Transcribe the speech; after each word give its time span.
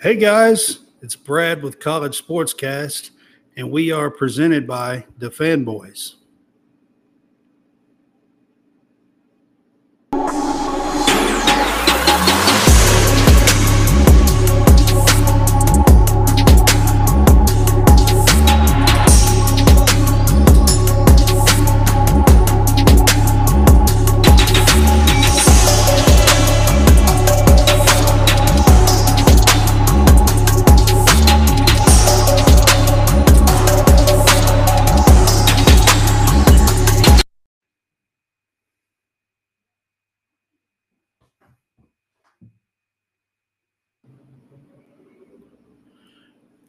Hey 0.00 0.16
guys, 0.16 0.80
it's 1.00 1.16
Brad 1.16 1.62
with 1.62 1.80
College 1.80 2.20
Sportscast, 2.22 3.10
and 3.56 3.70
we 3.70 3.90
are 3.90 4.10
presented 4.10 4.66
by 4.66 5.06
the 5.16 5.30
Fanboys. 5.30 6.16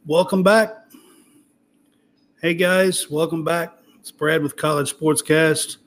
Welcome 0.08 0.44
back. 0.44 0.72
Hey 2.40 2.54
guys, 2.54 3.10
welcome 3.10 3.42
back. 3.42 3.76
It's 3.98 4.12
Brad 4.12 4.40
with 4.40 4.56
College 4.56 4.94
Sportscast. 4.94 5.78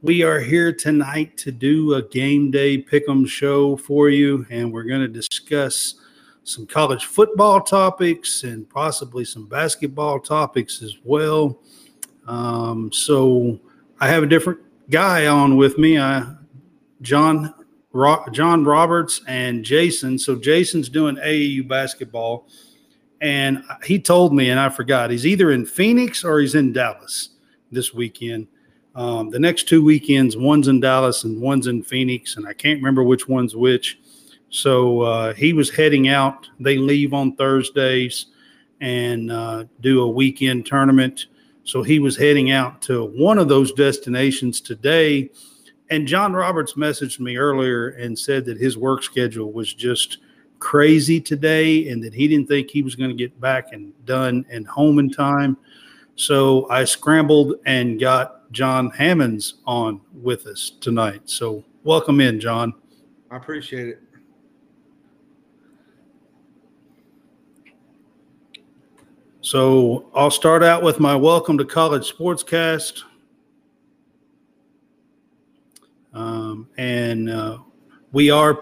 We 0.00 0.22
are 0.22 0.40
here 0.40 0.72
tonight 0.72 1.36
to 1.36 1.52
do 1.52 1.92
a 1.92 2.00
game 2.00 2.50
day 2.50 2.82
pick'em 2.82 3.28
show 3.28 3.76
for 3.76 4.08
you, 4.08 4.46
and 4.48 4.72
we're 4.72 4.84
going 4.84 5.02
to 5.02 5.08
discuss 5.08 5.96
some 6.42 6.66
college 6.66 7.04
football 7.04 7.60
topics 7.60 8.44
and 8.44 8.66
possibly 8.70 9.26
some 9.26 9.46
basketball 9.46 10.20
topics 10.20 10.82
as 10.82 10.96
well. 11.04 11.60
Um, 12.26 12.90
so 12.90 13.60
I 14.00 14.08
have 14.08 14.22
a 14.22 14.26
different 14.26 14.60
guy 14.88 15.26
on 15.26 15.58
with 15.58 15.76
me. 15.76 15.98
I, 15.98 16.34
John 17.02 17.52
Ro- 17.92 18.24
John 18.32 18.64
Roberts 18.64 19.20
and 19.28 19.62
Jason. 19.62 20.18
So 20.18 20.34
Jason's 20.34 20.88
doing 20.88 21.16
AAU 21.16 21.68
basketball 21.68 22.48
and 23.20 23.62
he 23.84 23.98
told 23.98 24.34
me, 24.34 24.50
and 24.50 24.58
I 24.58 24.70
forgot, 24.70 25.10
he's 25.10 25.26
either 25.26 25.50
in 25.50 25.66
Phoenix 25.66 26.24
or 26.24 26.40
he's 26.40 26.54
in 26.54 26.72
Dallas 26.72 27.30
this 27.70 27.92
weekend. 27.92 28.46
Um, 28.94 29.30
the 29.30 29.38
next 29.38 29.68
two 29.68 29.84
weekends, 29.84 30.36
one's 30.36 30.68
in 30.68 30.80
Dallas 30.80 31.24
and 31.24 31.40
one's 31.40 31.66
in 31.66 31.82
Phoenix, 31.82 32.36
and 32.36 32.46
I 32.46 32.54
can't 32.54 32.78
remember 32.78 33.02
which 33.02 33.28
one's 33.28 33.54
which. 33.54 33.98
So 34.48 35.02
uh, 35.02 35.34
he 35.34 35.52
was 35.52 35.70
heading 35.70 36.08
out. 36.08 36.48
They 36.58 36.78
leave 36.78 37.14
on 37.14 37.36
Thursdays 37.36 38.26
and 38.80 39.30
uh, 39.30 39.64
do 39.80 40.00
a 40.00 40.08
weekend 40.08 40.66
tournament. 40.66 41.26
So 41.64 41.82
he 41.82 41.98
was 41.98 42.16
heading 42.16 42.50
out 42.50 42.82
to 42.82 43.04
one 43.04 43.38
of 43.38 43.48
those 43.48 43.72
destinations 43.72 44.60
today. 44.60 45.30
And 45.90 46.08
John 46.08 46.32
Roberts 46.32 46.72
messaged 46.72 47.20
me 47.20 47.36
earlier 47.36 47.90
and 47.90 48.18
said 48.18 48.44
that 48.46 48.58
his 48.58 48.78
work 48.78 49.02
schedule 49.02 49.52
was 49.52 49.74
just– 49.74 50.18
crazy 50.60 51.20
today 51.20 51.88
and 51.88 52.02
that 52.04 52.14
he 52.14 52.28
didn't 52.28 52.46
think 52.46 52.70
he 52.70 52.82
was 52.82 52.94
going 52.94 53.10
to 53.10 53.16
get 53.16 53.38
back 53.40 53.72
and 53.72 53.92
done 54.04 54.44
and 54.50 54.66
home 54.68 54.98
in 54.98 55.10
time. 55.10 55.56
So 56.14 56.68
I 56.70 56.84
scrambled 56.84 57.54
and 57.64 57.98
got 57.98 58.52
Jon 58.52 58.90
Hammons 58.90 59.54
on 59.66 60.00
with 60.12 60.46
us 60.46 60.72
tonight. 60.80 61.22
So 61.24 61.64
welcome 61.82 62.20
in, 62.20 62.38
John. 62.38 62.74
I 63.30 63.36
appreciate 63.36 63.88
it. 63.88 64.02
So 69.40 70.10
I'll 70.14 70.30
start 70.30 70.62
out 70.62 70.82
with 70.82 71.00
my 71.00 71.16
welcome 71.16 71.56
to 71.58 71.64
College 71.64 72.12
Sportscast. 72.12 73.02
Um, 76.12 76.68
and 76.76 77.30
uh, 77.30 77.58
we 78.12 78.30
are 78.30 78.60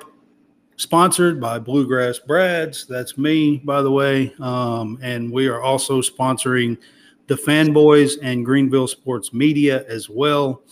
sponsored 0.78 1.40
by 1.40 1.58
Bluegrass 1.58 2.20
Brads. 2.20 2.86
That's 2.86 3.18
me, 3.18 3.58
by 3.58 3.82
the 3.82 3.90
way. 3.90 4.32
Um, 4.40 4.98
and 5.02 5.30
we 5.30 5.48
are 5.48 5.60
also 5.60 6.00
sponsoring 6.00 6.78
the 7.26 7.34
Fanboys 7.34 8.16
and 8.22 8.44
Greenville 8.44 8.88
Sports 8.88 9.34
Media 9.34 9.84
as 9.86 10.08
well 10.08 10.62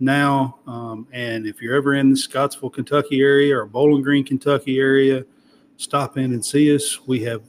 now. 0.00 0.58
Um, 0.66 1.06
and 1.12 1.46
if 1.46 1.60
you're 1.62 1.76
ever 1.76 1.94
in 1.94 2.10
the 2.10 2.16
Scottsville, 2.16 2.70
Kentucky 2.70 3.20
area 3.20 3.56
or 3.56 3.66
Bowling 3.66 4.02
Green, 4.02 4.24
Kentucky 4.24 4.78
area, 4.78 5.24
stop 5.76 6.16
in 6.16 6.32
and 6.32 6.44
see 6.44 6.74
us. 6.74 7.06
We 7.06 7.20
have 7.24 7.42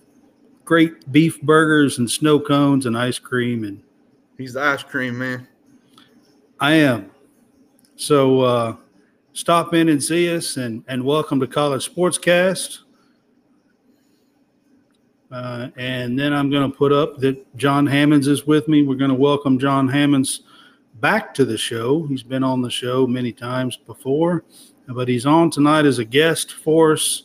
great 0.65 1.09
beef 1.11 1.41
burgers 1.41 1.97
and 1.99 2.11
snow 2.11 2.39
cones 2.39 2.85
and 2.85 2.97
ice 2.97 3.17
cream. 3.17 3.63
And 3.63 3.81
he's 4.37 4.53
the 4.53 4.61
ice 4.61 4.83
cream 4.83 5.17
man. 5.17 5.47
I 6.59 6.73
am. 6.73 7.11
So, 7.95 8.41
uh, 8.41 8.75
stop 9.33 9.73
in 9.73 9.89
and 9.89 10.01
see 10.01 10.33
us 10.33 10.57
and, 10.57 10.83
and 10.87 11.03
welcome 11.03 11.39
to 11.39 11.47
College 11.47 11.93
Sportscast. 11.93 12.79
Uh, 15.31 15.69
and 15.75 16.17
then 16.17 16.31
I'm 16.31 16.51
going 16.51 16.71
to 16.71 16.77
put 16.77 16.91
up 16.91 17.17
that 17.17 17.57
Jon 17.57 17.87
Hammons 17.87 18.27
is 18.27 18.45
with 18.45 18.67
me. 18.67 18.83
We're 18.83 18.95
going 18.95 19.09
to 19.09 19.15
welcome 19.15 19.57
Jon 19.57 19.87
Hammons 19.87 20.41
back 20.99 21.33
to 21.33 21.45
the 21.45 21.57
show. 21.57 22.05
He's 22.05 22.21
been 22.21 22.43
on 22.43 22.61
the 22.61 22.69
show 22.69 23.07
many 23.07 23.31
times 23.31 23.75
before, 23.75 24.43
but 24.87 25.07
he's 25.07 25.25
on 25.25 25.49
tonight 25.49 25.85
as 25.85 25.97
a 25.97 26.05
guest 26.05 26.53
for 26.53 26.93
us. 26.93 27.23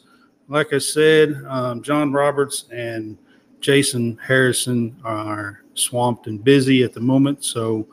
Like 0.49 0.73
I 0.73 0.79
said, 0.79 1.45
um, 1.47 1.83
John 1.83 2.11
Roberts 2.11 2.65
and 2.73 3.19
Jason 3.61 4.19
Harrison 4.27 4.99
are 5.05 5.63
swamped 5.75 6.27
and 6.27 6.43
busy 6.43 6.83
at 6.85 6.95
the 6.95 7.01
moment. 7.01 7.45
So 7.45 7.87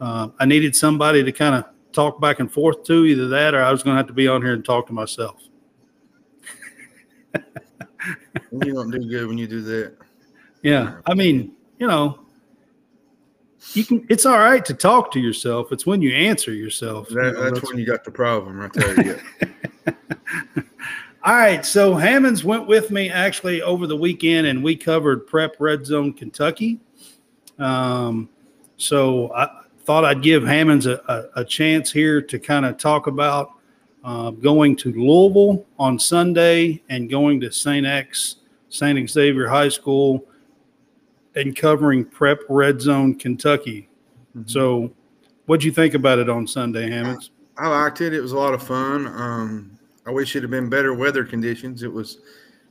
uh, 0.00 0.30
I 0.40 0.46
needed 0.46 0.74
somebody 0.74 1.22
to 1.22 1.30
kind 1.30 1.54
of 1.54 1.69
talk 1.92 2.20
back 2.20 2.40
and 2.40 2.50
forth 2.50 2.84
to 2.84 3.04
either 3.04 3.28
that 3.28 3.54
or 3.54 3.62
I 3.62 3.70
was 3.72 3.82
going 3.82 3.94
to 3.94 3.98
have 3.98 4.06
to 4.06 4.12
be 4.12 4.28
on 4.28 4.42
here 4.42 4.54
and 4.54 4.64
talk 4.64 4.86
to 4.88 4.92
myself. 4.92 5.42
you 7.34 8.74
don't 8.74 8.90
do 8.90 9.08
good 9.08 9.28
when 9.28 9.38
you 9.38 9.46
do 9.46 9.60
that. 9.62 9.96
Yeah. 10.62 11.00
I 11.06 11.14
mean, 11.14 11.52
you 11.78 11.86
know, 11.86 12.20
you 13.74 13.84
can 13.84 14.06
it's 14.08 14.26
all 14.26 14.38
right 14.38 14.64
to 14.64 14.74
talk 14.74 15.12
to 15.12 15.20
yourself. 15.20 15.70
It's 15.72 15.86
when 15.86 16.02
you 16.02 16.12
answer 16.12 16.52
yourself. 16.52 17.08
That, 17.08 17.14
you 17.14 17.22
know, 17.22 17.40
that's, 17.42 17.60
that's, 17.60 17.68
when 17.68 17.78
you 17.78 17.86
got 17.86 18.04
the 18.04 18.10
problem 18.10 18.58
right 18.58 18.72
there. 18.74 19.22
All 21.22 21.34
right. 21.34 21.64
So 21.66 21.94
Hammons 21.94 22.44
went 22.44 22.66
with 22.66 22.90
me 22.90 23.10
actually 23.10 23.60
over 23.60 23.86
the 23.86 23.96
weekend 23.96 24.46
and 24.46 24.64
we 24.64 24.74
covered 24.74 25.26
prep 25.26 25.56
red 25.58 25.84
zone 25.84 26.14
Kentucky. 26.14 26.80
Um, 27.58 28.30
so 28.78 29.30
I, 29.34 29.59
thought 29.90 30.04
I'd 30.04 30.22
give 30.22 30.44
Hammons 30.44 30.86
a, 30.86 31.02
a, 31.08 31.40
a 31.40 31.44
chance 31.44 31.90
here 31.90 32.22
to 32.22 32.38
kind 32.38 32.64
of 32.64 32.78
talk 32.78 33.08
about 33.08 33.54
uh, 34.04 34.30
going 34.30 34.76
to 34.76 34.92
Louisville 34.92 35.66
on 35.80 35.98
Sunday 35.98 36.80
and 36.88 37.10
going 37.10 37.40
to 37.40 37.50
St. 37.50 37.84
X, 37.84 38.36
St. 38.68 39.10
Xavier 39.10 39.48
High 39.48 39.68
School 39.68 40.24
and 41.34 41.56
covering 41.56 42.04
Prep 42.04 42.38
Red 42.48 42.80
Zone 42.80 43.18
Kentucky. 43.18 43.88
Mm-hmm. 44.36 44.46
So, 44.46 44.92
what'd 45.46 45.64
you 45.64 45.72
think 45.72 45.94
about 45.94 46.20
it 46.20 46.30
on 46.30 46.46
Sunday, 46.46 46.88
Hammons? 46.88 47.32
I, 47.58 47.64
I 47.64 47.82
liked 47.82 48.00
it. 48.00 48.14
It 48.14 48.20
was 48.20 48.30
a 48.30 48.38
lot 48.38 48.54
of 48.54 48.62
fun. 48.62 49.08
Um, 49.08 49.76
I 50.06 50.12
wish 50.12 50.36
it 50.36 50.42
had 50.42 50.52
been 50.52 50.68
better 50.68 50.94
weather 50.94 51.24
conditions. 51.24 51.82
It 51.82 51.92
was 51.92 52.18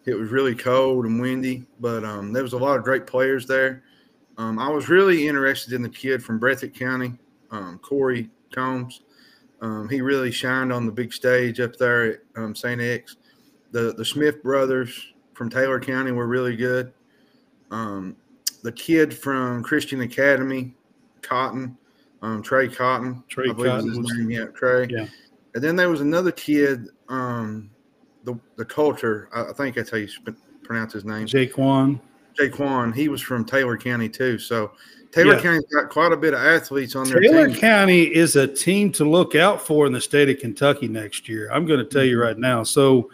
it 0.06 0.14
was 0.14 0.30
really 0.30 0.56
cold 0.56 1.06
and 1.06 1.20
windy, 1.20 1.66
but 1.82 2.06
um, 2.06 2.32
there 2.32 2.44
was 2.44 2.54
a 2.54 2.58
lot 2.58 2.78
of 2.78 2.86
great 2.86 3.06
players 3.06 3.46
there. 3.46 3.84
Um, 4.40 4.58
I 4.58 4.70
was 4.70 4.88
really 4.88 5.28
interested 5.28 5.74
in 5.74 5.82
the 5.82 5.90
kid 5.90 6.24
from 6.24 6.40
Breathitt 6.40 6.74
County, 6.74 7.14
um, 7.52 7.78
Corey 7.80 8.30
Combs. 8.56 9.02
Um, 9.62 9.90
he 9.90 10.00
really 10.00 10.32
shined 10.32 10.72
on 10.72 10.86
the 10.86 10.94
big 10.94 11.12
stage 11.12 11.60
up 11.60 11.76
there 11.76 12.14
at 12.14 12.20
um, 12.38 12.56
St. 12.56 12.80
X. 12.80 13.18
The 13.72 13.94
the 13.94 14.06
Smith 14.06 14.42
brothers 14.42 15.12
from 15.34 15.50
Taylor 15.50 15.80
County 15.80 16.14
were 16.14 16.26
really 16.26 16.56
good. 16.56 16.94
Um, 17.70 18.16
the 18.64 18.72
kid 18.72 19.14
from 19.14 19.62
Christian 19.62 20.02
Academy, 20.02 20.74
Cotton, 21.22 21.78
um, 22.22 22.42
Trey 22.42 22.70
Cotton, 22.70 23.22
Trey 23.28 23.48
Cotton, 23.48 23.88
was 23.88 23.98
his 23.98 24.18
name, 24.18 24.32
yeah, 24.32 24.46
Trey. 24.56 24.88
Yeah. 24.90 25.08
And 25.54 25.62
then 25.62 25.76
there 25.76 25.90
was 25.90 26.00
another 26.00 26.32
kid, 26.32 26.88
the 27.10 28.40
the 28.56 28.66
Coulter. 28.66 29.28
I, 29.34 29.50
I 29.50 29.54
think 29.54 29.76
that's 29.76 29.90
how 29.92 29.98
you 29.98 30.08
pronounce 30.64 30.94
his 30.94 31.04
name. 31.04 31.28
Jaquan. 31.28 32.00
Jaquan, 32.38 32.94
he 32.94 33.10
was 33.10 33.22
from 33.22 33.46
Taylor 33.46 33.78
County 33.78 34.10
too. 34.10 34.38
So 34.38 34.72
Taylor 35.12 35.36
yeah. 35.36 35.42
County's 35.42 35.66
got 35.74 35.90
quite 35.90 36.12
a 36.12 36.18
bit 36.18 36.34
of 36.34 36.40
athletes 36.40 36.96
on 36.96 37.10
their 37.10 37.20
Taylor. 37.20 37.54
County 37.54 38.04
is 38.04 38.36
a 38.36 38.48
team 38.48 38.92
to 38.94 39.06
look 39.06 39.36
out 39.36 39.62
for 39.62 39.88
in 39.88 39.94
the 39.94 40.02
state 40.02 40.30
of 40.30 40.40
Kentucky 40.40 40.88
next 40.88 41.28
year. 41.28 41.50
I'm 41.52 41.66
going 41.66 41.80
to 41.80 41.86
tell 41.86 42.04
you 42.04 42.18
mm-hmm. 42.18 42.28
right 42.28 42.38
now. 42.38 42.64
So 42.64 43.10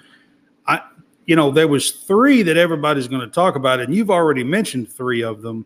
I 0.68 0.82
you 1.26 1.36
know, 1.36 1.52
there 1.52 1.68
was 1.68 1.92
three 1.92 2.44
that 2.44 2.58
everybody's 2.58 3.08
going 3.08 3.22
to 3.22 3.28
talk 3.28 3.56
about, 3.56 3.80
and 3.80 3.94
you've 3.94 4.12
already 4.12 4.44
mentioned 4.44 4.92
three 4.92 5.24
of 5.24 5.42
them. 5.42 5.66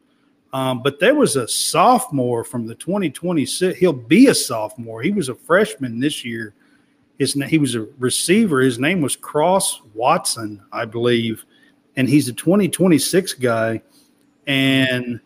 Um, 0.54 0.81
but 0.81 1.00
there 1.00 1.16
was 1.16 1.36
a 1.36 1.48
sophomore 1.48 2.44
from 2.44 2.66
the 2.66 2.75
2026. 2.75 3.78
He'll 3.78 3.94
be 3.94 4.28
a 4.28 4.36
sophomore. 4.36 5.02
He 5.02 5.12
was 5.12 5.30
a 5.30 5.36
freshman 5.36 6.00
this 6.00 6.25
year. 6.25 6.54
His 7.19 7.34
he 7.34 7.57
was 7.57 7.75
a 7.75 7.88
receiver. 8.00 8.62
His 8.62 8.80
name 8.80 9.02
was 9.02 9.16
Cross 9.16 9.81
Watson, 9.94 10.62
I 10.72 10.86
believe 10.86 11.45
and 12.00 12.07
he's 12.07 12.30
a 12.30 12.34
2026 12.34 13.34
guy. 13.34 13.81
And 14.48 15.19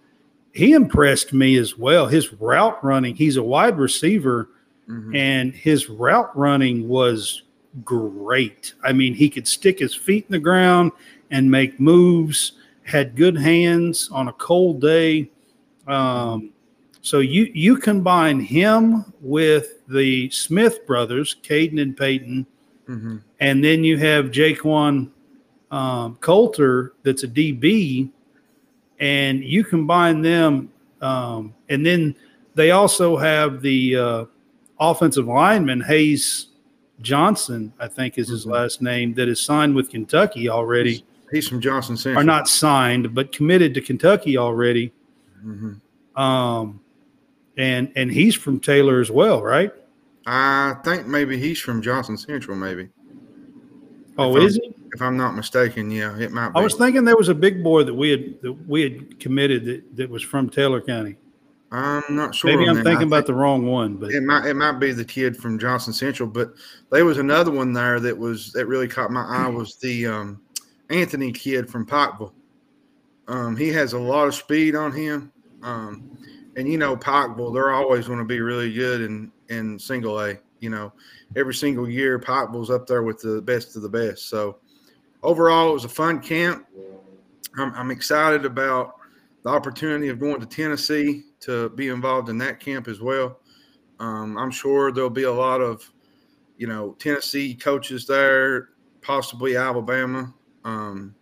he 0.53 0.71
impressed 0.71 1.31
me 1.31 1.55
as 1.57 1.77
well. 1.77 2.07
His 2.07 2.33
route 2.33 2.83
running, 2.83 3.15
he's 3.15 3.37
a 3.37 3.43
wide 3.43 3.77
receiver, 3.77 4.49
mm-hmm. 4.89 5.15
and 5.15 5.53
his 5.53 5.87
route 5.87 6.35
running 6.35 6.87
was 6.87 7.43
great. 7.83 8.73
I 8.83 8.91
mean, 8.91 9.13
he 9.13 9.29
could 9.29 9.47
stick 9.47 9.77
his 9.77 9.93
feet 9.93 10.25
in 10.27 10.31
the 10.31 10.39
ground 10.39 10.93
and 11.29 11.49
make 11.49 11.79
moves, 11.79 12.53
had 12.81 13.15
good 13.15 13.37
hands 13.37 14.09
on 14.11 14.27
a 14.27 14.33
cold 14.33 14.81
day. 14.81 15.29
Um, 15.85 16.53
so 17.03 17.19
you 17.19 17.51
you 17.53 17.77
combine 17.77 18.39
him 18.39 19.13
with 19.21 19.85
the 19.87 20.27
Smith 20.31 20.87
brothers, 20.87 21.35
Caden 21.43 21.79
and 21.79 21.95
Peyton, 21.95 22.47
mm-hmm. 22.89 23.17
and 23.39 23.63
then 23.63 23.83
you 23.83 23.99
have 23.99 24.31
Jaquan 24.31 25.11
um, 25.73 26.15
Coulter, 26.21 26.93
that's 27.03 27.23
a 27.23 27.27
DB 27.27 28.09
and 28.99 29.43
you 29.43 29.63
combine 29.63 30.21
them, 30.21 30.71
um, 31.01 31.53
and 31.67 31.85
then 31.85 32.15
they 32.55 32.71
also 32.71 33.17
have 33.17 33.61
the 33.61 33.97
uh, 33.97 34.25
offensive 34.79 35.27
lineman 35.27 35.81
Hayes 35.81 36.47
Johnson, 37.01 37.73
I 37.79 37.87
think 37.87 38.17
is 38.17 38.29
his 38.29 38.43
mm-hmm. 38.43 38.53
last 38.53 38.81
name, 38.81 39.13
that 39.15 39.27
is 39.27 39.41
signed 39.41 39.75
with 39.75 39.89
Kentucky 39.89 40.47
already. 40.49 41.03
He's, 41.31 41.49
from 41.49 41.59
Johnson 41.59 41.97
Central. 41.97 42.21
Are 42.21 42.23
not 42.23 42.47
signed, 42.47 43.15
but 43.15 43.31
committed 43.31 43.73
to 43.73 43.81
Kentucky 43.81 44.37
already. 44.37 44.93
Mm-hmm. 45.43 46.21
Um, 46.21 46.79
and 47.57 47.91
and 47.95 48.11
he's 48.11 48.35
from 48.35 48.59
Taylor 48.59 49.01
as 49.01 49.09
well, 49.09 49.41
right? 49.41 49.73
I 50.27 50.75
think 50.85 51.07
maybe 51.07 51.37
he's 51.37 51.59
from 51.59 51.81
Johnson 51.81 52.17
Central, 52.17 52.55
maybe. 52.55 52.89
Oh, 54.17 54.37
if 54.37 54.43
is 54.43 54.59
I'm, 54.63 54.73
he? 54.73 54.82
If 54.93 55.01
I'm 55.01 55.17
not 55.17 55.35
mistaken, 55.35 55.89
yeah, 55.89 56.17
it 56.19 56.31
might. 56.31 56.49
Be. 56.49 56.59
I 56.59 56.63
was 56.63 56.75
thinking 56.75 57.03
there 57.03 57.17
was 57.17 57.29
a 57.29 57.35
big 57.35 57.63
boy 57.63 57.83
that 57.83 57.93
we 57.93 58.11
had 58.11 58.41
that 58.41 58.53
we 58.67 58.83
had 58.83 59.19
committed 59.19 59.65
that, 59.65 59.95
that 59.95 60.09
was 60.09 60.21
from 60.21 60.49
Taylor 60.49 60.81
County. 60.81 61.17
I'm 61.71 62.03
not 62.15 62.35
sure. 62.35 62.51
Maybe 62.51 62.69
I'm 62.69 62.75
thinking 62.75 62.99
think 62.99 63.07
about 63.07 63.25
the 63.25 63.33
wrong 63.33 63.65
one, 63.65 63.95
but 63.95 64.11
it 64.11 64.21
might 64.21 64.45
it 64.45 64.53
might 64.53 64.73
be 64.73 64.91
the 64.91 65.03
kid 65.03 65.35
from 65.35 65.57
Johnson 65.57 65.91
Central. 65.91 66.29
But 66.29 66.53
there 66.91 67.05
was 67.05 67.17
another 67.17 67.49
one 67.49 67.73
there 67.73 67.99
that 67.99 68.15
was 68.15 68.53
that 68.53 68.67
really 68.67 68.87
caught 68.87 69.09
my 69.09 69.25
eye 69.25 69.47
was 69.47 69.77
the 69.77 70.05
um, 70.05 70.41
Anthony 70.91 71.31
kid 71.31 71.67
from 71.67 71.87
Pikeville. 71.87 72.31
Um, 73.27 73.57
he 73.57 73.69
has 73.69 73.93
a 73.93 73.99
lot 73.99 74.27
of 74.27 74.35
speed 74.35 74.75
on 74.75 74.91
him, 74.91 75.31
um, 75.63 76.15
and 76.55 76.67
you 76.67 76.77
know 76.77 76.95
Pikeville, 76.95 77.51
they're 77.51 77.71
always 77.71 78.05
going 78.05 78.19
to 78.19 78.25
be 78.25 78.41
really 78.41 78.71
good 78.71 79.01
in 79.01 79.31
in 79.49 79.79
single 79.79 80.19
A. 80.19 80.37
You 80.59 80.69
know, 80.69 80.93
every 81.35 81.55
single 81.55 81.89
year 81.89 82.19
Pikeville's 82.19 82.69
up 82.69 82.85
there 82.85 83.01
with 83.01 83.19
the 83.19 83.41
best 83.41 83.75
of 83.75 83.81
the 83.81 83.89
best. 83.89 84.29
So 84.29 84.59
overall, 85.23 85.69
it 85.69 85.73
was 85.73 85.85
a 85.85 85.89
fun 85.89 86.19
camp. 86.19 86.65
I'm, 87.57 87.73
I'm 87.75 87.91
excited 87.91 88.45
about 88.45 88.95
the 89.43 89.49
opportunity 89.49 90.09
of 90.09 90.19
going 90.19 90.39
to 90.39 90.45
Tennessee 90.45 91.23
to 91.41 91.69
be 91.69 91.89
involved 91.89 92.29
in 92.29 92.37
that 92.39 92.59
camp 92.59 92.87
as 92.87 93.01
well. 93.01 93.39
Um, 93.99 94.37
I'm 94.37 94.51
sure 94.51 94.91
there'll 94.91 95.09
be 95.09 95.23
a 95.23 95.31
lot 95.31 95.61
of, 95.61 95.89
you 96.57 96.67
know, 96.67 96.95
Tennessee 96.99 97.53
coaches 97.53 98.07
there, 98.07 98.69
possibly 99.01 99.55
Alabama, 99.55 100.33
um, 100.63 101.13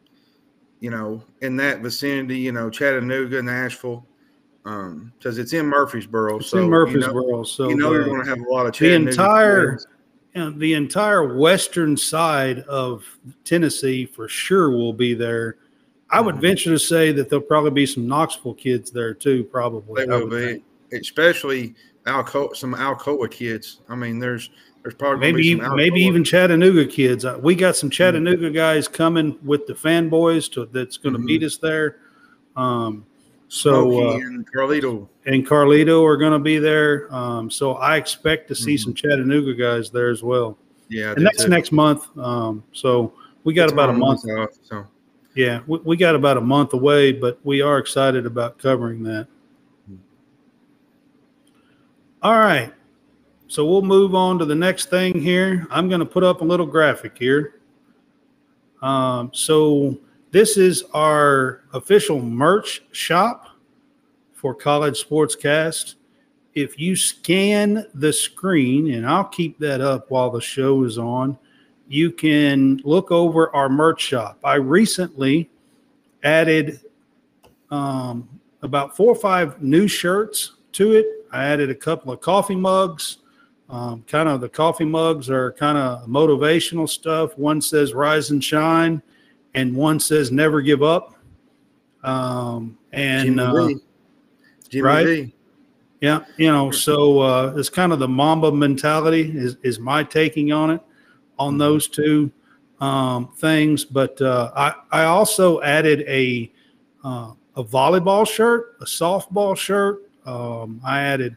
you 0.80 0.89
know, 0.89 1.24
in 1.42 1.56
that 1.57 1.81
vicinity, 1.81 2.39
you 2.39 2.51
know, 2.51 2.69
Chattanooga, 2.69 3.42
Nashville, 3.42 4.06
because 4.63 4.86
um, 4.89 5.13
it's 5.24 5.54
in 5.54 5.65
Murfreesboro. 5.65 6.38
It's 6.38 6.47
so 6.47 6.59
in 6.59 6.69
Murfreesboro, 6.69 7.24
you 7.24 7.31
know, 7.31 7.44
so 7.44 7.69
you 7.69 7.75
know 7.75 7.92
you're 7.92 8.06
going 8.06 8.24
to 8.24 8.30
have 8.30 8.39
a 8.39 8.50
lot 8.50 8.65
of 8.65 8.77
the 8.77 8.94
entire 8.94 9.74
know, 9.74 9.77
the 10.33 10.74
entire 10.74 11.38
western 11.38 11.98
side 11.98 12.60
of 12.62 13.04
Tennessee 13.44 14.06
for 14.06 14.28
sure 14.28 14.72
will 14.72 14.94
be 14.94 15.13
there. 15.13 15.57
I 16.10 16.22
would 16.22 16.36
mm-hmm. 16.36 16.42
venture 16.42 16.69
to 16.72 16.80
say 16.80 17.12
that 17.13 17.30
there'll 17.30 17.44
probably 17.44 17.72
be 17.72 17.86
some 17.86 18.07
Knoxville 18.07 18.54
kids 18.56 18.92
there 18.92 19.13
too. 19.13 19.44
Probably, 19.45 20.06
they 20.06 20.12
will 20.12 20.30
be, 20.30 20.45
think. 20.45 20.63
especially 20.94 21.75
some 22.06 22.74
Alcoa 22.75 23.30
kids. 23.30 23.81
I 23.89 23.95
mean, 23.95 24.19
there's 24.19 24.50
there's 24.83 24.95
probably 24.95 25.19
maybe 25.19 25.56
maybe 25.56 26.01
even 26.01 26.24
Chattanooga 26.24 26.86
kids. 26.86 27.24
Uh, 27.25 27.39
we 27.42 27.56
got 27.56 27.75
some 27.75 27.89
mm-hmm. 27.89 27.95
Chattanooga 27.95 28.45
mm-hmm. 28.45 28.56
guys 28.56 28.88
coming 28.88 29.38
with 29.44 29.68
the 29.68 29.74
fanboys 29.74 30.51
to 30.54 30.66
that's 30.66 30.98
going 30.98 31.13
to 31.13 31.19
mm-hmm. 31.19 31.25
meet 31.28 31.44
us 31.44 31.57
there. 31.57 31.98
Um, 32.56 33.06
so 33.48 34.10
uh, 34.10 34.19
Carlito 34.54 35.07
and 35.25 35.45
Carlito 35.45 36.03
are 36.06 36.18
going 36.18 36.33
to 36.33 36.39
be 36.39 36.57
there. 36.57 37.13
Um, 37.13 37.50
so 37.51 37.73
I 37.73 37.97
expect 37.97 38.47
to 38.50 38.56
see 38.56 38.75
mm-hmm. 38.75 38.83
some 38.83 38.94
Chattanooga 38.94 39.53
guys 39.53 39.89
there 39.89 40.09
as 40.09 40.23
well. 40.23 40.57
Yeah, 40.89 41.13
and 41.15 41.25
that's 41.25 41.44
too. 41.44 41.50
next 41.50 41.71
month. 41.71 42.06
Um, 42.18 42.63
so 42.73 43.13
we 43.44 43.53
got 43.53 43.65
it's 43.65 43.73
about 43.73 43.89
a 43.89 43.94
month. 43.94 44.25
Off, 44.29 44.50
so 44.62 44.85
yeah, 45.35 45.62
we, 45.68 45.79
we, 45.79 45.97
got 45.97 46.15
about 46.15 46.38
a 46.38 46.41
month 46.41 46.73
away, 46.73 47.13
but 47.13 47.39
we 47.44 47.62
are 47.62 47.77
excited 47.77 48.25
about 48.25 48.57
covering 48.57 49.03
that. 49.03 49.27
Mm-hmm. 49.89 49.95
All 52.23 52.38
right. 52.38 52.73
So 53.47 53.65
we'll 53.65 53.81
move 53.81 54.15
on 54.15 54.39
to 54.39 54.45
the 54.45 54.56
next 54.56 54.89
thing 54.89 55.19
here. 55.19 55.68
I'm 55.69 55.88
going 55.89 56.00
to 56.00 56.06
put 56.06 56.23
up 56.23 56.41
a 56.41 56.44
little 56.44 56.65
graphic 56.65 57.18
here. 57.18 57.59
Um, 58.81 59.29
so 59.33 59.97
this 60.31 60.57
is 60.57 60.83
our 60.94 61.63
official 61.73 62.21
merch 62.21 62.81
shop 62.91 63.50
for 64.42 64.56
College 64.56 65.06
Sportscast. 65.06 65.96
If 66.56 66.80
you 66.80 66.96
scan 66.96 67.86
the 67.94 68.12
screen, 68.12 68.92
and 68.92 69.06
I'll 69.06 69.26
keep 69.26 69.60
that 69.60 69.82
up 69.82 70.10
while 70.10 70.32
the 70.32 70.42
show 70.42 70.84
is 70.84 70.98
on, 70.98 71.38
you 71.88 72.12
can 72.12 72.82
look 72.84 73.12
over 73.12 73.56
our 73.56 73.70
merch 73.70 74.02
shop. 74.02 74.40
I 74.44 74.56
recently 74.56 75.50
added 76.24 76.82
um, 77.70 78.28
about 78.64 78.98
four 78.98 79.12
or 79.12 79.16
five 79.16 79.62
new 79.62 79.88
shirts 79.88 80.54
to 80.74 80.94
it. 80.94 81.06
I 81.32 81.46
added 81.46 81.70
a 81.70 81.76
couple 81.76 82.12
of 82.12 82.20
coffee 82.20 82.56
mugs. 82.56 83.18
Um, 83.70 84.04
kind 84.08 84.28
of 84.28 84.42
the 84.42 84.50
coffee 84.50 84.86
mugs 84.86 85.30
are 85.30 85.52
kind 85.54 85.78
of 85.78 86.08
motivational 86.08 86.90
stuff. 86.90 87.38
One 87.38 87.62
says 87.62 87.94
"Rise 87.94 88.32
and 88.32 88.44
Shine," 88.44 89.02
and 89.54 89.76
one 89.76 90.00
says 90.00 90.32
never 90.32 90.62
give 90.62 90.84
up. 90.84 91.16
Um, 92.04 92.78
and 92.92 93.40
uh, 93.40 93.70
Jimmy 94.71 94.83
right, 94.83 95.06
V. 95.06 95.35
yeah, 96.00 96.23
you 96.38 96.50
know, 96.50 96.71
so 96.71 97.19
uh, 97.19 97.53
it's 97.57 97.69
kind 97.69 97.91
of 97.91 98.00
the 98.00 98.07
Mamba 98.07 98.51
mentality 98.51 99.31
is 99.35 99.57
is 99.63 99.79
my 99.79 100.03
taking 100.03 100.53
on 100.53 100.71
it 100.71 100.81
on 101.38 101.51
mm-hmm. 101.51 101.59
those 101.59 101.88
two 101.89 102.31
um, 102.79 103.27
things. 103.35 103.83
But 103.83 104.19
uh, 104.21 104.51
I 104.56 104.73
I 104.91 105.03
also 105.03 105.62
added 105.62 106.06
a 106.07 106.51
uh, 107.04 107.33
a 107.56 107.63
volleyball 107.63 108.25
shirt, 108.25 108.78
a 108.80 108.85
softball 108.85 109.57
shirt. 109.57 110.09
Um, 110.25 110.80
I 110.85 111.01
added, 111.01 111.35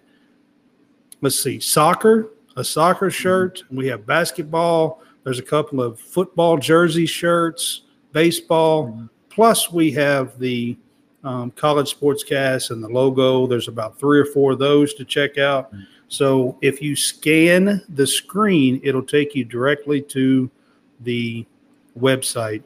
let's 1.20 1.42
see, 1.42 1.58
soccer, 1.58 2.30
a 2.56 2.62
soccer 2.62 3.06
mm-hmm. 3.06 3.22
shirt. 3.22 3.64
We 3.70 3.88
have 3.88 4.06
basketball. 4.06 5.02
There's 5.24 5.40
a 5.40 5.42
couple 5.42 5.82
of 5.82 5.98
football 5.98 6.56
jersey 6.56 7.06
shirts 7.06 7.82
baseball. 8.12 8.86
Mm-hmm. 8.86 9.06
Plus, 9.28 9.72
we 9.72 9.90
have 9.92 10.38
the 10.38 10.76
um, 11.24 11.50
college 11.52 11.98
sportscast 11.98 12.70
and 12.70 12.82
the 12.82 12.88
logo. 12.88 13.46
There's 13.46 13.68
about 13.68 13.98
three 13.98 14.20
or 14.20 14.26
four 14.26 14.52
of 14.52 14.58
those 14.58 14.94
to 14.94 15.04
check 15.04 15.38
out. 15.38 15.72
So 16.08 16.58
if 16.60 16.80
you 16.80 16.94
scan 16.94 17.82
the 17.88 18.06
screen, 18.06 18.80
it'll 18.84 19.02
take 19.02 19.34
you 19.34 19.44
directly 19.44 20.00
to 20.02 20.50
the 21.00 21.46
website. 21.98 22.62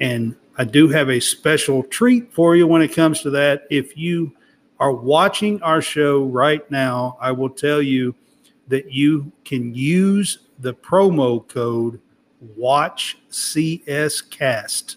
And 0.00 0.34
I 0.56 0.64
do 0.64 0.88
have 0.88 1.10
a 1.10 1.20
special 1.20 1.82
treat 1.84 2.32
for 2.32 2.56
you 2.56 2.66
when 2.66 2.82
it 2.82 2.94
comes 2.94 3.20
to 3.22 3.30
that. 3.30 3.66
If 3.70 3.96
you 3.96 4.32
are 4.78 4.92
watching 4.92 5.62
our 5.62 5.82
show 5.82 6.24
right 6.24 6.68
now, 6.70 7.18
I 7.20 7.32
will 7.32 7.50
tell 7.50 7.82
you 7.82 8.14
that 8.68 8.90
you 8.90 9.30
can 9.44 9.74
use 9.74 10.38
the 10.58 10.72
promo 10.72 11.46
code 11.46 12.00
WatchCSCast 12.58 13.16
CS 13.30 14.20
Cast 14.22 14.96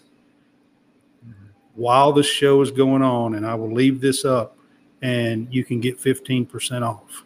while 1.74 2.12
the 2.12 2.22
show 2.22 2.60
is 2.62 2.70
going 2.70 3.02
on, 3.02 3.34
and 3.34 3.46
I 3.46 3.54
will 3.54 3.72
leave 3.72 4.00
this 4.00 4.24
up, 4.24 4.56
and 5.02 5.48
you 5.50 5.64
can 5.64 5.80
get 5.80 6.00
15% 6.00 6.82
off. 6.82 7.24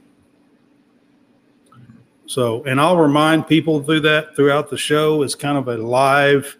So, 2.26 2.62
and 2.64 2.78
I'll 2.78 2.98
remind 2.98 3.46
people 3.46 3.82
through 3.82 4.00
that 4.00 4.36
throughout 4.36 4.68
the 4.68 4.76
show. 4.76 5.22
It's 5.22 5.34
kind 5.34 5.56
of 5.56 5.68
a 5.68 5.78
live 5.78 6.58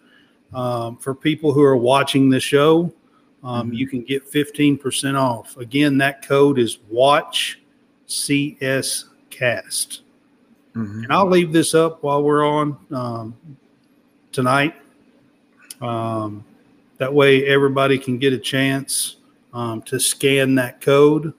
um, 0.51 0.97
for 0.97 1.13
people 1.13 1.53
who 1.53 1.63
are 1.63 1.77
watching 1.77 2.29
the 2.29 2.39
show. 2.39 2.91
Um, 3.43 3.67
mm-hmm. 3.67 3.73
You 3.73 3.87
can 3.87 4.01
get 4.01 4.29
15% 4.31 5.19
off. 5.19 5.55
Again, 5.57 5.97
that 5.99 6.27
code 6.27 6.57
is 6.57 6.79
Watch 6.89 7.61
CS 8.07 9.05
Cast. 9.29 10.01
Mm-hmm. 10.75 11.03
And 11.03 11.13
I'll 11.13 11.29
leave 11.29 11.53
this 11.53 11.75
up 11.75 12.03
while 12.03 12.23
we're 12.23 12.45
on 12.45 12.77
um, 12.91 13.35
tonight. 14.31 14.75
Um, 15.81 16.43
that 16.99 17.13
way, 17.13 17.45
everybody 17.47 17.97
can 17.97 18.17
get 18.19 18.33
a 18.33 18.37
chance 18.37 19.15
um, 19.53 19.81
to 19.83 19.99
scan 19.99 20.53
that 20.55 20.81
code 20.81 21.33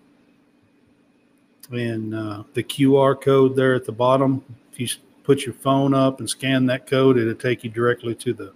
and 1.70 2.14
uh, 2.14 2.42
the 2.54 2.62
QR 2.62 3.20
code 3.20 3.54
there 3.54 3.74
at 3.74 3.84
the 3.84 3.92
bottom. 3.92 4.42
If 4.72 4.80
you 4.80 4.88
put 5.22 5.44
your 5.44 5.54
phone 5.54 5.94
up 5.94 6.18
and 6.18 6.28
scan 6.28 6.66
that 6.66 6.86
code, 6.86 7.18
it'll 7.18 7.34
take 7.34 7.62
you 7.62 7.70
directly 7.70 8.14
to 8.16 8.32
the 8.32 8.52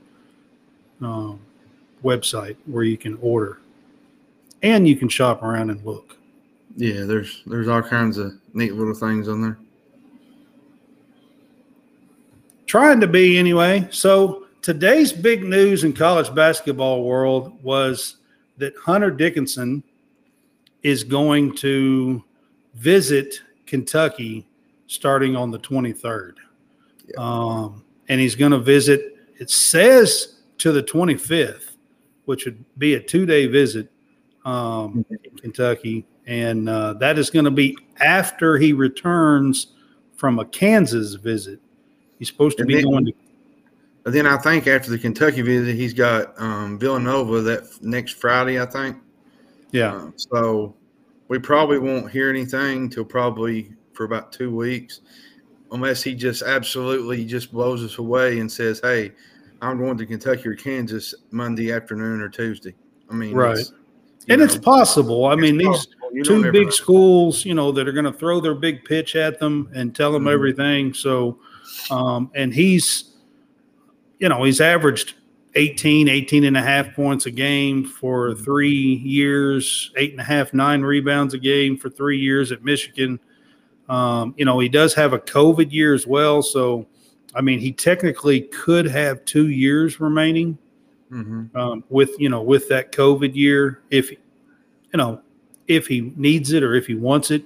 um, 1.03 1.41
website 2.03 2.57
where 2.67 2.85
you 2.85 2.97
can 2.97 3.19
order, 3.21 3.59
and 4.63 4.89
you 4.89 4.97
can 4.97 5.09
shop 5.09 5.43
around 5.43 5.71
and 5.71 5.85
look. 5.85 6.17
Yeah, 6.77 7.05
there's 7.05 7.43
there's 7.47 7.69
all 7.69 7.83
kinds 7.83 8.17
of 8.17 8.33
neat 8.55 8.75
little 8.75 8.95
things 8.95 9.29
on 9.29 9.43
there. 9.43 9.59
Trying 12.67 12.99
to 13.01 13.07
be 13.07 13.39
anyway. 13.39 13.87
So 13.91 14.44
today's 14.65 15.13
big 15.13 15.45
news 15.45 15.85
in 15.85 15.93
college 15.93 16.35
basketball 16.35 17.05
world 17.05 17.63
was 17.63 18.17
that 18.57 18.75
Hunter 18.79 19.11
Dickinson 19.11 19.85
is 20.83 21.05
going 21.05 21.55
to 21.57 22.25
visit 22.73 23.43
Kentucky 23.67 24.49
starting 24.87 25.37
on 25.37 25.51
the 25.51 25.59
23rd. 25.59 26.37
Yeah. 27.07 27.15
Um, 27.19 27.85
and 28.09 28.19
he's 28.19 28.35
going 28.35 28.53
to 28.53 28.59
visit, 28.59 29.19
it 29.39 29.51
says 29.51 30.39
to 30.57 30.73
the 30.73 30.83
25th, 30.83 31.73
which 32.25 32.47
would 32.47 32.65
be 32.79 32.95
a 32.95 33.01
two 33.01 33.27
day 33.27 33.47
visit 33.47 33.91
um, 34.47 35.05
in 35.11 35.37
Kentucky. 35.37 36.07
And 36.27 36.71
uh, 36.71 36.95
that 36.95 37.19
is 37.19 37.29
going 37.29 37.45
to 37.45 37.51
be 37.51 37.77
after 38.01 38.57
he 38.57 38.73
returns 38.73 39.75
from 40.17 40.39
a 40.39 40.47
Kansas 40.47 41.17
visit. 41.17 41.61
He's 42.19 42.29
supposed 42.29 42.57
to 42.57 42.63
and 42.63 42.69
be 42.69 42.83
going 42.83 43.05
to. 43.05 43.13
Then 44.05 44.27
I 44.27 44.37
think 44.37 44.67
after 44.67 44.91
the 44.91 44.99
Kentucky 44.99 45.41
visit, 45.43 45.77
he's 45.77 45.95
got 45.95 46.39
um, 46.41 46.79
Villanova 46.79 47.41
that 47.41 47.83
next 47.83 48.13
Friday, 48.13 48.61
I 48.61 48.67
think. 48.67 48.99
Yeah. 49.71 49.95
Uh, 49.95 50.11
so 50.17 50.75
we 51.29 51.39
probably 51.39 51.79
won't 51.79 52.11
hear 52.11 52.29
anything 52.29 52.91
till 52.91 53.05
probably 53.05 53.73
for 53.93 54.05
about 54.05 54.31
two 54.31 54.55
weeks, 54.55 55.01
unless 55.73 56.03
he 56.03 56.15
just 56.15 56.43
absolutely 56.43 57.25
just 57.25 57.51
blows 57.51 57.83
us 57.83 57.99
away 57.99 58.41
and 58.41 58.51
says, 58.51 58.81
"Hey, 58.83 59.13
I'm 59.63 59.79
going 59.79 59.97
to 59.97 60.07
Kentucky 60.07 60.49
or 60.49 60.55
Kansas 60.55 61.15
Monday 61.31 61.73
afternoon 61.73 62.21
or 62.21 62.29
Tuesday." 62.29 62.75
I 63.11 63.15
mean, 63.15 63.35
right. 63.35 63.59
and 64.29 64.39
know, 64.39 64.45
it's 64.45 64.59
possible. 64.59 65.27
I 65.27 65.35
mean, 65.35 65.57
these 65.57 65.87
two 66.23 66.51
big 66.53 66.67
know. 66.67 66.71
schools, 66.71 67.45
you 67.45 67.55
know, 67.55 67.73
that 67.73 67.89
are 67.89 67.93
going 67.93 68.05
to 68.05 68.13
throw 68.13 68.41
their 68.41 68.55
big 68.55 68.85
pitch 68.85 69.17
at 69.17 69.39
them 69.41 69.69
and 69.75 69.95
tell 69.95 70.13
them 70.13 70.23
mm-hmm. 70.23 70.33
everything. 70.33 70.95
So, 70.95 71.39
um, 71.91 72.31
and 72.35 72.53
he's, 72.55 73.14
you 74.25 74.31
know, 74.31 74.43
he's 74.43 74.63
averaged 74.63 75.17
18, 75.55 76.09
18 76.09 76.45
and 76.45 76.57
a 76.57 76.63
half 76.63 76.95
points 76.95 77.27
a 77.27 77.31
game 77.31 77.85
for 77.85 78.31
mm-hmm. 78.31 78.43
three 78.43 78.95
years, 79.05 79.93
eight 79.99 80.13
and 80.13 80.21
a 80.21 80.25
half, 80.25 80.55
nine 80.55 80.81
rebounds 80.81 81.35
a 81.35 81.39
game 81.39 81.77
for 81.77 81.91
three 81.91 82.19
years 82.19 82.51
at 82.51 82.65
Michigan. 82.65 83.21
Um, 83.87 84.35
you 84.39 84.47
know, 84.47 84.59
he 84.61 84.71
does 84.71 84.95
have 84.95 85.13
a 85.13 85.19
COVID 85.19 85.71
year 85.71 85.93
as 85.93 86.07
well. 86.07 86.41
So, 86.43 86.87
I 87.35 87.43
mean, 87.43 87.59
he 87.59 87.71
technically 87.71 88.41
could 88.41 88.87
have 88.87 89.23
two 89.27 89.51
years 89.51 90.01
remaining 90.01 90.57
mm-hmm. 91.13 91.55
um, 91.55 91.85
with, 91.91 92.19
you 92.19 92.31
know, 92.31 92.41
with 92.41 92.71
that 92.71 92.93
COVID 92.93 93.35
year 93.35 93.83
if, 93.91 94.11
you 94.11 94.17
know, 94.95 95.21
if 95.69 95.87
he 95.87 96.15
needs 96.17 96.51
it 96.53 96.63
or 96.63 96.75
if 96.75 96.87
he 96.87 96.95
wants 96.95 97.31
it 97.31 97.45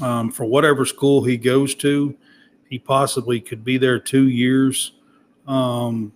um, 0.00 0.30
for 0.30 0.44
whatever 0.44 0.86
school 0.86 1.24
he 1.24 1.36
goes 1.36 1.74
to. 1.74 2.16
He 2.68 2.78
possibly 2.78 3.40
could 3.40 3.64
be 3.64 3.78
there 3.78 3.98
two 3.98 4.28
years. 4.28 4.92
Um, 5.46 6.12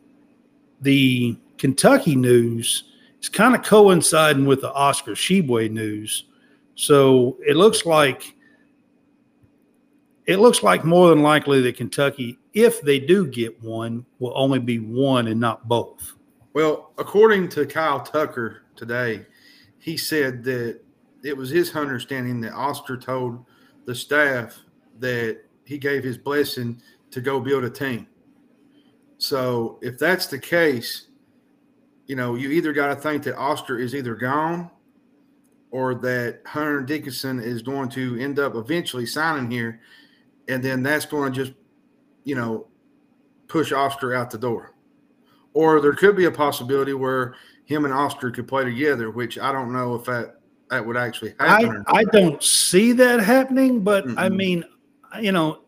the 0.81 1.37
Kentucky 1.59 2.16
news 2.16 2.85
is 3.21 3.28
kind 3.28 3.54
of 3.54 3.62
coinciding 3.62 4.45
with 4.45 4.61
the 4.61 4.73
Oscar 4.73 5.12
Tshiebwe 5.12 5.71
news. 5.71 6.25
So 6.75 7.38
it 7.47 7.57
looks 7.57 7.87
like 7.87 8.35
it 10.26 10.38
looks 10.38 10.62
like 10.62 10.85
more 10.85 11.11
than 11.11 11.23
likely 11.23 11.61
that 11.62 11.76
Kentucky, 11.76 12.38
if 12.54 12.81
they 12.81 12.99
do 12.99 13.26
get 13.26 13.62
one, 13.62 14.07
will 14.19 14.33
only 14.35 14.59
be 14.59 14.78
one 14.78 15.26
and 15.28 15.38
not 15.38 15.69
both. 15.69 16.14
Well, 16.54 16.93
according 16.99 17.50
to 17.50 17.66
Kyle 17.66 18.00
Tucker 18.00 18.62
today, 18.75 19.26
he 19.78 19.97
said 19.97 20.43
that 20.45 20.81
it 21.23 21.37
was 21.37 21.50
his 21.50 21.75
understanding 21.75 22.40
that 22.40 22.52
Oscar 22.52 22.97
told 22.97 23.45
the 23.85 23.95
staff 23.95 24.59
that 24.99 25.40
he 25.64 25.78
gave 25.78 26.04
his 26.04 26.16
blessing 26.16 26.81
to 27.11 27.21
go 27.21 27.40
build 27.40 27.64
a 27.64 27.71
team. 27.71 28.07
So 29.25 29.78
if 29.81 29.99
that's 29.99 30.26
the 30.26 30.38
case, 30.38 31.07
you 32.07 32.14
know, 32.14 32.35
you 32.35 32.50
either 32.50 32.75
got 32.75 32.88
to 32.88 32.97
think 32.97 33.23
that 33.23 33.38
Oscar 33.38 33.78
is 33.78 33.95
either 33.95 34.14
gone 34.14 34.71
or 35.71 35.95
that 35.95 36.43
Hunter 36.45 36.83
Dickinson 36.83 37.40
is 37.40 37.62
going 37.62 37.88
to 37.90 38.21
end 38.21 38.38
up 38.38 38.54
eventually 38.54 39.07
signing 39.07 39.50
here. 39.50 39.81
And 40.47 40.62
then 40.62 40.83
that's 40.83 41.07
going 41.07 41.33
to 41.33 41.45
just, 41.45 41.57
you 42.25 42.35
know, 42.35 42.66
push 43.49 43.73
Oscar 43.73 44.14
out 44.14 44.31
the 44.31 44.37
door. 44.37 44.75
Or 45.54 45.81
there 45.81 45.95
could 45.95 46.16
be 46.16 46.26
a 46.26 46.31
possibility 46.31 46.93
where 46.93 47.35
him 47.64 47.87
and 47.87 47.95
Oscar 47.95 48.31
could 48.31 48.47
play 48.47 48.64
together, 48.64 49.11
which 49.11 49.38
I 49.38 49.52
don't 49.52 49.73
know 49.73 49.95
if 49.95 50.04
that 50.04 50.37
that 50.69 50.85
would 50.85 50.99
actually 50.99 51.35
happen. 51.40 51.83
I, 51.87 52.00
I 52.00 52.04
don't 52.04 52.43
see 52.43 52.93
that 52.93 53.21
happening, 53.21 53.81
but 53.81 54.04
mm-hmm. 54.04 54.19
I 54.19 54.28
mean, 54.28 54.64
you 55.19 55.33
know, 55.33 55.63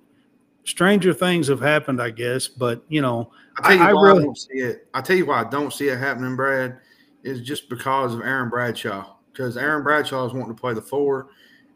stranger 0.66 1.14
things 1.14 1.48
have 1.48 1.60
happened, 1.60 2.02
I 2.02 2.10
guess. 2.10 2.46
But 2.46 2.82
you 2.88 3.00
know, 3.00 3.32
I 3.58 3.62
tell 3.62 3.76
you 3.76 3.82
I, 3.82 3.92
why 3.92 4.00
I, 4.00 4.02
really, 4.02 4.20
I 4.20 4.24
don't 4.24 4.38
see 4.38 4.58
it. 4.58 4.88
I 4.92 5.00
tell 5.00 5.16
you 5.16 5.26
why 5.26 5.40
I 5.40 5.48
don't 5.48 5.72
see 5.72 5.88
it 5.88 5.98
happening, 5.98 6.36
Brad, 6.36 6.78
is 7.22 7.40
just 7.40 7.70
because 7.70 8.12
of 8.12 8.20
Aaron 8.20 8.50
Bradshaw. 8.50 9.16
Because 9.32 9.56
Aaron 9.56 9.82
Bradshaw 9.82 10.26
is 10.26 10.32
wanting 10.32 10.54
to 10.54 10.60
play 10.60 10.74
the 10.74 10.82
four. 10.82 11.28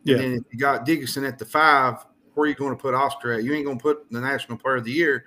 Yeah. 0.05 0.17
And 0.17 0.35
if 0.35 0.53
you 0.53 0.59
got 0.59 0.85
Dickinson 0.85 1.25
at 1.25 1.39
the 1.39 1.45
five, 1.45 2.05
where 2.35 2.45
are 2.45 2.49
you 2.49 2.55
going 2.55 2.75
to 2.75 2.81
put 2.81 2.95
Oscar 2.95 3.33
at? 3.33 3.45
You 3.45 3.55
ain't 3.55 3.67
going 3.67 3.79
to 3.79 3.83
put 3.83 4.11
the 4.11 4.21
National 4.21 4.57
Player 4.57 4.77
of 4.77 4.85
the 4.85 4.93
Year. 4.93 5.27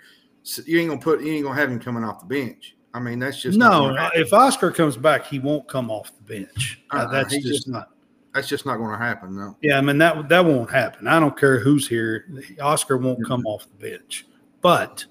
You 0.66 0.80
ain't 0.80 0.90
going 0.90 1.00
to 1.00 1.04
put. 1.04 1.22
You 1.22 1.34
ain't 1.34 1.44
going 1.44 1.56
to 1.56 1.62
have 1.62 1.72
him 1.72 1.80
coming 1.80 2.04
off 2.04 2.20
the 2.20 2.26
bench. 2.26 2.76
I 2.96 3.00
mean, 3.00 3.20
that's 3.20 3.42
just 3.42 3.58
no. 3.58 3.96
If 4.14 4.34
Oscar 4.34 4.72
comes 4.72 4.98
back, 4.98 5.26
he 5.26 5.40
won't 5.40 5.68
come 5.68 5.90
off 5.90 6.12
the 6.16 6.24
bench. 6.24 6.82
Uh, 6.92 6.98
uh, 6.98 7.12
that's 7.12 7.34
just, 7.34 7.48
just, 7.48 7.68
not. 7.68 7.90
That's 8.34 8.48
just 8.48 8.66
not 8.66 8.78
going 8.78 8.92
to 8.92 8.98
happen, 8.98 9.36
though. 9.36 9.56
Yeah, 9.62 9.78
I 9.78 9.82
mean 9.82 10.00
that 10.00 10.28
that 10.30 10.44
won't 10.44 10.72
happen. 10.72 11.08
I 11.08 11.20
don't 11.20 11.38
care 11.38 11.60
who's 11.60 11.88
here. 11.88 12.26
Oscar 12.62 12.98
won't 12.98 13.26
come 13.28 13.46
off 13.46 13.68
the 13.70 13.90
bench. 13.90 14.26
But 14.62 15.06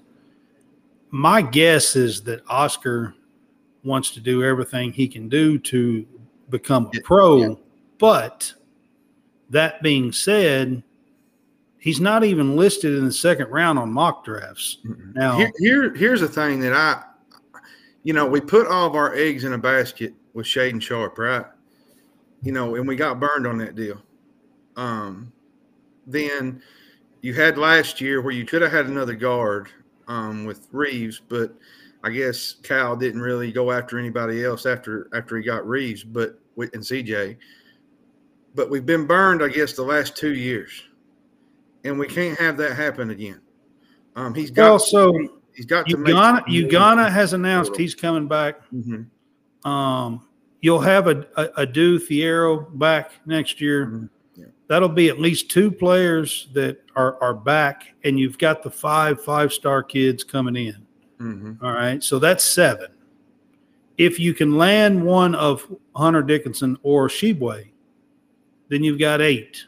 my 1.09 1.41
guess 1.41 1.95
is 1.95 2.21
that 2.23 2.43
Oscar 2.49 3.15
wants 3.83 4.11
to 4.11 4.19
do 4.19 4.43
everything 4.43 4.91
he 4.91 5.07
can 5.07 5.29
do 5.29 5.57
to 5.59 6.05
become 6.49 6.89
a 6.95 7.01
pro. 7.01 7.37
Yeah. 7.37 7.53
But 7.97 8.53
that 9.51 9.81
being 9.81 10.11
said, 10.11 10.83
he's 11.77 12.01
not 12.01 12.23
even 12.23 12.55
listed 12.55 12.97
in 12.97 13.05
the 13.05 13.13
second 13.13 13.49
round 13.49 13.79
on 13.79 13.91
mock 13.91 14.25
drafts. 14.25 14.79
Mm-hmm. 14.85 15.13
Now, 15.13 15.37
here, 15.37 15.51
here, 15.59 15.95
here's 15.95 16.21
the 16.21 16.27
thing 16.27 16.59
that 16.61 16.73
I, 16.73 17.03
you 18.03 18.13
know, 18.13 18.25
we 18.25 18.41
put 18.41 18.67
all 18.67 18.87
of 18.87 18.95
our 18.95 19.13
eggs 19.13 19.43
in 19.43 19.53
a 19.53 19.57
basket 19.57 20.13
with 20.33 20.45
Shaedon 20.45 20.81
Sharpe, 20.81 21.17
right? 21.17 21.45
You 22.43 22.51
know, 22.51 22.75
and 22.75 22.87
we 22.87 22.95
got 22.95 23.19
burned 23.19 23.47
on 23.47 23.57
that 23.59 23.75
deal. 23.75 24.01
Um, 24.75 25.31
then 26.05 26.61
you 27.21 27.33
had 27.33 27.57
last 27.57 28.01
year 28.01 28.21
where 28.21 28.33
you 28.33 28.45
could 28.45 28.61
have 28.61 28.71
had 28.71 28.85
another 28.85 29.15
guard 29.15 29.69
um, 30.07 30.45
with 30.45 30.67
Reeves, 30.71 31.21
but 31.27 31.55
I 32.03 32.09
guess 32.09 32.55
Cal 32.63 32.95
didn't 32.95 33.21
really 33.21 33.51
go 33.51 33.71
after 33.71 33.97
anybody 33.97 34.43
else 34.43 34.65
after 34.65 35.09
after 35.13 35.37
he 35.37 35.43
got 35.43 35.65
Reeves, 35.65 36.03
but 36.03 36.37
with 36.55 36.73
and 36.73 36.83
CJ. 36.83 37.37
But 38.55 38.69
we've 38.69 38.85
been 38.85 39.07
burned, 39.07 39.41
I 39.41 39.47
guess, 39.47 39.73
the 39.73 39.83
last 39.83 40.17
two 40.17 40.33
years, 40.33 40.83
and 41.85 41.97
we 41.97 42.07
can't 42.07 42.37
have 42.39 42.57
that 42.57 42.75
happen 42.75 43.09
again. 43.09 43.41
Um, 44.15 44.35
he's 44.35 44.51
got 44.51 44.63
well, 44.63 44.79
so 44.79 45.13
he's 45.55 45.65
got 45.65 45.87
to. 45.87 45.95
Ugonna 45.97 47.09
has 47.09 47.31
announced 47.33 47.75
he's 47.77 47.95
coming 47.95 48.27
back. 48.27 48.59
Mm-hmm. 48.71 49.69
Um, 49.69 50.27
You'll 50.63 50.79
have 50.79 51.07
a, 51.07 51.27
a, 51.35 51.49
Adou 51.63 51.99
Thiero 51.99 52.65
back 52.79 53.11
next 53.25 53.59
year. 53.59 53.85
Mm-hmm. 53.85 54.05
Yeah. 54.37 54.45
That'll 54.67 54.87
be 54.87 55.09
at 55.09 55.19
least 55.19 55.51
two 55.51 55.69
players 55.69 56.47
that 56.53 56.81
are, 56.95 57.21
are 57.21 57.33
back, 57.33 57.93
and 58.05 58.17
you've 58.17 58.37
got 58.37 58.63
the 58.63 58.71
five 58.71 59.21
five 59.21 59.51
star 59.51 59.83
kids 59.83 60.23
coming 60.23 60.55
in. 60.55 60.87
Mm-hmm. 61.19 61.65
All 61.65 61.73
right. 61.73 62.01
So 62.01 62.17
that's 62.17 62.45
seven. 62.45 62.87
If 63.97 64.21
you 64.21 64.33
can 64.33 64.57
land 64.57 65.03
one 65.03 65.35
of 65.35 65.69
Hunter 65.97 66.23
Dickinson 66.23 66.77
or 66.81 67.09
Tshiebwe, 67.09 67.67
then 68.69 68.85
you've 68.85 68.99
got 68.99 69.19
eight. 69.19 69.65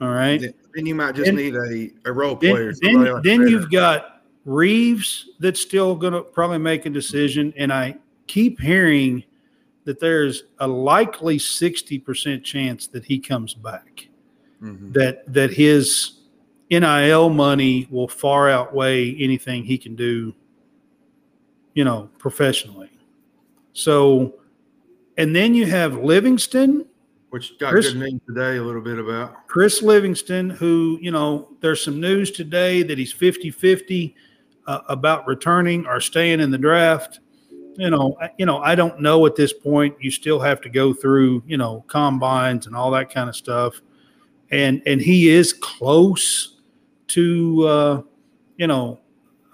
All 0.00 0.10
right. 0.10 0.40
Then 0.72 0.86
you 0.86 0.94
might 0.94 1.16
just 1.16 1.30
and, 1.30 1.36
need 1.36 1.56
a, 1.56 1.90
a 2.08 2.12
role 2.12 2.36
player. 2.36 2.72
Then, 2.80 3.02
then, 3.02 3.22
then 3.24 3.48
you've 3.48 3.72
got 3.72 4.22
Reeves 4.44 5.30
that's 5.40 5.60
still 5.60 5.96
going 5.96 6.12
to 6.12 6.22
probably 6.22 6.58
make 6.58 6.86
a 6.86 6.90
decision. 6.90 7.52
And 7.56 7.72
I 7.72 7.96
keep 8.28 8.60
hearing 8.60 9.24
that 9.88 10.00
there's 10.00 10.44
a 10.58 10.68
likely 10.68 11.38
60% 11.38 12.44
chance 12.44 12.86
that 12.88 13.06
he 13.06 13.18
comes 13.18 13.54
back. 13.54 14.08
Mm-hmm. 14.62 14.92
That 14.92 15.32
that 15.32 15.50
his 15.50 16.18
NIL 16.70 17.30
money 17.30 17.88
will 17.90 18.06
far 18.06 18.50
outweigh 18.50 19.14
anything 19.14 19.64
he 19.64 19.78
can 19.78 19.96
do, 19.96 20.34
you 21.72 21.84
know, 21.84 22.10
professionally. 22.18 22.90
So, 23.72 24.34
and 25.16 25.34
then 25.34 25.54
you 25.54 25.64
have 25.64 25.96
Livingston, 25.96 26.84
which 27.30 27.58
got 27.58 27.70
Chris, 27.70 27.92
good 27.92 28.00
news 28.00 28.20
today 28.26 28.58
a 28.58 28.62
little 28.62 28.82
bit 28.82 28.98
about 28.98 29.46
Chris 29.46 29.80
Livingston, 29.80 30.50
who, 30.50 30.98
you 31.00 31.12
know, 31.12 31.48
there's 31.60 31.82
some 31.82 31.98
news 31.98 32.30
today 32.30 32.82
that 32.82 32.98
he's 32.98 33.12
50 33.12 33.50
50 33.50 34.14
uh, 34.66 34.80
about 34.88 35.26
returning 35.26 35.86
or 35.86 35.98
staying 35.98 36.40
in 36.40 36.50
the 36.50 36.58
draft. 36.58 37.20
You 37.78 37.90
know, 37.90 38.16
I- 38.20 38.30
you 38.36 38.44
know, 38.44 38.58
I 38.58 38.74
don't 38.74 39.00
know 39.00 39.24
at 39.24 39.36
this 39.36 39.52
point. 39.52 39.94
You 40.00 40.10
still 40.10 40.40
have 40.40 40.60
to 40.62 40.68
go 40.68 40.92
through, 40.92 41.44
you 41.46 41.56
know, 41.56 41.84
combines 41.86 42.66
and 42.66 42.74
all 42.74 42.90
that 42.90 43.08
kind 43.14 43.28
of 43.28 43.36
stuff, 43.36 43.80
and 44.50 44.82
and 44.84 45.00
he 45.00 45.28
is 45.28 45.52
close 45.52 46.56
to, 47.06 47.66
uh, 47.68 48.02
you 48.56 48.66
know, 48.66 48.98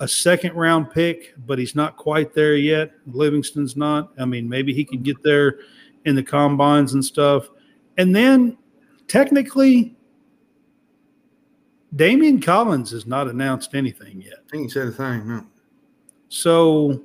a 0.01 0.09
second 0.09 0.55
round 0.55 0.91
pick, 0.91 1.35
but 1.47 1.59
he's 1.59 1.75
not 1.75 1.97
quite 1.99 2.33
there 2.35 2.57
yet. 2.57 2.93
Livingston's 3.07 3.77
not. 3.77 4.13
I 4.19 4.25
mean, 4.25 4.49
maybe 4.49 4.73
he 4.73 4.87
could 4.87 5.03
get 5.03 5.23
there 5.23 5.59
in 6.07 6.15
the 6.17 6.23
combines 6.23 6.95
and 6.95 7.05
stuff, 7.05 7.49
and 7.99 8.17
then 8.17 8.57
technically. 9.07 9.97
Daimion 11.95 12.43
Collins 12.43 12.91
has 12.91 13.07
not 13.07 13.29
announced 13.29 13.73
anything 13.73 14.21
yet. 14.21 14.39
I 14.49 14.51
think 14.51 14.63
he 14.65 14.69
said 14.69 14.89
a 14.89 14.91
thing. 14.91 15.29
No. 15.29 15.47
So 16.29 17.05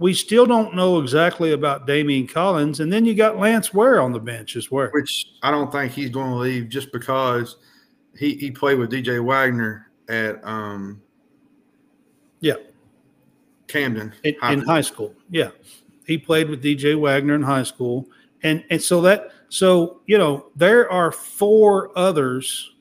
we 0.00 0.14
still 0.14 0.46
don't 0.46 0.74
know 0.74 0.98
exactly 0.98 1.52
about 1.52 1.86
Daimion 1.86 2.26
Collins. 2.26 2.80
And 2.80 2.90
then 2.90 3.04
you 3.04 3.14
got 3.14 3.36
Lance 3.36 3.74
Ware 3.74 4.00
on 4.00 4.12
the 4.12 4.18
bench 4.18 4.56
as 4.56 4.70
well. 4.70 4.88
Which 4.92 5.26
I 5.42 5.50
don't 5.50 5.70
think 5.70 5.92
he's 5.92 6.08
going 6.08 6.30
to 6.30 6.36
leave 6.36 6.70
just 6.70 6.90
because 6.90 7.56
he, 8.16 8.34
he 8.36 8.50
played 8.50 8.78
with 8.78 8.90
DJ 8.90 9.22
Wagner 9.22 9.90
at 10.08 10.42
um 10.42 11.02
Yeah. 12.40 12.54
Camden 13.68 14.12
In, 14.24 14.34
High 14.40 14.52
in 14.54 14.60
School. 14.62 14.72
high 14.74 14.80
school. 14.80 15.14
Yeah. 15.28 15.50
He 16.06 16.16
played 16.16 16.48
with 16.48 16.62
DJ 16.64 16.98
Wagner 16.98 17.34
in 17.34 17.42
high 17.42 17.62
school. 17.62 18.08
And 18.42 18.64
and 18.70 18.80
so 18.80 19.02
that 19.02 19.28
so 19.50 20.00
you 20.06 20.16
know, 20.16 20.46
there 20.56 20.90
are 20.90 21.12
four 21.12 21.90
others. 21.94 22.72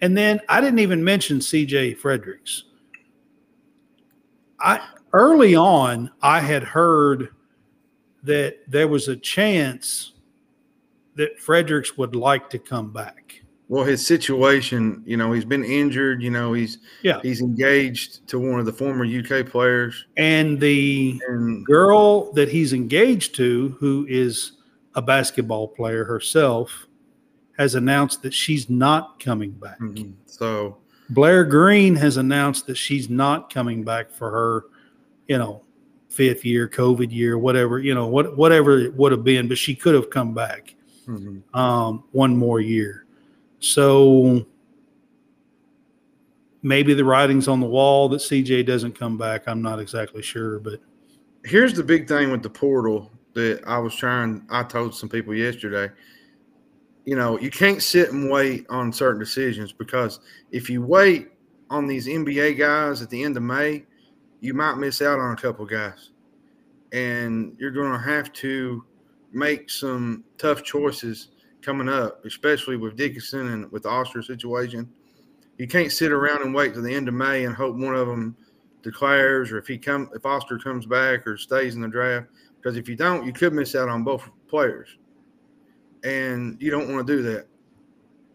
And 0.00 0.16
then 0.16 0.40
I 0.48 0.60
didn't 0.60 0.78
even 0.78 1.02
mention 1.02 1.40
CJ 1.40 1.96
Fredericks. 1.98 2.62
I 4.60 4.80
early 5.12 5.54
on 5.54 6.10
I 6.22 6.40
had 6.40 6.62
heard 6.62 7.28
that 8.22 8.58
there 8.68 8.88
was 8.88 9.08
a 9.08 9.16
chance 9.16 10.12
that 11.14 11.38
Fredericks 11.38 11.96
would 11.96 12.14
like 12.16 12.50
to 12.50 12.58
come 12.58 12.92
back. 12.92 13.40
Well, 13.68 13.84
his 13.84 14.06
situation, 14.06 15.02
you 15.06 15.16
know, 15.16 15.32
he's 15.32 15.44
been 15.44 15.64
injured. 15.64 16.22
You 16.22 16.30
know, 16.30 16.52
he's 16.52 16.78
Yeah. 17.02 17.20
he's 17.22 17.40
engaged 17.40 18.26
to 18.28 18.38
one 18.38 18.60
of 18.60 18.66
the 18.66 18.72
former 18.72 19.04
UK 19.04 19.42
players, 19.42 20.06
And 20.16 20.60
the 20.60 21.20
and 21.28 21.64
girl 21.66 22.32
that 22.34 22.48
he's 22.48 22.72
engaged 22.72 23.34
to, 23.36 23.76
who 23.80 24.06
is 24.08 24.52
a 24.94 25.02
basketball 25.02 25.68
player 25.68 26.04
herself, 26.04 26.86
has 27.58 27.74
announced 27.74 28.22
that 28.22 28.34
she's 28.34 28.68
not 28.70 29.18
coming 29.18 29.50
back. 29.52 29.80
Mhm. 29.80 30.12
so 30.26 30.76
Blair 31.10 31.44
Green 31.44 31.94
has 31.96 32.16
announced 32.16 32.66
that 32.66 32.76
she's 32.76 33.08
not 33.08 33.52
coming 33.52 33.82
back 33.84 34.10
for 34.10 34.30
her, 34.30 34.64
you 35.28 35.38
know, 35.38 35.62
fifth 36.08 36.44
year, 36.44 36.68
COVID 36.68 37.12
year, 37.12 37.38
whatever, 37.38 37.78
you 37.78 37.94
know, 37.94 38.06
what 38.06 38.36
whatever 38.36 38.78
it 38.78 38.94
would 38.94 39.12
have 39.12 39.24
been, 39.24 39.48
but 39.48 39.58
she 39.58 39.74
could 39.74 39.94
have 39.94 40.10
come 40.10 40.34
back 40.34 40.74
mhm. 41.06 41.42
um, 41.54 42.04
one 42.12 42.36
more 42.36 42.60
year. 42.60 43.04
So 43.58 44.46
maybe 46.62 46.94
the 46.94 47.04
writing's 47.04 47.48
on 47.48 47.60
the 47.60 47.66
wall 47.66 48.08
that 48.08 48.20
CJ 48.20 48.66
doesn't 48.66 48.98
come 48.98 49.16
back. 49.18 49.46
I'm 49.46 49.62
not 49.62 49.78
exactly 49.78 50.22
sure, 50.22 50.58
but 50.58 50.80
here's 51.44 51.74
the 51.74 51.82
big 51.82 52.08
thing 52.08 52.30
with 52.30 52.42
the 52.42 52.50
portal 52.50 53.10
that 53.34 53.62
I 53.66 53.78
was 53.78 53.94
trying. 53.94 54.46
I 54.50 54.62
told 54.62 54.94
some 54.94 55.08
people 55.08 55.34
yesterday. 55.34 55.92
You 57.04 57.14
know, 57.14 57.38
you 57.38 57.50
can't 57.50 57.82
sit 57.82 58.10
and 58.10 58.30
wait 58.30 58.66
on 58.68 58.92
certain 58.92 59.20
decisions 59.20 59.70
because 59.70 60.18
if 60.50 60.68
you 60.68 60.82
wait 60.82 61.28
on 61.70 61.86
these 61.86 62.08
NBA 62.08 62.58
guys 62.58 63.00
at 63.00 63.10
the 63.10 63.22
end 63.22 63.36
of 63.36 63.44
May, 63.44 63.84
you 64.40 64.54
might 64.54 64.76
miss 64.76 65.02
out 65.02 65.18
on 65.18 65.32
a 65.32 65.36
couple 65.36 65.64
guys, 65.66 66.10
and 66.92 67.56
you're 67.58 67.70
going 67.70 67.92
to 67.92 67.98
have 67.98 68.32
to 68.34 68.84
make 69.32 69.70
some 69.70 70.24
tough 70.38 70.62
choices 70.62 71.28
coming 71.62 71.88
up, 71.88 72.24
especially 72.24 72.76
with 72.76 72.96
Dickinson 72.96 73.48
and 73.48 73.72
with 73.72 73.82
the 73.82 73.88
Oscar 73.88 74.22
situation. 74.22 74.88
You 75.58 75.66
can't 75.66 75.90
sit 75.90 76.12
around 76.12 76.42
and 76.42 76.54
wait 76.54 76.74
till 76.74 76.82
the 76.82 76.94
end 76.94 77.08
of 77.08 77.14
May 77.14 77.44
and 77.44 77.54
hope 77.54 77.76
one 77.76 77.94
of 77.94 78.06
them 78.06 78.36
declares 78.82 79.50
or 79.50 79.58
if 79.58 79.66
he 79.66 79.78
come 79.78 80.08
if 80.14 80.24
Oscar 80.24 80.58
comes 80.58 80.86
back 80.86 81.26
or 81.26 81.36
stays 81.36 81.74
in 81.74 81.80
the 81.80 81.88
draft. 81.88 82.26
Because 82.56 82.76
if 82.76 82.88
you 82.88 82.94
don't, 82.94 83.26
you 83.26 83.32
could 83.32 83.52
miss 83.52 83.74
out 83.74 83.88
on 83.88 84.04
both 84.04 84.28
players. 84.48 84.96
And 86.04 86.60
you 86.60 86.70
don't 86.70 86.92
want 86.92 87.06
to 87.06 87.16
do 87.16 87.22
that. 87.22 87.46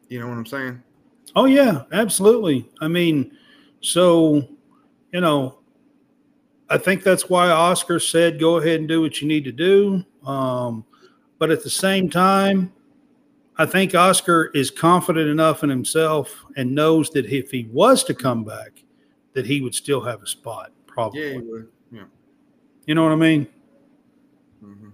You 0.10 0.20
know 0.20 0.28
what 0.28 0.38
I'm 0.38 0.46
saying? 0.46 0.84
Oh 1.36 1.46
yeah, 1.46 1.84
absolutely. 1.94 2.70
I 2.82 2.90
mean, 2.90 3.38
so 3.80 4.46
you 5.14 5.22
know, 5.22 5.60
I 6.72 6.78
think 6.78 7.04
that's 7.04 7.30
why 7.30 7.50
Oscar 7.50 8.00
said, 8.00 8.40
"Go 8.40 8.58
ahead 8.58 8.80
and 8.80 8.88
do 8.88 9.02
what 9.02 9.22
you 9.22 9.28
need 9.28 9.44
to 9.44 9.52
do." 9.52 10.04
Um, 10.26 10.86
but 11.38 11.52
at 11.52 11.64
the 11.64 11.70
same 11.70 12.10
time, 12.10 12.72
I 13.58 13.66
think 13.66 13.94
Oscar 13.94 14.52
is 14.54 14.72
confident 14.72 15.30
enough 15.30 15.64
in 15.64 15.70
himself 15.70 16.46
and 16.56 16.74
knows 16.74 17.10
that 17.12 17.26
if 17.26 17.52
he 17.52 17.68
was 17.72 18.04
to 18.06 18.14
come 18.14 18.44
back, 18.44 18.84
that 19.34 19.46
he 19.46 19.62
would 19.62 19.76
still 19.76 20.02
have 20.02 20.24
a 20.24 20.28
spot. 20.28 20.72
Probably, 20.88 21.34
Yeah. 21.34 21.62
Yeah. 21.92 22.04
you 22.86 22.96
know 22.96 23.04
what 23.04 23.12
I 23.12 23.18
mean. 23.18 23.48
Mm-hmm. 24.64 24.90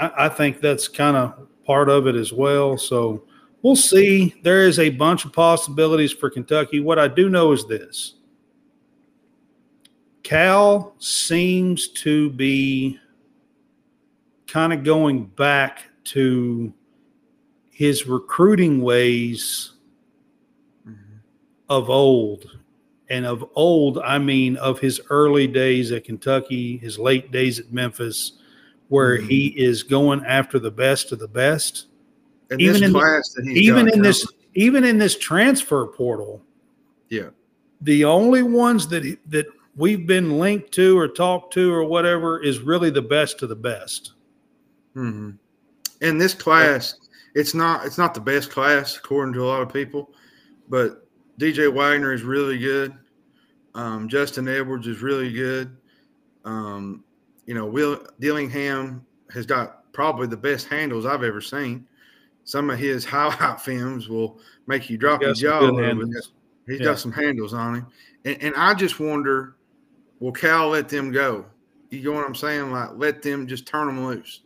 I, 0.00 0.26
I 0.26 0.28
think 0.28 0.60
that's 0.60 0.88
kind 0.88 1.16
of 1.16 1.46
part 1.66 1.88
of 1.88 2.06
it 2.06 2.14
as 2.14 2.32
well. 2.32 2.78
So 2.78 3.24
we'll 3.62 3.76
see. 3.76 4.34
There 4.42 4.66
is 4.66 4.78
a 4.78 4.90
bunch 4.90 5.24
of 5.24 5.32
possibilities 5.32 6.12
for 6.12 6.30
Kentucky. 6.30 6.80
What 6.80 6.98
I 6.98 7.08
do 7.08 7.28
know 7.28 7.52
is 7.52 7.66
this 7.66 8.14
Cal 10.24 10.94
seems 10.98 11.86
to 11.88 12.30
be 12.30 12.98
kind 14.48 14.72
of 14.72 14.82
going 14.82 15.26
back 15.26 15.84
to 16.04 16.72
his 17.70 18.06
recruiting 18.06 18.82
ways 18.82 19.70
hmm 20.84 20.92
of 21.68 21.88
old. 21.88 22.50
And 23.10 23.26
of 23.26 23.44
old, 23.54 23.98
I 23.98 24.18
mean 24.18 24.56
of 24.56 24.78
his 24.80 25.00
early 25.10 25.46
days 25.46 25.92
at 25.92 26.04
Kentucky, 26.04 26.78
his 26.78 26.98
late 26.98 27.30
days 27.30 27.60
at 27.60 27.70
Memphis, 27.72 28.32
where 28.88 29.18
Mhm. 29.18 29.28
he 29.28 29.46
is 29.48 29.82
going 29.82 30.24
after 30.24 30.58
the 30.58 30.70
best 30.70 31.12
of 31.12 31.18
the 31.18 31.28
best. 31.28 31.86
And 32.50 32.60
Even 32.60 32.72
this 32.74 32.82
in 32.82 32.92
the- 32.92 32.98
class 32.98 33.32
that 33.34 33.44
he's 33.46 33.58
even 33.58 33.88
in 33.88 34.00
this 34.02 34.26
even 34.54 34.84
in 34.84 34.98
this 34.98 35.16
transfer 35.18 35.86
portal, 35.86 36.40
yeah, 37.10 37.30
the 37.82 38.04
only 38.04 38.42
ones 38.42 38.86
that 38.88 39.18
that 39.28 39.46
we've 39.76 40.06
been 40.06 40.38
linked 40.38 40.72
to 40.72 40.98
or 40.98 41.08
talked 41.08 41.52
to 41.54 41.72
or 41.72 41.84
whatever 41.84 42.42
is 42.42 42.60
really 42.60 42.90
the 42.90 43.02
best 43.02 43.42
of 43.42 43.48
the 43.48 43.56
best. 43.56 44.12
hmm 44.94 45.30
in 46.00 46.18
this 46.18 46.34
class, 46.34 46.94
it's 47.34 47.54
not 47.54 47.86
it's 47.86 47.96
not 47.98 48.12
the 48.14 48.20
best 48.20 48.50
class 48.50 48.96
according 48.96 49.32
to 49.34 49.42
a 49.42 49.46
lot 49.46 49.62
of 49.62 49.72
people, 49.72 50.10
but 50.68 51.06
DJ 51.38 51.72
Wagner 51.72 52.12
is 52.12 52.22
really 52.22 52.58
good. 52.58 52.94
Um, 53.74 54.08
Justin 54.08 54.46
Edwards 54.48 54.86
is 54.86 55.00
really 55.02 55.32
good. 55.32 55.76
Um, 56.44 57.02
you 57.46 57.54
know, 57.54 57.64
Will 57.66 58.04
Dillingham 58.20 59.04
has 59.32 59.46
got 59.46 59.90
probably 59.92 60.26
the 60.26 60.36
best 60.36 60.68
handles 60.68 61.06
I've 61.06 61.22
ever 61.22 61.40
seen. 61.40 61.86
Some 62.44 62.68
of 62.70 62.78
his 62.78 63.04
highlight 63.14 63.60
films 63.60 64.08
will 64.08 64.38
make 64.66 64.90
you 64.90 64.98
drop 64.98 65.22
your 65.22 65.32
jaw. 65.32 65.56
a 65.56 65.60
good 65.60 65.64
little 65.74 65.76
bit. 65.78 65.86
handles. 65.86 66.32
He's 66.66 66.80
Yeah. 66.80 66.86
got 66.86 66.98
some 66.98 67.12
handles 67.12 67.54
on 67.54 67.76
him, 67.76 67.86
and, 68.24 68.42
and 68.42 68.54
I 68.56 68.74
just 68.74 69.00
wonder, 69.00 69.56
will 70.20 70.32
Cal 70.32 70.70
let 70.70 70.88
them 70.88 71.10
go? 71.10 71.44
You 71.90 72.10
know 72.10 72.12
what 72.12 72.26
I'm 72.26 72.34
saying? 72.34 72.72
Like 72.72 72.90
let 72.94 73.22
them 73.22 73.46
just 73.46 73.66
turn 73.66 73.86
them 73.86 74.04
loose. 74.04 74.40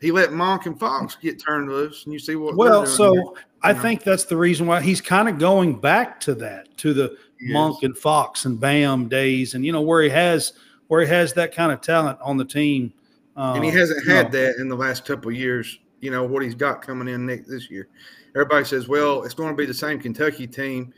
He 0.00 0.12
let 0.12 0.32
Monk 0.32 0.66
and 0.66 0.78
Fox 0.78 1.16
get 1.16 1.42
turned 1.42 1.70
loose, 1.70 2.04
and 2.04 2.12
you 2.12 2.18
see 2.18 2.36
what. 2.36 2.56
Well, 2.56 2.84
so 2.84 3.14
here. 3.14 3.22
I 3.62 3.72
know. 3.72 3.80
think 3.80 4.02
that's 4.02 4.24
the 4.24 4.36
reason 4.36 4.66
why 4.66 4.82
he's 4.82 5.00
kind 5.00 5.30
of 5.30 5.38
going 5.38 5.80
back 5.80 6.20
to 6.20 6.34
that, 6.34 6.76
to 6.78 6.92
the 6.92 7.16
He 7.40 7.52
Monk 7.52 7.82
and 7.82 7.96
Fox 7.96 8.44
and 8.44 8.60
Bam 8.60 9.08
days, 9.08 9.54
and 9.54 9.64
you 9.64 9.72
know 9.72 9.80
where 9.80 10.02
he 10.02 10.10
has 10.10 10.52
where 10.88 11.00
he 11.00 11.06
has 11.06 11.32
that 11.34 11.54
kind 11.54 11.72
of 11.72 11.80
talent 11.80 12.18
on 12.20 12.36
the 12.36 12.44
team. 12.44 12.92
Um, 13.36 13.56
and 13.56 13.64
he 13.64 13.70
hasn't 13.70 14.04
you 14.04 14.12
had 14.12 14.30
that 14.32 14.56
in 14.56 14.68
the 14.68 14.76
last 14.76 15.06
couple 15.06 15.30
of 15.30 15.36
years. 15.36 15.78
You 16.00 16.10
know 16.10 16.24
what 16.24 16.42
he's 16.42 16.54
got 16.54 16.82
coming 16.82 17.08
in 17.08 17.24
next 17.24 17.48
this 17.48 17.70
year. 17.70 17.88
Everybody 18.34 18.66
says, 18.66 18.88
"Well, 18.88 19.22
it's 19.22 19.34
going 19.34 19.50
to 19.50 19.56
be 19.56 19.64
the 19.64 19.72
same 19.72 19.98
Kentucky 19.98 20.46
team, 20.46 20.92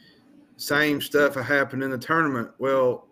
same 0.56 1.00
stuff 1.00 1.36
happened 1.36 1.84
in 1.84 1.90
the 1.90 1.98
tournament." 1.98 2.50
Well, 2.58 3.05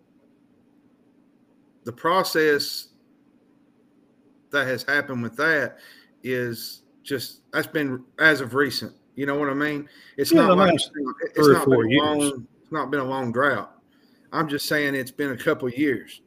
the 1.85 1.93
process 1.93 2.89
that 4.51 4.67
has 4.67 4.83
happened 4.83 5.23
with 5.23 5.35
that 5.37 5.77
is 6.23 6.81
just 7.03 7.41
that's 7.53 7.67
been 7.67 8.03
as 8.19 8.41
of 8.41 8.53
recent. 8.53 8.93
You 9.15 9.25
know 9.25 9.35
what 9.39 9.49
I 9.49 9.53
mean? 9.53 9.87
It's 10.17 10.31
Yeah, 10.31 10.47
not 10.47 10.57
like 10.57 10.71
last 10.73 10.91
it's 11.35 11.47
not 11.47 11.69
been 11.69 11.85
a 11.85 11.89
years. 11.89 12.01
long. 12.03 12.47
It's 12.61 12.71
not 12.71 12.91
been 12.91 12.99
a 12.99 13.05
long 13.05 13.31
drought. 13.31 13.71
I'm 14.33 14.49
just 14.49 14.67
saying 14.67 14.95
it's 14.95 15.11
been 15.11 15.31
a 15.31 15.37
couple 15.37 15.67
of 15.67 15.77
years. 15.77 16.21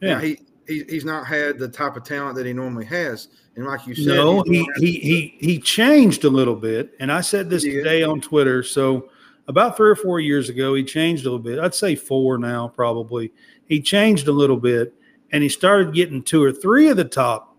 Yeah. 0.00 0.14
Now, 0.14 0.18
he, 0.20 0.40
he 0.66 0.84
he's 0.88 1.04
not 1.04 1.26
had 1.26 1.58
the 1.58 1.68
type 1.68 1.96
of 1.96 2.02
talent 2.04 2.36
that 2.36 2.46
he 2.46 2.52
normally 2.52 2.86
has, 2.86 3.28
and 3.56 3.66
like 3.66 3.86
you 3.86 3.94
said, 3.94 4.16
No, 4.16 4.42
he 4.42 4.66
he 4.78 4.92
he 4.98 5.36
he 5.38 5.58
changed 5.58 6.24
a 6.24 6.30
little 6.30 6.56
bit, 6.56 6.94
and 6.98 7.12
I 7.12 7.20
said 7.20 7.50
this 7.50 7.62
today 7.62 8.02
on 8.02 8.20
Twitter. 8.20 8.62
So 8.62 9.10
about 9.48 9.76
three 9.76 9.90
or 9.90 9.96
four 9.96 10.18
years 10.18 10.48
ago, 10.48 10.74
he 10.74 10.82
changed 10.82 11.22
a 11.26 11.30
little 11.30 11.38
bit. 11.38 11.58
I'd 11.58 11.74
say 11.74 11.94
four 11.94 12.38
now, 12.38 12.68
probably. 12.68 13.32
He 13.66 13.80
changed 13.80 14.28
a 14.28 14.32
little 14.32 14.56
bit, 14.56 14.94
and 15.32 15.42
he 15.42 15.48
started 15.48 15.94
getting 15.94 16.22
two 16.22 16.42
or 16.42 16.52
three 16.52 16.88
of 16.88 16.96
the 16.96 17.04
top 17.04 17.56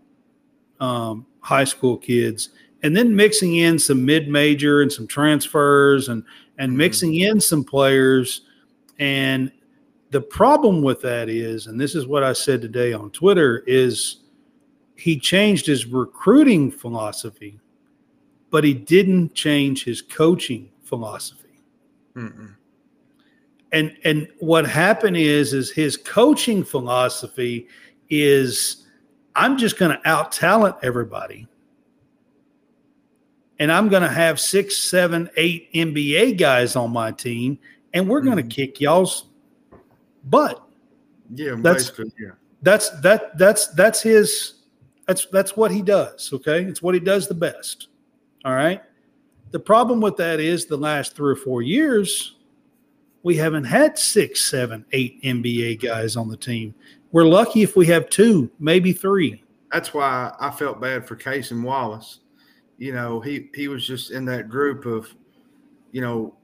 um, 0.80 1.26
high 1.40 1.64
school 1.64 1.96
kids, 1.96 2.50
and 2.82 2.96
then 2.96 3.14
mixing 3.14 3.56
in 3.56 3.78
some 3.78 4.04
mid 4.04 4.28
major 4.28 4.82
and 4.82 4.92
some 4.92 5.06
transfers, 5.06 6.08
and 6.08 6.24
and 6.58 6.70
mm-hmm. 6.70 6.78
mixing 6.78 7.14
in 7.16 7.40
some 7.40 7.64
players. 7.64 8.42
And 8.98 9.50
the 10.10 10.20
problem 10.20 10.82
with 10.82 11.00
that 11.02 11.28
is, 11.28 11.66
and 11.66 11.80
this 11.80 11.94
is 11.94 12.06
what 12.06 12.22
I 12.22 12.32
said 12.32 12.62
today 12.62 12.92
on 12.92 13.10
Twitter, 13.10 13.64
is 13.66 14.20
he 14.96 15.18
changed 15.18 15.66
his 15.66 15.86
recruiting 15.86 16.70
philosophy, 16.70 17.58
but 18.50 18.62
he 18.62 18.72
didn't 18.72 19.34
change 19.34 19.84
his 19.84 20.00
coaching 20.00 20.70
philosophy. 20.84 21.60
Mm-mm. 22.14 22.54
And 23.74 23.96
and 24.04 24.28
what 24.38 24.66
happened 24.66 25.16
is 25.16 25.52
is 25.52 25.68
his 25.68 25.96
coaching 25.96 26.62
philosophy 26.62 27.66
is 28.08 28.86
I'm 29.34 29.58
just 29.58 29.78
going 29.78 29.90
to 29.90 30.08
out 30.08 30.30
talent 30.30 30.76
everybody. 30.82 31.48
And 33.58 33.72
I'm 33.72 33.88
going 33.88 34.02
to 34.02 34.08
have 34.08 34.38
six, 34.38 34.76
seven, 34.76 35.28
eight 35.36 35.72
NBA 35.72 36.38
guys 36.38 36.76
on 36.76 36.92
my 36.92 37.10
team, 37.10 37.58
and 37.92 38.08
we're 38.08 38.20
mm-hmm. 38.20 38.34
going 38.34 38.48
to 38.48 38.54
kick 38.54 38.80
y'all's 38.80 39.26
butt. 40.24 40.62
Yeah, 41.34 41.56
that's 41.58 41.90
yeah. 41.98 42.30
That's 42.62 42.90
that 43.00 43.36
that's 43.38 43.68
that's 43.68 44.00
his 44.02 44.54
that's 45.08 45.26
that's 45.26 45.56
what 45.56 45.72
he 45.72 45.82
does. 45.82 46.30
Okay, 46.32 46.62
it's 46.62 46.80
what 46.80 46.94
he 46.94 47.00
does 47.00 47.26
the 47.26 47.34
best. 47.34 47.88
All 48.44 48.54
right. 48.54 48.82
The 49.50 49.60
problem 49.60 50.00
with 50.00 50.16
that 50.18 50.38
is 50.38 50.66
the 50.66 50.76
last 50.76 51.16
three 51.16 51.32
or 51.32 51.36
four 51.36 51.62
years, 51.62 52.36
we 53.24 53.36
haven't 53.36 53.64
had 53.64 53.98
six, 53.98 54.48
seven, 54.48 54.84
eight 54.92 55.20
NBA 55.22 55.82
guys 55.82 56.14
on 56.14 56.28
the 56.28 56.36
team. 56.36 56.74
We're 57.10 57.24
lucky 57.24 57.62
if 57.62 57.74
we 57.74 57.86
have 57.86 58.08
two, 58.10 58.50
maybe 58.60 58.92
three. 58.92 59.42
That's 59.72 59.92
why 59.92 60.32
I 60.38 60.50
felt 60.50 60.80
bad 60.80 61.08
for 61.08 61.16
Cason 61.16 61.62
Wallace. 61.62 62.20
You 62.78 62.92
know, 62.92 63.20
he 63.20 63.48
he 63.54 63.66
was 63.66 63.84
just 63.86 64.10
in 64.10 64.24
that 64.26 64.48
group 64.48 64.84
of, 64.84 65.12
you 65.90 66.00
know, 66.00 66.36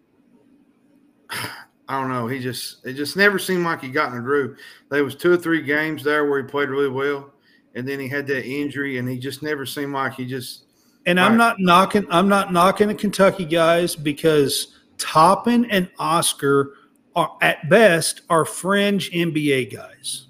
I 1.31 2.01
don't 2.01 2.09
know. 2.09 2.29
He 2.29 2.39
just 2.39 2.85
it 2.87 2.95
just 2.95 3.17
never 3.17 3.39
seemed 3.39 3.65
like 3.65 3.83
he 3.83 3.89
got 3.89 4.13
in 4.13 4.19
a 4.19 4.23
groove. 4.23 4.57
There 4.91 5.05
was 5.05 5.15
two 5.15 5.33
or 5.33 5.37
three 5.37 5.61
games 5.61 6.03
there 6.03 6.25
where 6.25 6.43
he 6.43 6.49
played 6.49 6.71
really 6.71 6.89
well, 6.89 7.31
and 7.75 7.87
then 7.87 8.01
he 8.01 8.09
had 8.09 8.27
that 8.29 8.47
injury, 8.47 8.99
and 8.99 9.09
he 9.09 9.19
just 9.19 9.43
never 9.43 9.67
seemed 9.67 9.93
like 9.93 10.15
he 10.15 10.25
just. 10.25 10.65
And 11.07 11.19
I'm 11.19 11.37
not 11.37 11.57
knocking. 11.59 12.07
I'm 12.11 12.29
not 12.29 12.53
knocking 12.53 12.89
the 12.89 12.95
Kentucky 12.95 13.45
guys 13.45 13.97
because 13.97 14.80
Toppin 15.01 15.65
and 15.71 15.91
Oscar 15.99 16.75
are 17.17 17.37
at 17.41 17.69
best 17.69 18.23
are 18.31 18.45
fringe 18.45 19.11
NBA 19.11 19.75
guys. 19.75 20.27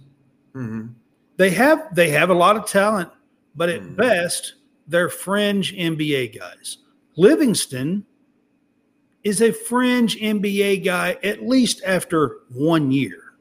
Mm-hmm. 0.55 0.93
They 1.37 1.51
have 1.51 1.95
they 1.95 2.11
have 2.11 2.31
a 2.31 2.35
lot 2.35 2.57
of 2.57 2.67
talent, 2.67 3.11
but 3.55 3.69
at 3.69 3.83
mm-hmm. 3.83 3.97
best 3.97 4.55
they're 4.89 5.09
fringe 5.09 5.75
NBA 5.75 6.39
guys. 6.39 6.79
Livingston 7.17 8.05
is 9.23 9.43
a 9.43 9.53
fringe 9.53 10.17
NBA 10.17 10.85
guy 10.85 11.19
at 11.23 11.47
least 11.47 11.83
after 11.85 12.39
one 12.53 12.91
year. 12.91 13.35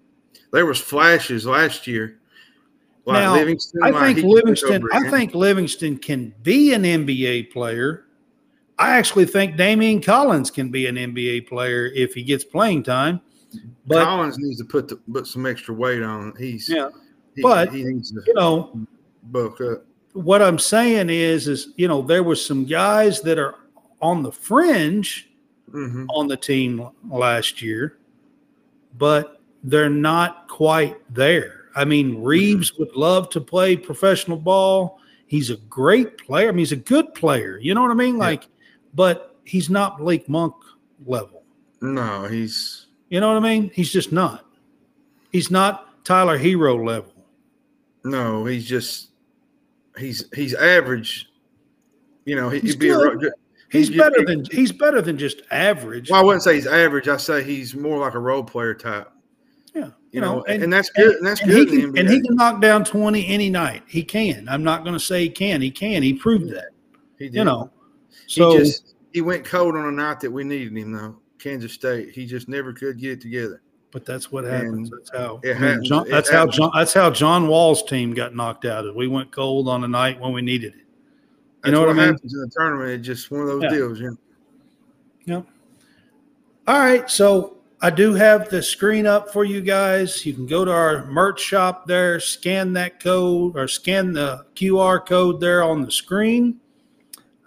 There 0.52 0.66
was 0.66 0.80
flashes 0.80 1.46
last 1.46 1.88
year. 1.88 2.20
Like 3.06 3.24
now, 3.24 3.36
Livingston, 3.36 3.82
I 3.84 4.14
think 4.14 4.26
Livingston. 4.26 4.84
I 4.92 5.10
think 5.10 5.34
Livingston 5.34 5.98
can 5.98 6.34
be 6.44 6.74
an 6.74 6.84
NBA 6.84 7.52
player 7.52 8.06
I 8.80 8.98
actually 8.98 9.26
think 9.26 9.58
Daimion 9.58 10.02
Collins 10.02 10.50
can 10.50 10.72
be 10.72 10.88
an 10.88 10.96
NBA 10.96 11.48
player 11.48 11.88
if 11.88 12.14
he 12.14 12.24
gets 12.24 12.46
playing 12.46 12.84
time. 12.84 13.20
But 13.86 14.06
Collins 14.06 14.38
needs 14.38 14.58
to 14.60 14.66
put 14.66 14.88
the, 14.88 14.96
put 14.96 15.28
some 15.28 15.46
extra 15.46 15.74
weight 15.74 16.02
on. 16.02 16.34
He's 16.38 16.70
yeah, 16.70 16.90
he, 17.36 17.42
but 17.42 17.74
he 17.74 17.84
needs 17.84 18.12
to, 18.12 18.22
you 18.26 18.34
know, 18.36 18.80
bulk 19.24 19.60
up. 19.60 19.86
What 20.14 20.42
I'm 20.42 20.58
saying 20.58 21.10
is, 21.10 21.48
is 21.50 21.74
you 21.76 21.90
know, 21.90 22.02
there 22.02 22.24
was 22.24 22.44
some 22.44 22.64
guys 22.64 23.22
that 23.22 23.38
are 23.38 23.56
on 24.02 24.24
the 24.24 24.32
fringe 24.32 25.30
mm-hmm. 25.70 26.06
on 26.10 26.30
the 26.30 26.38
team 26.38 26.90
last 27.10 27.62
year, 27.62 27.98
but 28.98 29.42
they're 29.64 29.90
not 29.90 30.48
quite 30.48 30.98
there. 31.14 31.66
I 31.76 31.84
mean, 31.84 32.24
Reeves 32.24 32.72
mm-hmm. 32.72 32.84
would 32.84 32.96
love 32.96 33.30
to 33.32 33.42
play 33.42 33.76
professional 33.76 34.38
ball. 34.38 35.00
He's 35.28 35.50
a 35.50 35.58
great 35.58 36.18
player. 36.18 36.48
I 36.48 36.52
mean, 36.52 36.60
he's 36.60 36.72
a 36.72 36.78
good 36.78 37.14
player. 37.14 37.58
You 37.58 37.74
know 37.74 37.82
what 37.82 37.92
I 37.92 37.96
mean? 37.96 38.18
Like 38.18 38.48
but 39.00 39.38
he's 39.46 39.70
not 39.70 39.98
Blake 39.98 40.28
Monk 40.28 40.54
level. 41.06 41.44
No, 41.80 42.26
he's. 42.26 42.88
You 43.08 43.22
know 43.22 43.30
what 43.30 43.38
I 43.38 43.40
mean? 43.40 43.72
He's 43.74 43.94
just 43.94 44.12
not. 44.12 44.46
He's 45.32 45.50
not 45.50 46.04
Tyler 46.04 46.38
Herro 46.38 46.86
level. 46.86 47.14
No, 48.04 48.44
he's 48.44 48.66
just 48.66 49.12
he's 49.98 50.26
he's 50.36 50.54
average. 50.54 51.30
You 52.26 52.36
know, 52.36 52.50
he, 52.50 52.60
would 52.60 52.78
be 52.78 52.90
good. 52.90 53.14
a 53.14 53.16
good. 53.16 53.32
He's, 53.72 53.88
he's 53.88 53.98
better 53.98 54.26
than 54.26 54.44
he's 54.52 54.74
better 54.74 55.02
than 55.02 55.18
just 55.18 55.44
average. 55.50 56.12
Well, 56.12 56.20
I 56.20 56.24
wouldn't 56.26 56.44
say 56.44 56.56
he's 56.56 56.68
average. 56.68 57.08
I 57.08 57.16
say 57.16 57.42
he's 57.42 57.74
more 57.74 58.00
like 58.00 58.16
a 58.16 58.20
role 58.20 58.44
player 58.44 58.74
type. 58.74 59.10
Yeah, 59.74 59.86
you, 59.86 59.94
you 60.12 60.20
know, 60.20 60.40
know, 60.40 60.44
and, 60.50 60.64
and 60.64 60.74
that's 60.74 60.90
good. 60.90 61.06
And, 61.06 61.16
and 61.20 61.26
that's 61.26 61.42
and 61.42 61.50
good. 61.50 61.70
He 61.70 61.82
can, 61.84 61.98
and 61.98 62.10
he 62.10 62.22
can 62.22 62.36
knock 62.36 62.60
down 62.60 62.84
twenty 62.84 63.26
any 63.28 63.50
night. 63.50 63.84
He 63.88 64.04
can. 64.04 64.50
I'm 64.50 64.66
not 64.66 64.84
going 64.84 64.96
to 64.96 65.00
say 65.00 65.22
he 65.22 65.30
can. 65.30 65.62
He 65.62 65.72
can. 65.72 66.04
He 66.04 66.16
proved 66.16 66.50
that. 66.50 66.72
He 67.18 67.30
did. 67.30 67.36
You 67.36 67.44
know, 67.46 67.72
so 68.30 68.52
he 68.52 68.58
just 68.60 68.96
he 69.14 69.22
went 69.22 69.46
cold 69.46 69.76
on 69.76 69.86
a 69.86 69.92
night 69.92 70.20
that 70.22 70.32
we 70.32 70.44
needed 70.44 70.78
him 70.78 70.92
though. 70.92 71.18
Kansas 71.40 71.74
State. 71.74 72.12
He 72.12 72.26
just 72.26 72.48
never 72.48 72.74
could 72.74 73.00
get 73.00 73.12
it 73.12 73.22
together. 73.22 73.62
But 73.92 74.06
that's 74.06 74.32
what 74.32 74.44
happens. 74.44 74.92
And 74.92 75.00
that's 75.00 75.12
how. 75.12 75.42
I 75.44 75.54
mean, 75.58 75.84
John, 75.84 76.08
that's 76.08 76.30
how 76.30 76.46
John. 76.46 76.72
That's 76.76 76.94
how 76.94 77.10
John 77.10 77.48
Wall's 77.48 77.82
team 77.84 78.14
got 78.14 78.36
knocked 78.36 78.66
out. 78.66 78.96
We 78.96 79.08
went 79.08 79.32
cold 79.32 79.68
on 79.68 79.84
a 79.84 79.88
night 79.88 80.20
when 80.20 80.32
we 80.32 80.42
needed 80.42 80.74
it. 80.74 80.78
You 80.78 80.86
that's 81.64 81.74
know 81.74 81.80
what, 81.80 81.88
what 81.88 81.98
I 81.98 82.06
mean? 82.06 82.14
Happens 82.14 82.34
in 82.34 82.40
the 82.42 82.52
tournament. 82.56 82.92
It's 82.92 83.06
just 83.08 83.32
one 83.32 83.42
of 83.42 83.48
those 83.48 83.64
yeah. 83.64 83.70
deals. 83.70 84.00
Yeah. 84.00 84.10
Yeah. 85.26 85.42
All 86.68 86.80
right. 86.80 87.10
So 87.10 87.58
I 87.82 87.90
do 87.90 88.14
have 88.14 88.50
the 88.50 88.62
screen 88.62 89.08
up 89.08 89.34
for 89.34 89.44
you 89.44 89.62
guys. 89.62 90.24
You 90.24 90.34
can 90.34 90.46
go 90.46 90.64
to 90.64 90.72
our 90.72 91.06
merch 91.08 91.42
shop 91.42 91.88
there, 91.88 92.20
scan 92.20 92.74
that 92.74 93.00
code 93.00 93.58
or 93.58 93.68
scan 93.68 94.14
the 94.14 94.46
QR 94.56 95.04
code 95.04 95.40
there 95.40 95.64
on 95.64 95.82
the 95.82 95.92
screen. 95.92 96.60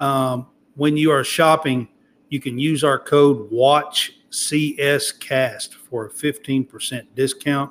Um, 0.00 0.48
when 0.74 0.96
you 0.96 1.10
are 1.10 1.24
shopping, 1.24 1.88
you 2.28 2.40
can 2.40 2.56
use 2.58 2.84
our 2.84 2.98
code 2.98 3.50
WatchCSCast 3.50 5.74
for 5.74 6.06
a 6.06 6.10
15% 6.10 7.06
discount. 7.14 7.70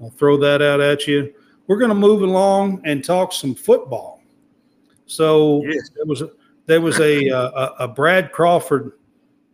I'll 0.00 0.10
throw 0.10 0.36
that 0.38 0.62
out 0.62 0.80
at 0.80 1.06
you. 1.06 1.32
We're 1.66 1.78
going 1.78 1.90
to 1.90 1.94
move 1.94 2.22
along 2.22 2.82
and 2.84 3.04
talk 3.04 3.32
some 3.32 3.54
football. 3.54 4.20
So 5.06 5.62
yes. 5.64 5.90
there 5.94 6.06
was 6.06 6.22
a, 6.22 6.30
there 6.66 6.80
was 6.80 7.00
a, 7.00 7.28
uh, 7.28 7.70
a, 7.78 7.84
a 7.84 7.88
Brad 7.88 8.32
Crawford 8.32 8.92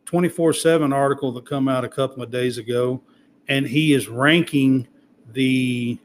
24/7 0.07 0.95
article 0.95 1.33
that 1.33 1.47
come 1.47 1.69
out 1.69 1.85
a 1.85 1.89
couple 1.89 2.23
of 2.23 2.31
days 2.31 2.59
ago, 2.59 3.03
and 3.49 3.67
he 3.67 3.93
is 3.93 4.09
ranking 4.09 4.87
the 5.33 5.99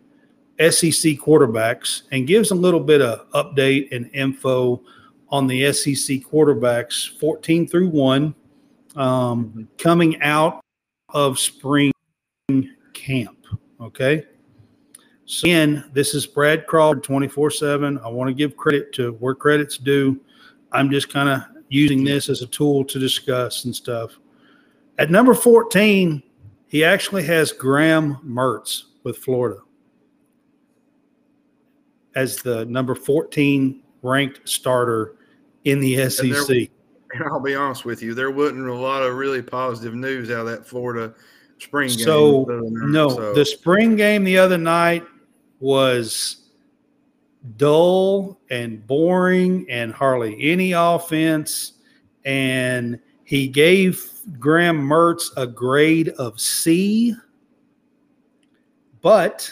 SEC 0.59 1.17
quarterbacks 1.19 2.03
and 2.11 2.27
gives 2.27 2.51
a 2.51 2.55
little 2.55 2.79
bit 2.79 3.01
of 3.01 3.29
update 3.31 3.95
and 3.95 4.09
info 4.13 4.81
on 5.33 5.47
the 5.47 5.73
SEC 5.73 6.17
quarterbacks, 6.17 7.17
14 7.17 7.67
through 7.67 7.89
1, 7.89 8.35
um, 8.95 9.67
coming 9.79 10.21
out 10.21 10.63
of 11.09 11.39
spring 11.39 11.91
camp. 12.93 13.43
Okay. 13.81 14.27
So 15.25 15.45
again, 15.45 15.89
this 15.91 16.13
is 16.13 16.27
Brad 16.27 16.67
Crawford 16.67 17.03
24 17.03 17.49
7. 17.49 17.97
I 17.97 18.09
want 18.09 18.27
to 18.27 18.33
give 18.35 18.55
credit 18.55 18.93
to 18.93 19.13
where 19.13 19.33
credit's 19.33 19.79
due. 19.79 20.21
I'm 20.71 20.91
just 20.91 21.11
kind 21.11 21.27
of 21.27 21.41
using 21.67 22.03
this 22.03 22.29
as 22.29 22.43
a 22.43 22.47
tool 22.47 22.85
to 22.85 22.99
discuss 22.99 23.65
and 23.65 23.75
stuff. 23.75 24.19
At 24.99 25.09
number 25.09 25.33
14, 25.33 26.21
he 26.67 26.83
actually 26.83 27.23
has 27.23 27.51
Graham 27.51 28.17
Mertz 28.23 28.83
with 29.01 29.17
Florida 29.17 29.61
as 32.15 32.37
the 32.37 32.65
number 32.65 32.93
14 32.93 33.81
ranked 34.03 34.47
starter 34.47 35.15
in 35.65 35.79
the 35.79 36.09
SEC. 36.09 36.25
And, 36.25 36.49
and, 37.13 37.23
I'll 37.25 37.39
be 37.39 37.55
honest 37.55 37.85
with 37.85 38.01
you, 38.01 38.13
there 38.13 38.31
wasn't 38.31 38.67
a 38.67 38.73
lot 38.73 39.03
of 39.03 39.15
really 39.15 39.41
positive 39.41 39.93
news 39.93 40.29
out 40.31 40.41
of 40.41 40.47
that 40.47 40.65
Florida 40.65 41.13
spring 41.59 41.89
game. 41.89 41.99
So 41.99 42.45
no, 42.49 43.09
so. 43.09 43.33
the 43.33 43.45
spring 43.45 43.95
game 43.95 44.23
the 44.23 44.37
other 44.37 44.57
night 44.57 45.03
was 45.59 46.43
dull 47.57 48.39
and 48.49 48.85
boring 48.85 49.65
and 49.69 49.93
hardly 49.93 50.37
any 50.41 50.71
offense. 50.73 51.73
And 52.25 52.99
he 53.23 53.47
gave 53.47 54.09
Graham 54.39 54.79
Mertz 54.79 55.29
a 55.35 55.45
grade 55.45 56.09
of 56.09 56.39
C. 56.39 57.15
But, 59.01 59.51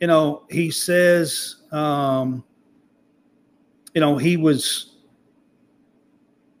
you 0.00 0.06
know, 0.06 0.44
he 0.50 0.70
says, 0.70 1.56
um, 1.72 2.42
you 3.96 4.00
know, 4.00 4.18
he 4.18 4.36
was 4.36 4.96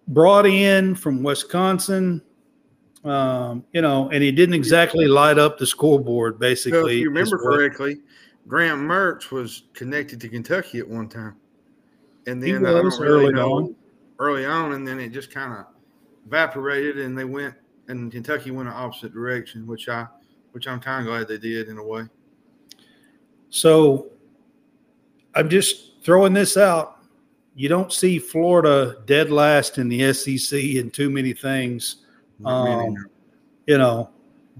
brought 0.08 0.46
in 0.46 0.94
from 0.94 1.22
Wisconsin, 1.22 2.22
um, 3.04 3.62
you 3.74 3.82
know, 3.82 4.08
and 4.08 4.22
he 4.22 4.32
didn't 4.32 4.54
exactly 4.54 5.06
light 5.06 5.38
up 5.38 5.58
the 5.58 5.66
scoreboard. 5.66 6.38
Basically, 6.38 6.78
well, 6.78 6.86
if 6.86 6.96
you 6.96 7.10
remember 7.10 7.36
correctly, 7.36 8.00
Graham 8.48 8.88
Mertz 8.88 9.30
was 9.30 9.64
connected 9.74 10.18
to 10.22 10.30
Kentucky 10.30 10.78
at 10.78 10.88
one 10.88 11.10
time, 11.10 11.36
and 12.26 12.42
then 12.42 12.64
I 12.64 12.80
was 12.80 12.98
really 12.98 13.24
early 13.24 13.34
know- 13.34 13.52
on. 13.52 13.76
early 14.18 14.46
on, 14.46 14.72
and 14.72 14.88
then 14.88 14.98
it 14.98 15.10
just 15.10 15.30
kind 15.30 15.52
of 15.52 15.66
evaporated, 16.26 16.96
and 17.00 17.18
they 17.18 17.26
went 17.26 17.54
and 17.88 18.10
Kentucky 18.10 18.50
went 18.50 18.66
an 18.66 18.74
opposite 18.74 19.12
direction, 19.12 19.66
which 19.66 19.90
I 19.90 20.06
which 20.52 20.66
I'm 20.66 20.80
kind 20.80 21.06
of 21.06 21.12
glad 21.12 21.28
they 21.28 21.36
did 21.36 21.68
in 21.68 21.76
a 21.76 21.84
way. 21.84 22.04
So 23.50 24.06
I'm 25.34 25.50
just 25.50 26.02
throwing 26.02 26.32
this 26.32 26.56
out. 26.56 26.95
You 27.56 27.68
don't 27.70 27.90
see 27.92 28.18
Florida 28.18 28.96
dead 29.06 29.30
last 29.30 29.78
in 29.78 29.88
the 29.88 30.12
SEC 30.12 30.58
in 30.76 30.90
too 30.90 31.08
many 31.10 31.32
things, 31.32 31.96
Um, 32.44 32.94
you 33.66 33.78
know. 33.78 34.10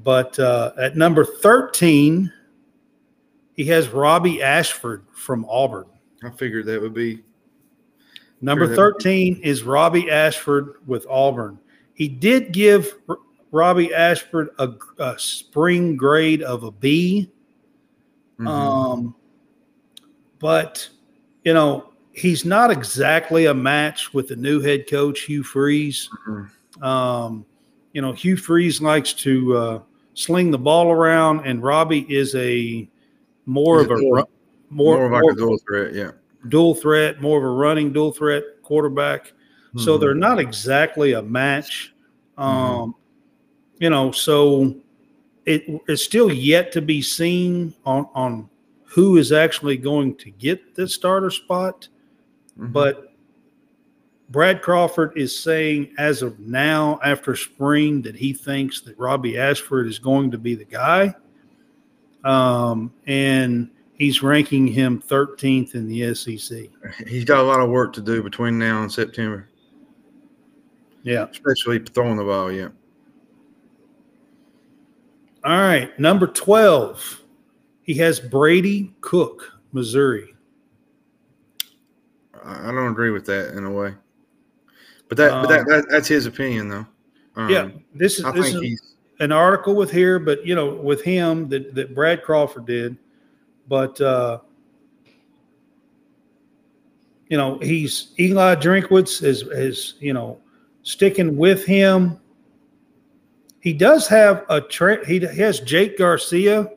But 0.02 0.38
uh, 0.38 0.72
at 0.80 0.96
number 0.96 1.24
13, 1.24 2.32
he 3.54 3.64
has 3.66 3.88
Robbie 3.90 4.42
Ashford 4.42 5.04
from 5.12 5.44
Auburn. 5.48 5.86
I 6.24 6.30
figured 6.30 6.66
that 6.66 6.80
would 6.80 6.94
be 6.94 7.22
Number 8.42 8.66
Sure, 8.66 8.70
that- 8.76 8.76
13 8.76 9.40
is 9.42 9.62
Robbie 9.62 10.10
Ashford 10.10 10.74
with 10.86 11.06
Auburn. 11.08 11.58
He 11.94 12.08
did 12.08 12.52
give 12.52 12.94
Robbie 13.50 13.94
Ashford 13.94 14.50
a, 14.58 14.72
a 14.98 15.18
spring 15.18 15.96
grade 15.96 16.42
of 16.42 16.62
a 16.64 16.70
B. 16.70 17.30
mhm. 18.38 18.46
Um, 18.46 19.14
but 20.38 20.88
you 21.44 21.54
know, 21.54 21.92
he's 22.16 22.44
not 22.44 22.70
exactly 22.70 23.46
a 23.46 23.54
match 23.54 24.12
with 24.14 24.28
the 24.28 24.36
new 24.36 24.60
head 24.60 24.88
coach 24.88 25.20
Hugh 25.20 25.42
Freeze. 25.42 26.08
Mhm. 26.26 26.82
Um, 26.82 27.44
you 27.92 28.00
know, 28.02 28.12
Hugh 28.12 28.36
Freeze 28.36 28.80
likes 28.80 29.12
to 29.14 29.56
uh, 29.56 29.80
sling 30.14 30.50
the 30.50 30.58
ball 30.58 30.90
around, 30.90 31.40
and 31.46 31.62
Robbie 31.62 32.06
is 32.12 32.34
a 32.34 32.88
more 33.44 33.80
He's 33.80 33.86
of 33.86 33.90
a 33.92 33.94
a 33.94 34.00
dual- 34.00 34.10
more, 34.70 34.96
more, 34.98 35.06
of 35.06 35.12
like 35.12 35.22
more 35.22 35.30
a 35.32 35.36
dual 35.36 35.58
threat. 35.68 35.94
Yeah. 35.94 36.10
dual 36.48 36.74
threat, 36.74 37.20
more 37.20 37.38
of 37.38 37.44
a 37.44 37.48
running 37.48 37.92
dual 37.92 38.12
threat 38.12 38.44
quarterback. 38.62 39.32
So 39.76 39.96
Mhm. 39.96 40.00
they're 40.00 40.14
not 40.14 40.38
exactly 40.38 41.12
a 41.12 41.22
match. 41.22 41.92
Um, 42.38 42.46
Mhm. 42.48 42.94
You 43.78 43.90
know, 43.90 44.10
so 44.10 44.74
it, 45.44 45.64
it's 45.86 46.02
still 46.02 46.32
yet 46.32 46.72
to 46.72 46.80
be 46.80 47.02
seen 47.02 47.74
on 47.84 48.06
on 48.14 48.48
who 48.84 49.16
is 49.18 49.32
actually 49.32 49.76
going 49.76 50.14
to 50.16 50.30
get 50.30 50.74
the 50.74 50.88
starter 50.88 51.30
spot. 51.30 51.88
Mhm. 52.58 52.72
But 52.72 53.12
Brad 54.30 54.60
Crawford 54.62 55.12
is 55.16 55.36
saying, 55.38 55.94
as 55.98 56.22
of 56.22 56.38
now, 56.40 56.98
after 57.04 57.36
spring, 57.36 58.02
that 58.02 58.16
he 58.16 58.32
thinks 58.32 58.80
that 58.82 58.98
Robbie 58.98 59.38
Ashford 59.38 59.86
is 59.86 59.98
going 59.98 60.30
to 60.32 60.38
be 60.38 60.54
the 60.54 60.64
guy. 60.64 61.14
Um, 62.24 62.92
and 63.06 63.70
he's 63.94 64.22
ranking 64.22 64.66
him 64.66 65.00
13th 65.00 65.74
in 65.76 65.86
the 65.86 66.12
SEC. 66.14 66.68
he's 67.06 67.24
got 67.24 67.38
a 67.38 67.42
lot 67.42 67.60
of 67.60 67.70
work 67.70 67.92
to 67.94 68.00
do 68.00 68.20
between 68.22 68.58
now 68.58 68.82
and 68.82 68.90
September, 68.90 69.48
Yeah. 71.04 71.26
especially 71.30 71.78
throwing 71.78 72.16
the 72.16 72.24
ball. 72.24 72.50
Yeah. 72.50 72.68
All 75.44 75.60
right. 75.60 75.96
Number 76.00 76.26
12, 76.26 77.22
he 77.82 77.94
has 77.94 78.18
Brady 78.18 78.92
Cook, 79.00 79.52
Missouri. 79.72 80.34
I 82.46 82.72
don't 82.72 82.90
agree 82.90 83.10
with 83.10 83.26
that 83.26 83.54
in 83.56 83.64
a 83.64 83.70
way, 83.70 83.94
but 85.08 85.18
that 85.18 85.42
but 85.42 85.48
that, 85.48 85.60
Um, 85.60 85.66
that 85.68 85.86
that's 85.90 86.08
his 86.08 86.26
opinion 86.26 86.68
though. 86.68 86.86
Um, 87.36 87.50
yeah. 87.50 87.68
This 87.94 88.18
is, 88.18 88.24
I 88.24 88.30
this 88.32 88.54
is 88.54 88.94
an 89.20 89.32
article 89.32 89.74
with 89.74 89.90
here, 89.90 90.18
but 90.18 90.46
you 90.46 90.54
know, 90.54 90.74
with 90.74 91.02
him 91.02 91.48
that, 91.48 91.74
that 91.74 91.94
Brad 91.94 92.22
Crawford 92.22 92.66
did. 92.66 92.96
But 93.68 94.00
uh 94.00 94.38
you 97.28 97.36
know, 97.36 97.58
he's 97.58 98.12
Eli 98.20 98.54
Drinkwitz 98.54 99.22
is 99.22 99.42
is 99.42 99.94
you 100.00 100.12
know 100.12 100.38
sticking 100.82 101.36
with 101.36 101.64
him. 101.64 102.18
He 103.60 103.72
does 103.72 104.06
have 104.06 104.44
a 104.48 104.60
tra- 104.60 105.04
he 105.04 105.18
has 105.18 105.58
Jake 105.60 105.98
Garcia 105.98 106.70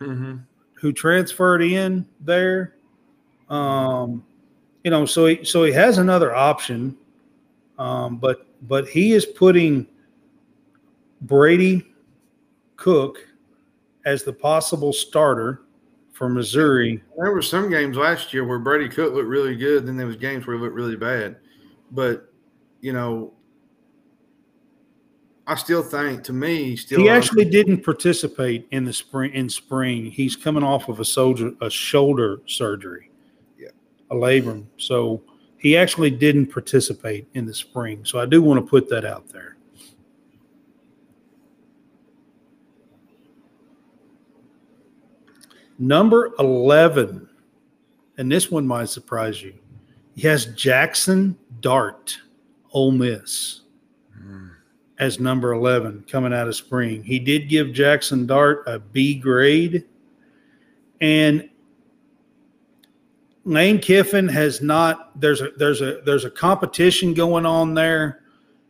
Mhm. 0.00 0.44
who 0.74 0.92
transferred 0.92 1.60
in 1.62 2.06
there. 2.20 2.76
Um, 3.50 4.24
you 4.84 4.90
know, 4.90 5.06
so 5.06 5.26
he 5.26 5.44
so 5.44 5.64
he 5.64 5.72
has 5.72 5.98
another 5.98 6.34
option, 6.34 6.96
um, 7.78 8.16
but 8.16 8.46
but 8.62 8.88
he 8.88 9.12
is 9.12 9.26
putting 9.26 9.86
Brady 11.22 11.86
Cook 12.76 13.26
as 14.04 14.22
the 14.22 14.32
possible 14.32 14.92
starter 14.92 15.62
for 16.12 16.28
Missouri. 16.28 17.02
There 17.16 17.32
were 17.32 17.42
some 17.42 17.70
games 17.70 17.96
last 17.96 18.32
year 18.32 18.44
where 18.44 18.58
Brady 18.58 18.88
Cook 18.88 19.14
looked 19.14 19.28
really 19.28 19.56
good, 19.56 19.86
then 19.86 19.96
there 19.96 20.06
was 20.06 20.16
games 20.16 20.46
where 20.46 20.56
he 20.56 20.62
looked 20.62 20.74
really 20.74 20.96
bad. 20.96 21.36
But 21.90 22.32
you 22.80 22.92
know, 22.92 23.32
I 25.46 25.54
still 25.54 25.82
think 25.82 26.22
to 26.24 26.32
me, 26.32 26.76
still 26.76 27.00
He 27.00 27.08
actually 27.08 27.44
didn't 27.44 27.82
participate 27.82 28.66
in 28.70 28.84
the 28.84 28.92
spring. 28.92 29.32
In 29.32 29.48
spring, 29.48 30.10
he's 30.10 30.36
coming 30.36 30.62
off 30.62 30.88
of 30.88 31.00
a 31.00 31.04
soldier 31.04 31.52
a 31.60 31.70
shoulder 31.70 32.40
surgery. 32.46 33.10
A 34.10 34.14
labrum. 34.14 34.64
So 34.76 35.22
he 35.58 35.76
actually 35.76 36.10
didn't 36.10 36.46
participate 36.46 37.26
in 37.34 37.46
the 37.46 37.54
spring. 37.54 38.04
So 38.04 38.18
I 38.18 38.26
do 38.26 38.42
want 38.42 38.64
to 38.64 38.68
put 38.68 38.88
that 38.90 39.04
out 39.04 39.28
there. 39.28 39.56
Number 45.78 46.32
eleven, 46.38 47.28
and 48.16 48.30
this 48.30 48.50
one 48.50 48.66
might 48.66 48.88
surprise 48.88 49.42
you. 49.42 49.54
He 50.14 50.26
has 50.26 50.46
Jackson 50.46 51.38
Dart, 51.60 52.18
Ole 52.72 52.90
Miss 52.92 53.60
Mm. 54.20 54.50
as 54.98 55.20
number 55.20 55.52
11 55.52 56.04
coming 56.10 56.32
out 56.32 56.48
of 56.48 56.56
spring. 56.56 57.04
He 57.04 57.20
did 57.20 57.48
give 57.48 57.72
Jackson 57.72 58.26
Dart 58.26 58.64
a 58.66 58.80
B 58.80 59.14
grade. 59.14 59.84
And 61.00 61.48
Lane 63.48 63.78
Kiffin 63.78 64.28
has 64.28 64.60
not 64.60 65.18
there's 65.18 65.40
a 65.40 65.52
there's 65.56 65.80
a 65.80 66.02
there's 66.04 66.26
a 66.26 66.30
competition 66.30 67.14
going 67.14 67.46
on 67.46 67.72
there. 67.72 68.20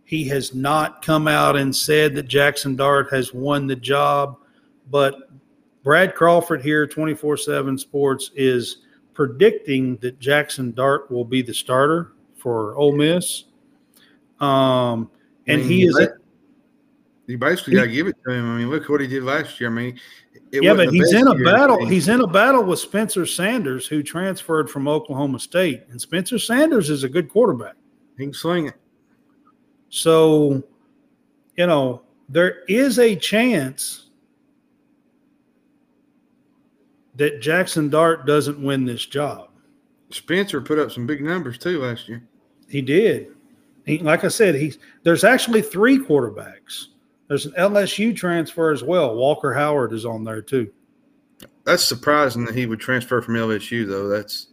He 0.05 0.27
has 0.29 0.55
not 0.55 1.05
come 1.05 1.27
out 1.27 1.57
and 1.57 1.75
said 1.75 2.15
that 2.15 2.29
Jackson 2.29 2.77
Dart 2.77 3.11
has 3.11 3.35
won 3.35 3.67
the 3.67 3.75
job, 3.75 4.39
but 4.89 5.31
Brad 5.83 6.15
Crawford 6.15 6.63
here 6.63 6.87
24/7 6.87 7.77
Sports 7.81 8.31
is 8.37 8.79
predicting 9.15 9.97
that 9.97 10.21
Jackson 10.21 10.73
Dart 10.73 11.11
will 11.11 11.25
be 11.25 11.43
the 11.43 11.53
starter 11.53 12.13
for 12.37 12.77
Ole 12.77 12.93
Miss. 12.93 13.47
Um 14.39 15.11
and 15.49 15.63
I 15.63 15.65
mean, 15.65 15.69
he 15.69 15.87
is 15.87 16.09
You 17.27 17.37
basically 17.37 17.75
got 17.75 17.83
to 17.83 17.89
give 17.89 18.07
it 18.07 18.17
to 18.25 18.33
him. 18.33 18.49
I 18.49 18.59
mean, 18.59 18.71
look 18.71 18.89
what 18.89 19.01
he 19.01 19.09
did 19.09 19.25
last 19.25 19.61
year. 19.61 19.71
I 19.71 19.73
mean, 19.73 19.99
yeah, 20.53 20.75
but 20.75 20.91
he's 20.91 21.13
in 21.13 21.27
a 21.27 21.35
battle. 21.35 21.87
He's 21.87 22.09
in 22.09 22.21
a 22.21 22.27
battle 22.27 22.63
with 22.63 22.79
Spencer 22.79 23.27
Sanders, 23.27 23.87
who 23.87 24.03
transferred 24.03 24.71
from 24.71 24.89
Oklahoma 24.89 25.39
State, 25.39 25.85
and 25.91 26.01
Spencer 26.01 26.39
Sanders 26.39 26.91
is 26.91 27.05
a 27.05 27.09
good 27.09 27.29
quarterback. 27.29 27.75
he 28.17 28.25
can 28.25 28.35
sling 28.35 28.67
it. 28.69 28.75
So, 29.91 30.63
you 31.57 31.67
know, 31.67 32.03
there 32.29 32.63
is 32.69 32.99
a 32.99 33.17
chance 33.17 34.11
that 37.17 37.41
Jackson 37.41 37.89
Dart 37.89 38.27
doesn't 38.27 38.63
win 38.63 38.85
this 38.85 39.05
job. 39.05 39.51
Spencer 40.11 40.61
put 40.61 40.79
up 40.79 40.93
some 40.93 41.07
big 41.07 41.23
numbers 41.23 41.59
too 41.59 41.83
last 41.83 42.09
year. 42.09 42.23
He 42.69 42.81
did. 42.81 43.29
He, 43.85 43.99
like 43.99 44.25
I 44.25 44.29
said, 44.29 44.55
he's 44.55 44.79
there's 45.03 45.25
actually 45.25 45.63
three 45.63 45.99
quarterbacks. 45.99 46.89
There's 47.29 47.47
an 47.47 47.53
LSU 47.53 48.17
transfer 48.17 48.73
as 48.73 48.83
well. 48.83 49.15
Walker 49.15 49.53
Howard 49.53 49.93
is 49.93 50.05
on 50.05 50.25
there 50.25 50.43
too. 50.43 50.71
That's 51.65 51.85
surprising 51.85 52.45
that 52.47 52.55
he 52.55 52.67
would 52.67 52.81
transfer 52.81 53.21
from 53.21 53.35
LSU 53.35 53.87
though. 53.87 54.09
That's 54.09 54.49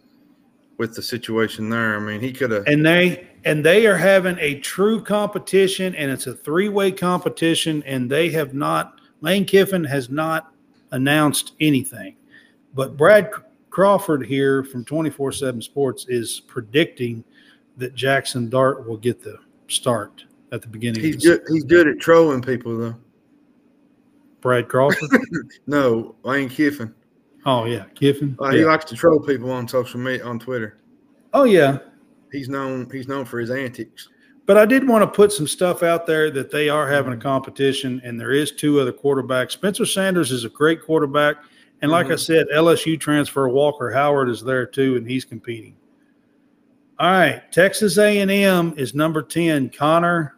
with 0.78 0.94
the 0.94 1.02
situation 1.02 1.70
there. 1.70 1.96
I 1.96 2.00
mean, 2.00 2.20
he 2.20 2.34
could 2.34 2.52
have. 2.52 2.68
and 2.68 2.86
they 2.86 3.28
and 3.46 3.64
they 3.64 3.86
are 3.86 3.96
having 3.96 4.38
a 4.40 4.60
true 4.60 5.02
competition 5.02 5.96
and 5.96 6.12
it's 6.12 6.28
a 6.28 6.34
three-way 6.34 6.92
competition 6.92 7.82
and 7.84 8.10
they 8.10 8.30
have 8.30 8.54
not 8.54 9.00
lane 9.22 9.46
kiffin 9.46 9.84
has 9.84 10.10
not 10.10 10.52
announced 10.92 11.54
anything 11.62 12.16
but 12.74 12.98
brad 12.98 13.32
crawford 13.70 14.26
here 14.26 14.64
from 14.64 14.84
24-7 14.84 15.64
sports 15.64 16.06
is 16.10 16.42
predicting 16.42 17.24
that 17.78 17.94
jackson 17.96 18.50
dart 18.50 18.88
will 18.88 18.98
get 18.98 19.22
the 19.22 19.38
start 19.68 20.26
at 20.56 20.62
the 20.64 20.68
beginning 20.68 21.02
He's 21.02 21.18
the 21.18 21.30
good. 21.38 21.42
He's 21.52 21.64
good 21.64 21.88
at 21.88 22.00
trolling 22.00 22.42
people 22.42 22.76
though. 22.78 22.96
brad 24.42 24.68
crawford 24.68 25.10
No, 25.68 26.16
Lane 26.24 26.50
Kiffin. 26.50 26.94
oh 27.46 27.66
yeah 27.66 27.86
kiffin 27.94 28.36
Uh, 28.40 28.52
He 28.52 28.60
Yeah. 28.62 28.66
likes 28.68 28.86
to 28.86 28.96
troll 28.96 29.20
people 29.20 29.52
on 29.52 29.68
social 29.68 30.00
media 30.00 30.26
on 30.26 30.40
Twitter. 30.40 30.80
oh 31.34 31.44
yeah 31.44 31.78
He's 32.32 32.50
known. 32.50 32.90
He's 32.92 33.08
known 33.08 33.24
for 33.24 33.40
his 33.40 33.50
antics. 33.50 34.10
But 34.46 34.58
I 34.58 34.66
did 34.66 34.86
want 34.86 35.04
to 35.04 35.08
put 35.16 35.32
some 35.32 35.48
stuff 35.48 35.84
out 35.84 36.06
there 36.06 36.30
that 36.32 36.52
they 36.52 36.68
are 36.68 36.86
having 36.86 37.14
a 37.14 37.18
competition, 37.18 38.02
and 38.04 38.20
there 38.20 38.32
is 38.34 38.52
two 38.52 38.80
other 38.82 38.92
quarterbacks. 38.92 39.52
Spencer 39.52 39.86
Sanders 39.86 40.32
is 40.32 40.44
a 40.44 40.50
great 40.50 40.82
quarterback, 40.82 41.38
And 41.82 41.92
like 41.92 42.08
I 42.08 42.14
Mhm. 42.16 42.20
said, 42.20 42.48
LSU 42.54 42.98
transfer 42.98 43.48
Walker 43.48 43.90
Howard 43.92 44.28
is 44.30 44.42
there 44.44 44.66
too, 44.66 44.98
and 44.98 45.08
he's 45.10 45.24
competing. 45.24 45.76
All 47.00 47.10
right, 47.10 47.42
Texas 47.54 47.98
A&M 47.98 48.74
is 48.78 48.94
number 48.96 49.22
ten. 49.22 49.70
Connor, 49.70 50.35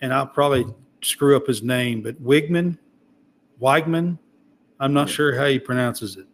and 0.00 0.12
I'll 0.12 0.26
probably 0.26 0.66
screw 1.02 1.36
up 1.36 1.46
his 1.46 1.62
name, 1.62 2.02
but 2.02 2.22
Wigman, 2.22 2.78
Weigman. 3.60 4.18
I'm 4.80 4.92
not 4.92 5.08
sure 5.08 5.34
how 5.36 5.46
he 5.46 5.58
pronounces 5.58 6.16
it. 6.16 6.26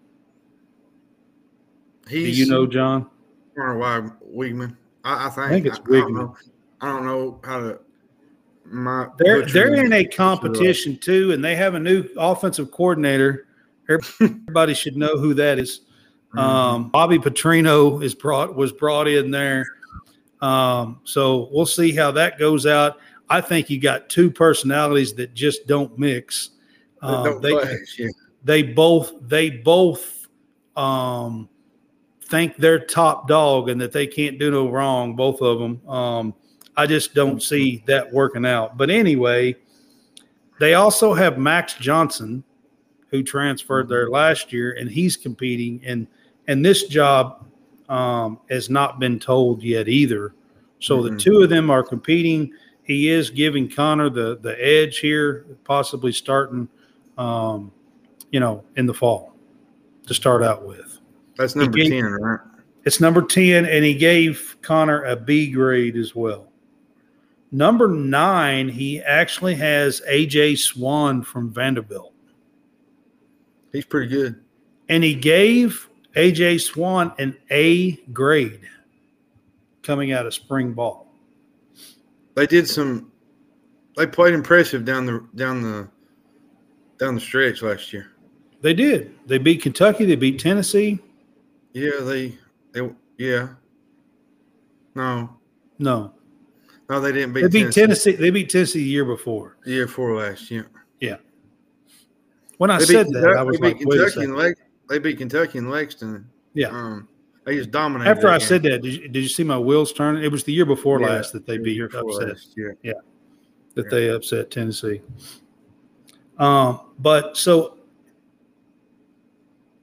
Do 2.08 2.18
you 2.18 2.46
know, 2.46 2.66
John? 2.66 3.08
I 3.56 3.60
don't 3.60 3.68
know 3.74 3.78
why 3.78 4.08
Wigman. 4.34 4.76
I, 5.04 5.26
I 5.26 5.30
think 5.30 5.50
think 5.50 5.66
it's 5.66 5.78
I, 5.78 5.82
don't 5.82 6.12
Wigman. 6.12 6.14
know. 6.14 6.36
I 6.80 6.86
don't 6.88 7.06
know 7.06 7.40
how 7.44 7.60
to. 7.60 7.78
My 8.66 9.08
They're 9.18 9.44
they're 9.46 9.74
in 9.74 9.92
a 9.92 10.04
competition 10.04 10.96
too, 10.96 11.32
and 11.32 11.44
they 11.44 11.54
have 11.54 11.74
a 11.74 11.80
new 11.80 12.08
offensive 12.16 12.70
coordinator. 12.70 13.46
Everybody 13.88 14.72
should 14.74 14.96
know 14.96 15.18
who 15.18 15.34
that 15.34 15.58
is. 15.58 15.82
Mhm. 16.34 16.38
Um, 16.38 16.88
Bobby 16.90 17.18
Petrino 17.18 18.02
is 18.02 18.14
brought 18.14 18.54
was 18.56 18.72
brought 18.72 19.06
in 19.06 19.30
there. 19.30 19.64
Um, 20.40 21.00
so 21.04 21.48
we'll 21.52 21.66
see 21.66 21.92
how 21.92 22.10
that 22.12 22.38
goes 22.38 22.66
out. 22.66 22.98
I 23.28 23.40
think 23.40 23.70
you 23.70 23.80
got 23.80 24.08
two 24.08 24.30
personalities 24.30 25.14
that 25.14 25.34
just 25.34 25.66
don't 25.66 25.98
mix. 25.98 26.50
Um, 27.02 27.24
don't 27.24 27.42
they 27.42 27.78
they 28.44 28.62
both 28.62 29.12
they 29.22 29.50
both 29.50 30.28
um, 30.76 31.48
think 32.22 32.56
they're 32.56 32.78
top 32.78 33.28
dog 33.28 33.68
and 33.68 33.80
that 33.80 33.92
they 33.92 34.06
can't 34.06 34.38
do 34.38 34.50
no 34.50 34.70
wrong. 34.70 35.16
Both 35.16 35.40
of 35.40 35.58
them. 35.58 35.86
Um, 35.88 36.34
I 36.76 36.86
just 36.86 37.14
don't 37.14 37.42
see 37.42 37.82
that 37.86 38.12
working 38.12 38.44
out. 38.44 38.76
But 38.76 38.90
anyway, 38.90 39.56
they 40.58 40.74
also 40.74 41.14
have 41.14 41.38
Max 41.38 41.74
Johnson, 41.74 42.42
who 43.10 43.22
transferred 43.22 43.88
there 43.88 44.10
last 44.10 44.52
year, 44.52 44.72
and 44.72 44.90
he's 44.90 45.16
competing. 45.16 45.80
and 45.84 46.06
And 46.48 46.64
this 46.64 46.84
job 46.88 47.46
um, 47.88 48.40
has 48.50 48.70
not 48.70 48.98
been 48.98 49.18
told 49.18 49.62
yet 49.62 49.88
either. 49.88 50.34
So 50.80 51.02
the 51.02 51.10
Mhm. 51.10 51.18
two 51.18 51.42
of 51.42 51.50
them 51.50 51.70
are 51.70 51.82
competing. 51.82 52.52
He 52.84 53.08
is 53.08 53.30
giving 53.30 53.68
Conner 53.68 54.10
the 54.10 54.38
the 54.40 54.56
edge 54.62 54.98
here, 54.98 55.46
possibly 55.64 56.12
starting, 56.12 56.68
um, 57.18 57.72
you 58.30 58.40
know, 58.40 58.64
in 58.76 58.86
the 58.86 58.94
fall 58.94 59.34
to 60.06 60.14
start 60.14 60.42
out 60.42 60.64
with. 60.64 61.00
That's 61.36 61.56
number 61.56 61.78
gave- 61.78 61.90
ten, 61.90 62.04
right? 62.04 62.40
It's 62.84 63.00
number 63.00 63.22
10, 63.22 63.64
and 63.64 63.82
he 63.82 63.94
gave 63.94 64.58
Conner 64.60 65.04
a 65.04 65.16
B 65.16 65.50
grade 65.50 65.96
as 65.96 66.14
well. 66.14 66.52
Number 67.50 67.88
nine, 67.88 68.68
he 68.68 69.00
actually 69.00 69.54
has 69.54 70.02
AJ 70.06 70.58
Swann 70.58 71.22
from 71.22 71.50
Vanderbilt. 71.50 72.12
He's 73.72 73.86
pretty 73.86 74.08
good. 74.08 74.36
And 74.90 75.02
he 75.02 75.14
gave 75.14 75.88
AJ 76.14 76.60
Swann 76.60 77.12
an 77.18 77.36
A 77.50 77.92
grade 78.12 78.60
coming 79.82 80.12
out 80.12 80.26
of 80.26 80.34
spring 80.34 80.74
ball. 80.74 81.03
They 82.34 82.46
did 82.46 82.68
some. 82.68 83.10
They 83.96 84.06
played 84.06 84.34
impressive 84.34 84.84
down 84.84 85.06
the 85.06 85.24
down 85.36 85.62
the 85.62 85.88
down 86.98 87.14
the 87.14 87.20
stretch 87.20 87.62
last 87.62 87.92
year. 87.92 88.10
They 88.60 88.74
did. 88.74 89.14
They 89.26 89.38
beat 89.38 89.62
Kentucky, 89.62 90.04
they 90.04 90.16
beat 90.16 90.38
Tennessee. 90.40 90.98
Yeah, 91.72 92.00
they 92.00 92.36
they 92.72 92.88
yeah. 93.18 93.48
No, 94.96 95.28
No. 95.78 96.12
no, 96.88 97.00
they 97.00 97.10
didn't 97.12 97.32
beat. 97.34 97.42
They 97.42 97.48
beat 97.48 97.72
Tennessee. 97.72 97.80
Tennessee. 98.12 98.12
They 98.12 98.30
beat 98.30 98.48
Tennessee 98.48 98.78
the 98.80 98.84
year 98.88 99.04
before. 99.04 99.56
the 99.64 99.72
year 99.72 99.86
before 99.86 100.14
last. 100.16 100.50
Year. 100.50 100.68
Yeah, 101.00 101.16
When 102.58 102.70
I 102.70 102.78
they 102.78 102.84
said 102.86 103.06
beat 103.06 103.14
that, 103.14 103.36
I 103.36 103.42
was 103.42 103.58
they 103.58 103.68
like, 103.68 103.78
beat 103.80 103.88
Kentucky 103.88 104.24
and 104.24 104.56
They 104.88 104.98
beat 104.98 105.18
Kentucky 105.18 105.58
and 105.58 105.70
Lexington. 105.70 106.28
Yeah. 106.54 106.68
Um, 106.68 107.08
they 107.44 107.56
just 107.56 107.70
dominated. 107.70 108.10
After 108.10 108.28
I 108.28 108.38
game. 108.38 108.46
said 108.48 108.62
that, 108.64 108.82
did 108.82 108.92
you, 108.92 109.08
did 109.08 109.22
you 109.22 109.28
see 109.28 109.44
my 109.44 109.58
wheels 109.58 109.92
turning? 109.92 110.22
It 110.24 110.32
was 110.32 110.44
the 110.44 110.52
year 110.52 110.64
before 110.66 111.00
Yeah, 111.00 111.08
last 111.08 111.32
that 111.32 111.46
they 111.46 111.58
the 111.58 111.62
beat 111.64 111.82
upset. 111.82 112.28
last, 112.28 112.56
Yeah. 112.56 112.92
that 113.74 113.90
they 113.90 114.08
upset 114.10 114.50
Tennessee. 114.50 115.02
Um, 116.38 116.80
but 116.98 117.36
so 117.36 117.78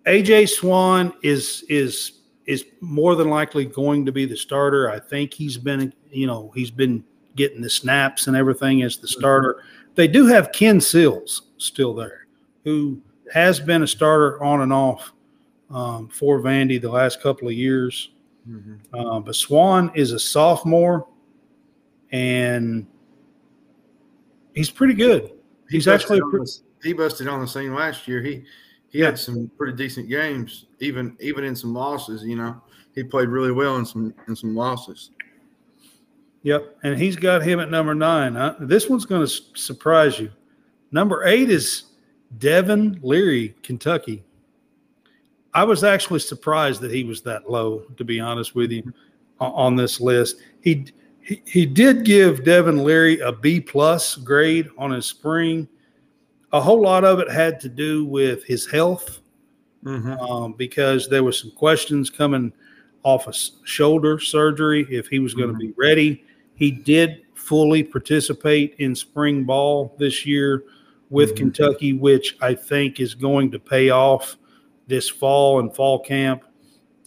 AJ 0.06 0.50
Swann 0.50 1.14
is 1.22 1.64
is 1.70 2.14
is 2.48 2.66
more 2.82 3.16
than 3.16 3.30
likely 3.30 3.66
going 3.66 4.06
to 4.06 4.12
be 4.12 4.26
the 4.26 4.36
starter. 4.36 4.90
I 4.90 5.00
think 5.00 5.34
he's 5.34 5.58
been 5.58 5.94
you 6.12 6.28
know 6.28 6.52
he's 6.56 6.72
been 6.72 7.04
getting 7.36 7.62
the 7.62 7.70
snaps 7.70 8.28
and 8.28 8.36
everything 8.36 8.82
as 8.82 8.98
the 8.98 9.08
starter. 9.08 9.64
They 9.96 10.08
do 10.08 10.26
have 10.26 10.52
Ken 10.52 10.82
Seals 10.82 11.44
still 11.58 11.94
there, 11.94 12.26
who 12.64 13.02
has 13.32 13.60
been 13.60 13.84
a 13.84 13.88
starter 13.88 14.42
on 14.44 14.62
and 14.62 14.74
off 14.74 15.14
um, 15.74 16.08
for 16.10 16.40
Vandy 16.42 16.80
the 16.82 16.90
last 16.90 17.22
couple 17.22 17.48
of 17.48 17.54
years. 17.54 18.12
Mhm. 18.50 18.80
Uh, 18.94 19.20
but 19.20 19.36
Swann 19.36 19.92
is 19.96 20.12
a 20.12 20.20
sophomore, 20.20 21.08
and 22.12 22.86
he's 24.54 24.70
pretty 24.70 24.94
good. 24.94 25.32
He 25.70 25.78
He's 25.78 25.86
busted 25.86 26.02
actually 26.02 26.22
on 26.22 26.32
the- 26.32 26.60
he 26.84 26.94
busted 26.94 27.28
on 27.28 27.40
the 27.42 27.48
scene 27.48 27.74
last 27.74 28.08
year. 28.08 28.22
He 28.22 28.44
he 28.90 29.00
Yeah. 29.00 29.06
had 29.06 29.20
some 29.20 29.50
pretty 29.58 29.74
decent 29.78 30.10
games, 30.10 30.66
even 30.80 31.16
even 31.22 31.44
in 31.46 31.56
some 31.56 31.74
losses. 31.74 32.24
You 32.24 32.36
know, 32.36 32.62
he 32.94 33.04
played 33.04 33.30
really 33.30 33.52
well 33.52 33.78
in 33.78 33.86
some 33.86 34.14
in 34.28 34.36
some 34.36 34.56
losses. 34.56 35.12
Yep, 36.44 36.78
and 36.84 36.98
he's 37.00 37.16
got 37.16 37.44
him 37.44 37.60
at 37.60 37.70
number 37.70 37.94
nine. 37.94 38.34
Huh? 38.34 38.56
This 38.60 38.90
one's 38.90 39.06
going 39.06 39.22
to 39.26 39.32
surprise 39.54 40.20
you. 40.20 40.32
Number 40.92 41.24
eight 41.24 41.52
is 41.52 41.84
Devin 42.40 43.00
Leary, 43.04 43.56
Kentucky. 43.62 44.24
I 45.54 45.64
was 45.64 45.84
actually 45.84 46.20
surprised 46.20 46.82
that 46.82 46.92
he 46.92 47.04
was 47.04 47.22
that 47.24 47.50
low, 47.50 47.80
to 47.98 48.04
be 48.04 48.20
honest 48.20 48.56
with 48.56 48.72
you, 48.72 48.94
on 49.40 49.76
this 49.76 50.00
list. 50.00 50.38
He 50.62 50.86
he, 51.24 51.42
he 51.46 51.66
did 51.66 52.04
give 52.04 52.44
Devin 52.44 52.84
Leary 52.84 53.20
a 53.20 53.32
B 53.32 53.60
plus 53.62 54.16
grade 54.16 54.70
on 54.78 54.92
his 54.92 55.06
spring. 55.06 55.68
A 56.52 56.60
whole 56.60 56.82
lot 56.82 57.04
of 57.04 57.20
it 57.20 57.30
had 57.30 57.60
to 57.62 57.70
do 57.70 58.06
with 58.06 58.44
his 58.44 58.70
health 58.70 59.20
um, 59.86 60.54
because 60.58 61.08
there 61.08 61.24
was 61.24 61.40
some 61.40 61.52
questions 61.52 62.10
coming 62.10 62.52
off 63.04 63.28
a 63.28 63.34
shoulder 63.66 64.20
surgery 64.20 64.86
if 64.90 65.08
he 65.08 65.20
was 65.20 65.34
going 65.34 65.50
to 65.52 65.58
be 65.58 65.74
ready. 65.78 66.24
He 66.56 66.72
did 66.72 67.22
fully 67.36 67.84
participate 67.84 68.76
in 68.80 68.96
spring 68.96 69.44
ball 69.44 69.96
this 69.98 70.26
year 70.26 70.64
with 71.10 71.34
Mhm. 71.34 71.38
Kentucky, 71.38 71.94
which 71.94 72.38
I 72.42 72.54
think 72.54 73.00
is 73.00 73.16
going 73.16 73.52
to 73.52 73.60
pay 73.60 73.90
off 73.90 74.38
this 74.92 75.10
fall 75.10 75.60
and 75.60 75.74
fall 75.76 75.98
camp. 76.00 76.44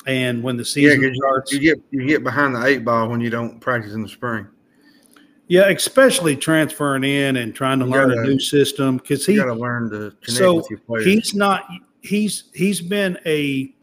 And 0.07 0.43
when 0.43 0.57
the 0.57 0.65
Yeah, 0.77 0.97
starts, 1.15 1.53
you 1.53 1.61
get 1.61 1.79
you 1.93 2.05
get 2.07 2.25
behind 2.25 2.57
the 2.57 2.65
eight 2.67 2.85
ball 2.85 3.09
when 3.09 3.21
you 3.21 3.31
don't 3.31 3.61
practice 3.61 3.93
in 3.95 4.03
the 4.03 4.09
spring. 4.09 4.47
yeah, 5.47 5.69
especially 5.69 6.35
transferring 6.37 7.05
in 7.05 7.37
and 7.37 7.55
trying 7.55 7.79
to 7.79 7.85
You 7.85 7.91
learn 7.93 8.11
a 8.11 8.15
gotta- 8.17 8.29
new 8.29 8.41
system 8.41 8.97
because 8.97 9.25
he 9.27 9.37
got 9.37 9.45
to 9.45 9.55
learn 9.55 9.91
to 9.91 10.11
connect 10.23 10.31
So, 10.31 10.55
with 10.57 10.71
your 10.71 10.79
players. 10.81 11.05
he's 11.07 11.35
not 11.35 11.65
he's 12.01 12.45
he's 12.55 12.81
been 12.81 13.19
a 13.27 13.75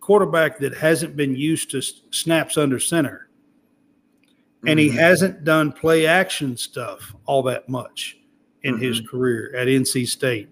quarterback 0.00 0.58
that 0.60 0.74
hasn't 0.74 1.16
been 1.16 1.34
used 1.36 1.70
to 1.72 1.82
snaps 2.10 2.56
under 2.56 2.78
center 2.80 3.28
and 4.66 4.78
he 4.78 4.88
Mhm. 4.88 4.94
hasn't 4.94 5.44
done 5.44 5.70
play 5.72 6.06
action 6.06 6.56
stuff 6.56 7.14
all 7.26 7.42
that 7.44 7.68
much 7.68 8.18
in 8.64 8.78
his 8.78 8.98
Mm-hmm. 9.00 9.08
career 9.16 9.52
at 9.56 9.68
NC 9.68 10.04
State. 10.06 10.48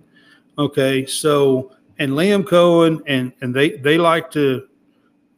Okay, 0.58 1.04
so 1.06 1.72
and 2.00 2.12
Liam 2.12 2.42
Coen 2.42 3.00
and 3.06 3.32
and 3.42 3.54
they 3.54 3.76
they 3.76 3.96
like 3.98 4.30
to 4.32 4.66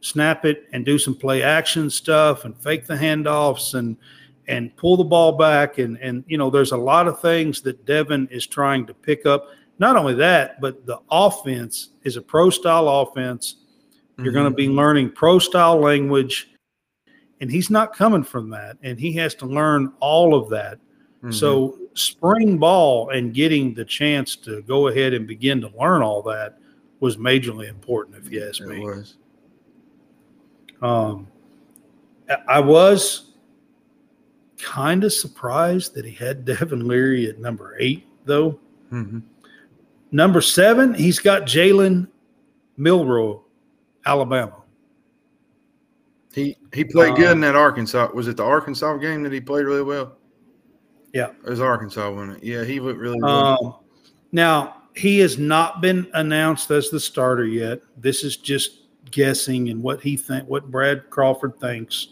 snap 0.01 0.45
it 0.45 0.65
and 0.73 0.83
do 0.83 0.97
some 0.97 1.13
play 1.13 1.43
action 1.43 1.89
stuff 1.89 2.45
and 2.45 2.57
fake 2.57 2.87
the 2.87 2.95
handoffs 2.95 3.75
and 3.75 3.95
and 4.47 4.75
pull 4.75 4.97
the 4.97 5.03
ball 5.03 5.33
back 5.33 5.77
and 5.77 5.97
and 5.97 6.23
you 6.27 6.37
know 6.37 6.49
there's 6.49 6.71
a 6.71 6.77
lot 6.77 7.07
of 7.07 7.21
things 7.21 7.61
that 7.61 7.85
Devin 7.85 8.27
is 8.31 8.47
trying 8.47 8.87
to 8.87 8.93
pick 8.93 9.25
up. 9.27 9.49
Not 9.77 9.97
only 9.97 10.13
that, 10.15 10.61
but 10.61 10.85
the 10.85 10.99
offense 11.11 11.89
is 12.03 12.15
a 12.15 12.21
pro 12.21 12.49
style 12.49 12.87
offense. 12.87 13.57
You're 14.17 14.31
going 14.31 14.49
to 14.49 14.55
be 14.55 14.67
mm-hmm. 14.67 14.77
learning 14.77 15.11
pro 15.11 15.39
style 15.39 15.79
language 15.79 16.49
and 17.41 17.51
he's 17.51 17.69
not 17.69 17.95
coming 17.95 18.23
from 18.23 18.51
that 18.51 18.77
and 18.83 18.99
he 18.99 19.11
has 19.13 19.33
to 19.35 19.45
learn 19.45 19.91
all 19.99 20.35
of 20.35 20.49
that 20.51 20.79
Mhm. 21.23 21.33
so 21.33 21.77
spring 21.93 22.57
ball 22.57 23.09
and 23.09 23.33
getting 23.33 23.73
the 23.73 23.85
chance 23.85 24.35
to 24.35 24.61
go 24.63 24.87
ahead 24.89 25.13
and 25.13 25.25
begin 25.27 25.61
to 25.61 25.71
learn 25.79 26.01
all 26.01 26.21
that 26.23 26.57
was 26.99 27.17
majorly 27.17 27.69
important 27.69 28.17
if 28.17 28.31
you 28.31 28.43
ask 28.47 28.61
it 28.61 28.67
me 28.67 28.79
was. 28.79 29.15
um, 30.81 31.27
I- 32.47 32.59
was 32.59 33.31
kind 34.57 35.03
of 35.03 35.11
surprised 35.13 35.93
that 35.95 36.05
he 36.05 36.11
had 36.11 36.45
devin 36.45 36.87
leary 36.87 37.27
at 37.29 37.39
number 37.39 37.75
eight 37.79 38.05
though 38.25 38.59
Mhm. 38.91 39.21
number 40.11 40.41
seven 40.41 40.93
he's 40.93 41.19
got 41.19 41.43
jalen 41.43 42.07
milroe 42.77 43.43
alabama 44.05 44.57
He 46.33 46.57
he 46.73 46.83
played 46.83 47.13
Uh, 47.13 47.15
good 47.17 47.31
in 47.33 47.41
that 47.41 47.55
Arkansas. 47.55 48.09
Was 48.13 48.27
it 48.27 48.37
the 48.37 48.43
Arkansas 48.43 48.97
game 48.97 49.21
that 49.21 49.31
he 49.31 49.39
played 49.39 49.65
really 49.65 49.83
well? 49.83 50.17
Yeah. 51.13 51.29
it 51.45 51.49
was 51.49 51.61
Arkansas, 51.61 52.11
wasn't 52.11 52.37
it? 52.37 52.43
Yeah, 52.43 52.63
he 52.63 52.79
went 52.79 52.97
really 52.97 53.21
well. 53.21 53.65
Um, 53.65 53.75
now, 54.31 54.81
he 54.95 55.19
has 55.19 55.37
not 55.37 55.79
been 55.79 56.09
announced 56.13 56.71
as 56.71 56.89
the 56.89 56.99
starter 56.99 57.45
yet. 57.45 57.81
This 57.97 58.23
is 58.23 58.37
just 58.37 58.81
guessing 59.11 59.69
and 59.69 59.81
what 59.81 60.01
he 60.01 60.17
think, 60.17 60.47
what 60.49 60.71
Brad 60.71 61.09
Crawford 61.09 61.59
thinks. 61.59 62.09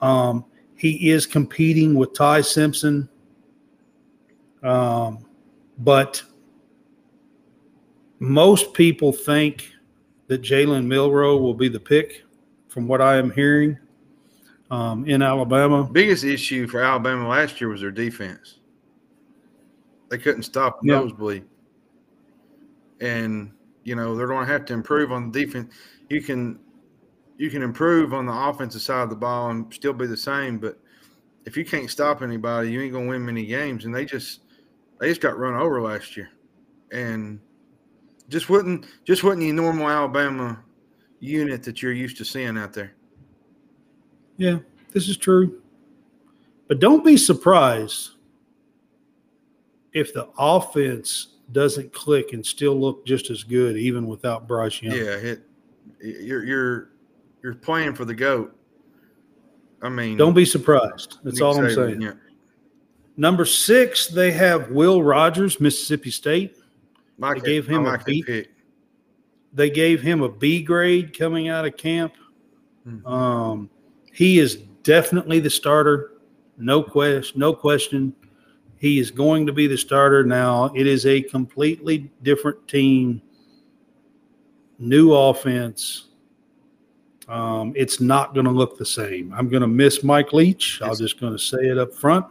Um, 0.00 0.46
he 0.76 1.10
is 1.10 1.26
competing 1.26 1.94
with 1.94 2.14
Ty 2.14 2.40
Simpson, 2.40 3.08
um, 4.62 5.24
but 5.78 6.22
most 8.18 8.72
people 8.72 9.12
think 9.12 9.70
that 10.26 10.42
Jalen 10.42 10.86
Milroe 10.86 11.36
will 11.36 11.54
be 11.54 11.68
the 11.68 11.80
pick, 11.80 12.24
from 12.68 12.88
what 12.88 13.00
I 13.00 13.16
am 13.16 13.30
hearing 13.30 13.78
um, 14.70 15.06
in 15.06 15.22
Alabama. 15.22 15.84
Biggest 15.84 16.24
issue 16.24 16.66
for 16.66 16.82
Alabama 16.82 17.28
last 17.28 17.60
year 17.60 17.68
was 17.70 17.80
their 17.80 17.90
defense. 17.90 18.58
They 20.08 20.18
couldn't 20.18 20.42
stop 20.42 20.80
the 20.80 20.88
Yeah. 20.88 21.00
nosebleed, 21.00 21.44
and 23.00 23.52
you 23.84 23.94
know 23.96 24.16
they're 24.16 24.26
going 24.26 24.46
to 24.46 24.52
have 24.52 24.64
to 24.66 24.72
improve 24.72 25.12
on 25.12 25.30
the 25.30 25.44
defense. 25.44 25.72
You 26.08 26.22
can 26.22 26.58
you 27.36 27.50
can 27.50 27.62
improve 27.62 28.14
on 28.14 28.26
the 28.26 28.32
offensive 28.32 28.82
side 28.82 29.02
of 29.02 29.10
the 29.10 29.16
ball 29.16 29.50
and 29.50 29.72
still 29.74 29.92
be 29.92 30.06
the 30.06 30.16
same, 30.16 30.58
but 30.58 30.78
if 31.46 31.56
you 31.56 31.64
can't 31.64 31.90
stop 31.90 32.22
anybody, 32.22 32.70
you 32.70 32.80
ain't 32.80 32.92
going 32.92 33.04
to 33.04 33.10
win 33.10 33.24
many 33.24 33.44
games. 33.44 33.84
And 33.84 33.94
they 33.94 34.04
just 34.04 34.40
they 35.00 35.08
just 35.08 35.20
got 35.20 35.38
run 35.38 35.54
over 35.54 35.80
last 35.80 36.16
year, 36.16 36.30
and 36.92 37.40
just 38.28 38.48
wouldn't 38.48 38.86
just 39.04 39.24
wasn't 39.24 39.40
the 39.40 39.52
normal 39.52 39.88
Alabama 39.88 40.62
unit 41.20 41.62
that 41.64 41.82
you're 41.82 41.92
used 41.92 42.16
to 42.18 42.24
seeing 42.24 42.56
out 42.56 42.72
there. 42.72 42.94
Yeah, 44.36 44.58
this 44.92 45.08
is 45.08 45.16
true. 45.16 45.60
But 46.68 46.80
don't 46.80 47.04
be 47.04 47.16
surprised 47.16 48.12
if 49.92 50.12
the 50.14 50.28
offense 50.38 51.28
doesn't 51.52 51.92
click 51.92 52.32
and 52.32 52.44
still 52.44 52.74
look 52.78 53.06
just 53.06 53.30
as 53.30 53.42
good, 53.44 53.76
even 53.76 54.06
without 54.06 54.48
Bryce 54.48 54.82
Young. 54.82 54.96
Yeah, 54.96 55.14
it, 55.16 55.42
you're 56.00 56.44
you're 56.44 56.90
you're 57.42 57.54
playing 57.54 57.94
for 57.94 58.04
the 58.04 58.14
goat. 58.14 58.56
I 59.82 59.90
mean, 59.90 60.16
Don't 60.16 60.32
be 60.34 60.46
surprised. 60.46 61.18
That's 61.22 61.40
all 61.42 61.58
I'm 61.62 61.70
saying. 61.70 62.00
Yeah, 62.00 62.12
Number 63.18 63.44
six, 63.44 64.06
they 64.08 64.32
have 64.32 64.70
Will 64.70 65.02
Rogers, 65.02 65.60
Mississippi 65.60 66.10
State. 66.10 66.56
like 67.18 67.42
They 67.42 67.48
gave 67.50 67.66
him 67.68 67.84
a 67.84 67.90
like 67.90 68.04
beat. 68.06 68.24
pick. 68.26 68.50
They 69.52 69.68
gave 69.70 70.00
him 70.00 70.22
a 70.22 70.28
B 70.28 70.62
grade 70.62 71.16
coming 71.16 71.48
out 71.48 71.66
of 71.66 71.76
camp. 71.76 72.14
Mhm. 72.88 73.06
Um, 73.06 73.70
he 74.14 74.38
is 74.38 74.56
definitely 74.84 75.40
the 75.40 75.50
starter. 75.50 76.12
No 76.56 76.84
question. 76.84 77.38
No 77.38 77.52
question. 77.52 78.14
He 78.76 79.00
is 79.00 79.10
going 79.10 79.44
to 79.46 79.52
be 79.52 79.66
the 79.66 79.76
starter 79.76 80.22
now. 80.22 80.66
It 80.74 80.86
is 80.86 81.04
a 81.04 81.20
completely 81.22 82.12
different 82.22 82.68
team, 82.68 83.20
new 84.78 85.12
offense. 85.12 86.10
Um, 87.26 87.72
it's 87.74 88.00
not 88.00 88.34
going 88.34 88.46
to 88.46 88.52
look 88.52 88.78
the 88.78 88.86
same. 88.86 89.32
I'm 89.32 89.48
going 89.48 89.62
to 89.62 89.66
miss 89.66 90.04
Mike 90.04 90.32
Leach. 90.32 90.80
I'm 90.80 90.94
just 90.94 91.18
going 91.18 91.32
to 91.32 91.38
say 91.38 91.66
it 91.66 91.76
up 91.76 91.92
front. 91.92 92.26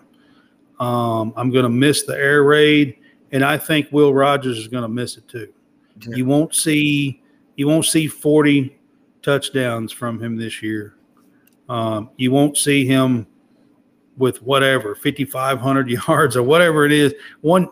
Um, 0.80 1.34
I'm 1.36 1.52
going 1.52 1.64
to 1.64 1.70
miss 1.70 2.04
the 2.04 2.16
air 2.16 2.44
raid, 2.44 2.96
and 3.34 3.44
I 3.44 3.58
think 3.58 3.92
Will 3.92 4.14
Rogers 4.14 4.58
is 4.58 4.70
going 4.70 4.84
to 4.84 4.90
miss 4.90 5.18
it 5.18 5.28
too. 5.28 5.52
Yeah. 6.00 6.16
You 6.16 6.26
won't 6.26 6.56
see 6.56 7.22
you 7.56 7.68
won't 7.68 7.86
see 7.86 8.08
40 8.08 8.80
touchdowns 9.22 9.92
from 9.92 10.22
him 10.22 10.38
this 10.38 10.64
year. 10.64 10.96
Um, 11.74 12.12
you 12.18 12.32
won't 12.32 12.56
see 12.56 12.86
him 12.86 13.26
with 14.16 14.44
whatever 14.44 14.94
5,500 14.94 15.90
yards 16.08 16.38
or 16.38 16.44
whatever 16.44 16.86
it 16.86 16.92
is. 16.92 17.16
One, 17.42 17.68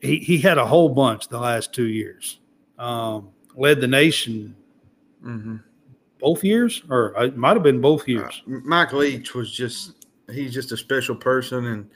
he, 0.00 0.18
he 0.18 0.38
had 0.38 0.56
a 0.56 0.64
whole 0.64 0.88
bunch 0.88 1.26
the 1.26 1.40
last 1.40 1.72
two 1.72 1.88
years. 1.88 2.38
Um, 2.78 3.30
led 3.56 3.80
the 3.80 3.88
nation 3.88 4.54
Mhm. 5.24 5.62
both 6.20 6.44
years, 6.44 6.82
or 6.88 7.12
it 7.24 7.36
might 7.36 7.54
have 7.54 7.64
been 7.64 7.80
both 7.80 8.02
Uh, 8.02 8.12
years. 8.12 8.42
Mike 8.46 8.92
Leach 8.92 9.34
was 9.34 9.50
just 9.50 10.06
he's 10.30 10.54
just 10.54 10.70
a 10.70 10.76
special 10.76 11.16
person, 11.16 11.64
and 11.66 11.90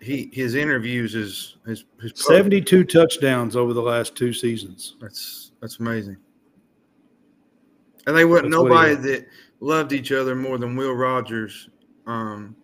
he 0.00 0.30
his 0.32 0.54
interviews 0.54 1.16
is 1.16 1.56
his 1.66 1.86
his 2.00 2.12
72 2.14 2.84
touchdowns 2.84 3.56
over 3.56 3.72
the 3.72 3.82
last 3.82 4.14
two 4.14 4.32
seasons. 4.32 4.94
That's 5.00 5.50
that's 5.60 5.80
amazing. 5.80 6.18
And 8.06 8.16
they 8.16 8.24
wasn't 8.26 8.52
That's 8.52 8.62
nobody 8.62 8.94
that 8.94 9.26
loved 9.64 9.92
each 9.92 10.12
other 10.12 10.34
more 10.34 10.58
than 10.58 10.76
Will 10.76 10.92
Rogers 10.92 11.68
um, 12.06 12.54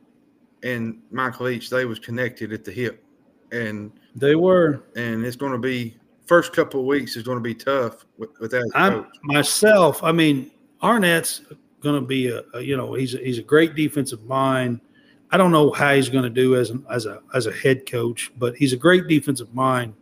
and 0.63 1.01
Michael 1.11 1.47
Leach. 1.47 1.71
They 1.71 1.87
was 1.87 1.99
connected 1.99 2.53
at 2.53 2.65
the 2.65 2.71
hip, 2.71 3.03
and 3.51 3.91
They 4.15 4.35
were. 4.35 4.85
and 4.97 5.25
it's 5.25 5.37
going 5.37 5.53
to 5.53 5.59
be 5.59 5.97
first 6.27 6.53
couple 6.53 6.81
of 6.81 6.87
weeks 6.87 7.17
is 7.17 7.25
going 7.25 7.39
to 7.39 7.43
be 7.43 7.55
tough 7.55 8.05
with, 8.17 8.31
without 8.39 8.65
I'm 8.75 9.07
myself. 9.23 10.03
I 10.05 10.13
mean, 10.13 10.51
Arnett's 10.81 11.43
going 11.81 12.01
to 12.01 12.07
be 12.07 12.29
a, 12.29 12.43
a 12.55 12.61
you 12.61 12.77
know 12.77 12.95
he's 12.95 13.15
a, 13.15 13.19
he's 13.19 13.39
a 13.39 13.43
great 13.43 13.75
defensive 13.75 14.23
mind. 14.25 14.81
I 15.33 15.37
don't 15.37 15.53
know 15.53 15.71
how 15.71 15.95
he's 15.95 16.09
going 16.09 16.25
to 16.25 16.31
do 16.31 16.57
as 16.57 16.71
an, 16.71 16.85
as 16.91 17.07
a 17.07 17.23
as 17.35 17.47
a 17.47 17.53
head 17.53 17.91
coach, 17.91 18.31
but 18.39 18.55
he's 18.57 18.73
a 18.73 18.77
great 18.77 19.09
defensive 19.09 19.55
mind, 19.55 19.95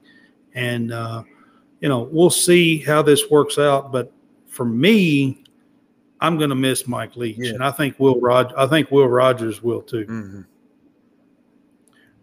and 0.54 0.92
uh, 0.92 1.22
you 1.80 1.88
know 1.88 2.08
we'll 2.10 2.28
see 2.30 2.78
how 2.78 3.02
this 3.02 3.30
works 3.30 3.56
out. 3.56 3.92
But 3.92 4.12
for 4.48 4.64
me, 4.64 5.44
I'm 6.20 6.36
going 6.36 6.50
to 6.50 6.56
miss 6.56 6.86
Mike 6.88 7.16
Leach, 7.16 7.36
Yeah. 7.38 7.50
and 7.54 7.62
I 7.62 7.70
think 7.70 7.98
Will 8.00 8.20
Rod 8.20 8.52
I 8.56 8.66
think 8.66 8.90
Will 8.90 9.08
Rogers 9.08 9.62
will 9.62 9.82
too. 9.82 10.04
Mhm. 10.06 10.44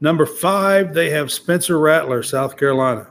Number 0.02 0.26
five, 0.26 0.93
they 0.93 1.10
have 1.10 1.32
Spencer 1.32 1.80
Rattler, 1.80 2.22
South 2.22 2.58
Carolina. 2.58 3.08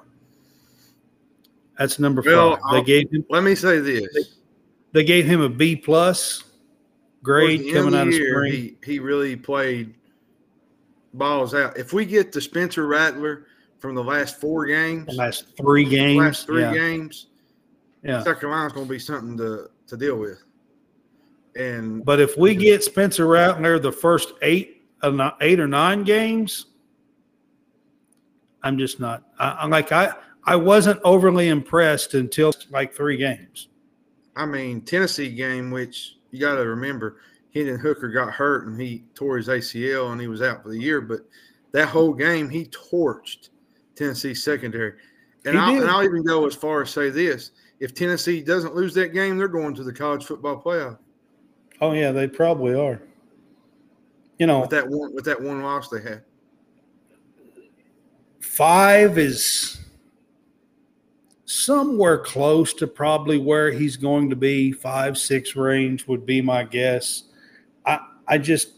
That's 1.79 1.99
number 1.99 2.23
five. 2.23 2.59
They 2.71 2.77
I'll- 2.79 2.83
gave 2.85 3.11
him 3.11 3.25
Let 3.31 3.43
me 3.43 3.55
say 3.55 3.79
this: 3.81 4.37
they 4.93 5.03
gave 5.05 5.25
him 5.25 5.41
a 5.41 5.49
B 5.49 5.75
plus 5.75 6.45
grade 7.23 7.61
Towards 7.61 7.63
the 7.73 7.79
end 7.79 7.85
coming 7.87 8.01
out 8.01 8.09
of 8.09 8.15
spring. 8.15 8.53
he 8.53 8.77
he 8.85 8.99
really 8.99 9.35
played 9.35 9.95
balls 11.15 11.55
out. 11.55 11.77
If 11.79 11.93
we 11.93 12.05
get 12.05 12.31
the 12.33 12.41
Spencer 12.41 12.87
Rattler 12.87 13.47
from 13.79 13.95
the 13.95 14.05
last 14.05 14.39
four 14.41 14.67
games, 14.67 15.07
the 15.07 15.15
last 15.15 15.57
three 15.57 15.85
games. 15.85 16.19
last 16.19 16.47
three 16.47 16.61
yeah, 16.61 16.75
games, 16.75 17.27
yeah. 18.03 18.23
South 18.23 18.39
Carolina's 18.41 18.73
going 18.73 18.87
to 18.87 18.91
be 18.93 18.99
something 18.99 19.37
to 19.39 19.71
to 19.89 19.97
deal 19.97 20.17
with. 20.19 20.43
And 21.57 22.05
But 22.05 22.21
if 22.21 22.37
we 22.37 22.55
get 22.55 22.83
Spencer 22.83 23.27
Rattler 23.27 23.79
the 23.79 23.93
first 23.93 24.33
eight, 24.43 24.83
uh, 25.03 25.31
eight 25.41 25.61
or 25.61 25.69
nine 25.69 26.03
games, 26.03 26.67
I'm 28.63 28.79
just 28.79 28.99
not. 28.99 29.23
I, 29.39 29.59
I'm 29.61 29.71
like 29.71 29.93
I, 29.93 30.13
I 30.45 30.57
wasn't 30.57 31.01
overly 31.05 31.49
impressed 31.49 32.15
until 32.15 32.53
like 32.71 32.95
three 32.95 33.17
games. 33.17 33.69
I 34.37 34.47
mean, 34.47 34.81
Tennessee 34.81 35.31
game, 35.31 35.71
which 35.71 36.17
you 36.31 36.41
got 36.41 36.57
to 36.57 36.67
remember, 36.67 37.19
Hendon 37.55 37.79
Hooker 37.79 38.09
got 38.09 38.33
hurt 38.33 38.67
and 38.67 38.81
he 38.81 39.05
tore 39.15 39.37
his 39.37 39.49
ACL 39.49 40.11
and 40.11 40.21
he 40.21 40.27
was 40.27 40.43
out 40.43 40.63
for 40.63 40.71
the 40.71 40.79
year. 40.79 41.01
But 41.01 41.21
that 41.73 41.89
whole 41.89 42.13
game, 42.13 42.49
he 42.49 42.65
torched 42.67 43.51
Tennessee 43.95 44.35
secondary. 44.35 44.95
And 45.45 45.59
I'll, 45.59 45.77
and 45.77 45.89
I'll 45.89 46.03
even 46.03 46.25
go 46.25 46.47
as 46.47 46.55
far 46.55 46.83
as 46.83 46.91
say 46.91 47.11
this: 47.11 47.53
if 47.79 47.95
Tennessee 47.95 48.43
doesn't 48.43 48.75
lose 48.75 48.95
that 48.95 49.13
game, 49.13 49.37
they're 49.37 49.47
going 49.47 49.75
to 49.75 49.85
the 49.85 49.93
college 49.93 50.25
football 50.25 50.61
playoff 50.61 50.99
Oh 51.81 51.93
yeah, 51.93 52.13
they 52.13 52.29
probably 52.29 52.75
are. 52.75 53.03
You 54.39 54.47
know, 54.47 54.61
with 54.61 54.71
that 54.71 54.89
one 54.89 55.15
with 55.15 55.25
that 55.25 55.41
one 55.41 55.63
loss 55.63 55.89
they 55.89 56.01
had. 56.01 56.23
five 58.55 59.19
is 59.19 59.81
somewhere 61.45 62.19
close 62.19 62.73
to 62.75 62.87
probably 62.87 63.37
where 63.39 63.73
he's 63.73 63.97
going 63.97 64.31
to 64.31 64.37
be. 64.37 64.71
Five, 64.71 65.19
six 65.19 65.57
range 65.57 66.07
would 66.07 66.25
be 66.25 66.41
my 66.41 66.63
guess. 66.63 67.25
I, 67.85 67.99
I 68.29 68.39
just, 68.39 68.75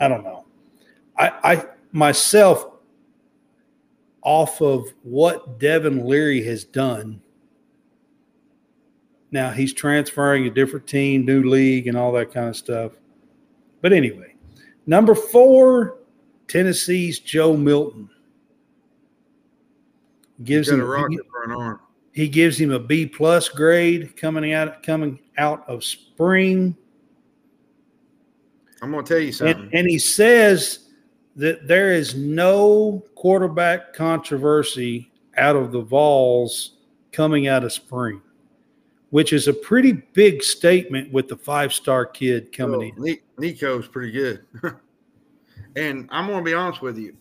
I 0.00 0.08
don't 0.08 0.24
know. 0.24 0.46
I, 1.16 1.30
I 1.44 1.64
myself, 1.92 2.66
off 4.22 4.60
of 4.60 4.88
what 5.02 5.60
Devin 5.60 6.06
Leary 6.06 6.42
has 6.44 6.64
done. 6.64 7.20
Now 9.34 9.50
he's 9.50 9.72
transferring 9.72 10.46
a 10.46 10.50
different 10.50 10.86
team, 10.86 11.26
new 11.26 11.42
league, 11.42 11.88
and 11.88 11.96
all 11.96 12.12
that 12.12 12.32
kind 12.32 12.48
of 12.48 12.56
stuff. 12.56 12.92
But 13.82 13.92
anyway, 13.92 14.36
number 14.86 15.16
four, 15.16 15.98
Tennessee's 16.46 17.18
Joe 17.18 17.56
Milton 17.56 18.08
gives 20.44 20.68
him 20.68 20.80
a 20.80 20.86
rocket 20.86 21.26
for 21.28 21.42
an 21.42 21.50
arm. 21.50 21.80
he 22.12 22.28
gives 22.28 22.58
him 22.58 22.70
a 22.70 22.78
B 22.78 23.06
plus 23.06 23.48
grade 23.48 24.16
coming 24.16 24.52
out 24.52 24.82
coming 24.84 25.18
out 25.36 25.68
of 25.68 25.82
spring, 25.82 26.76
I'm 28.80 28.92
going 28.92 29.04
to 29.04 29.14
tell 29.14 29.20
you 29.20 29.32
something. 29.32 29.62
and, 29.62 29.74
and 29.74 29.88
he 29.88 29.98
says 29.98 30.90
that 31.34 31.66
there 31.66 31.92
is 31.92 32.14
no 32.14 33.02
quarterback 33.16 33.94
controversy 33.94 35.10
out 35.36 35.56
of 35.56 35.72
the 35.72 35.80
Vols 35.80 36.76
coming 37.10 37.48
out 37.48 37.64
of 37.64 37.72
spring, 37.72 38.20
which 39.14 39.32
is 39.32 39.46
a 39.46 39.52
pretty 39.52 39.92
big 39.92 40.42
statement 40.42 41.12
with 41.12 41.28
the 41.28 41.36
five 41.36 41.72
star 41.72 42.04
kid 42.04 42.50
coming 42.50 42.92
Well, 42.98 43.06
in. 43.06 43.18
Nico's 43.38 43.86
pretty 43.86 44.10
good. 44.10 44.44
and 45.76 46.08
I'm 46.10 46.26
going 46.26 46.40
to 46.40 46.44
be 46.44 46.52
honest 46.52 46.82
with 46.82 46.98
you. 46.98 47.16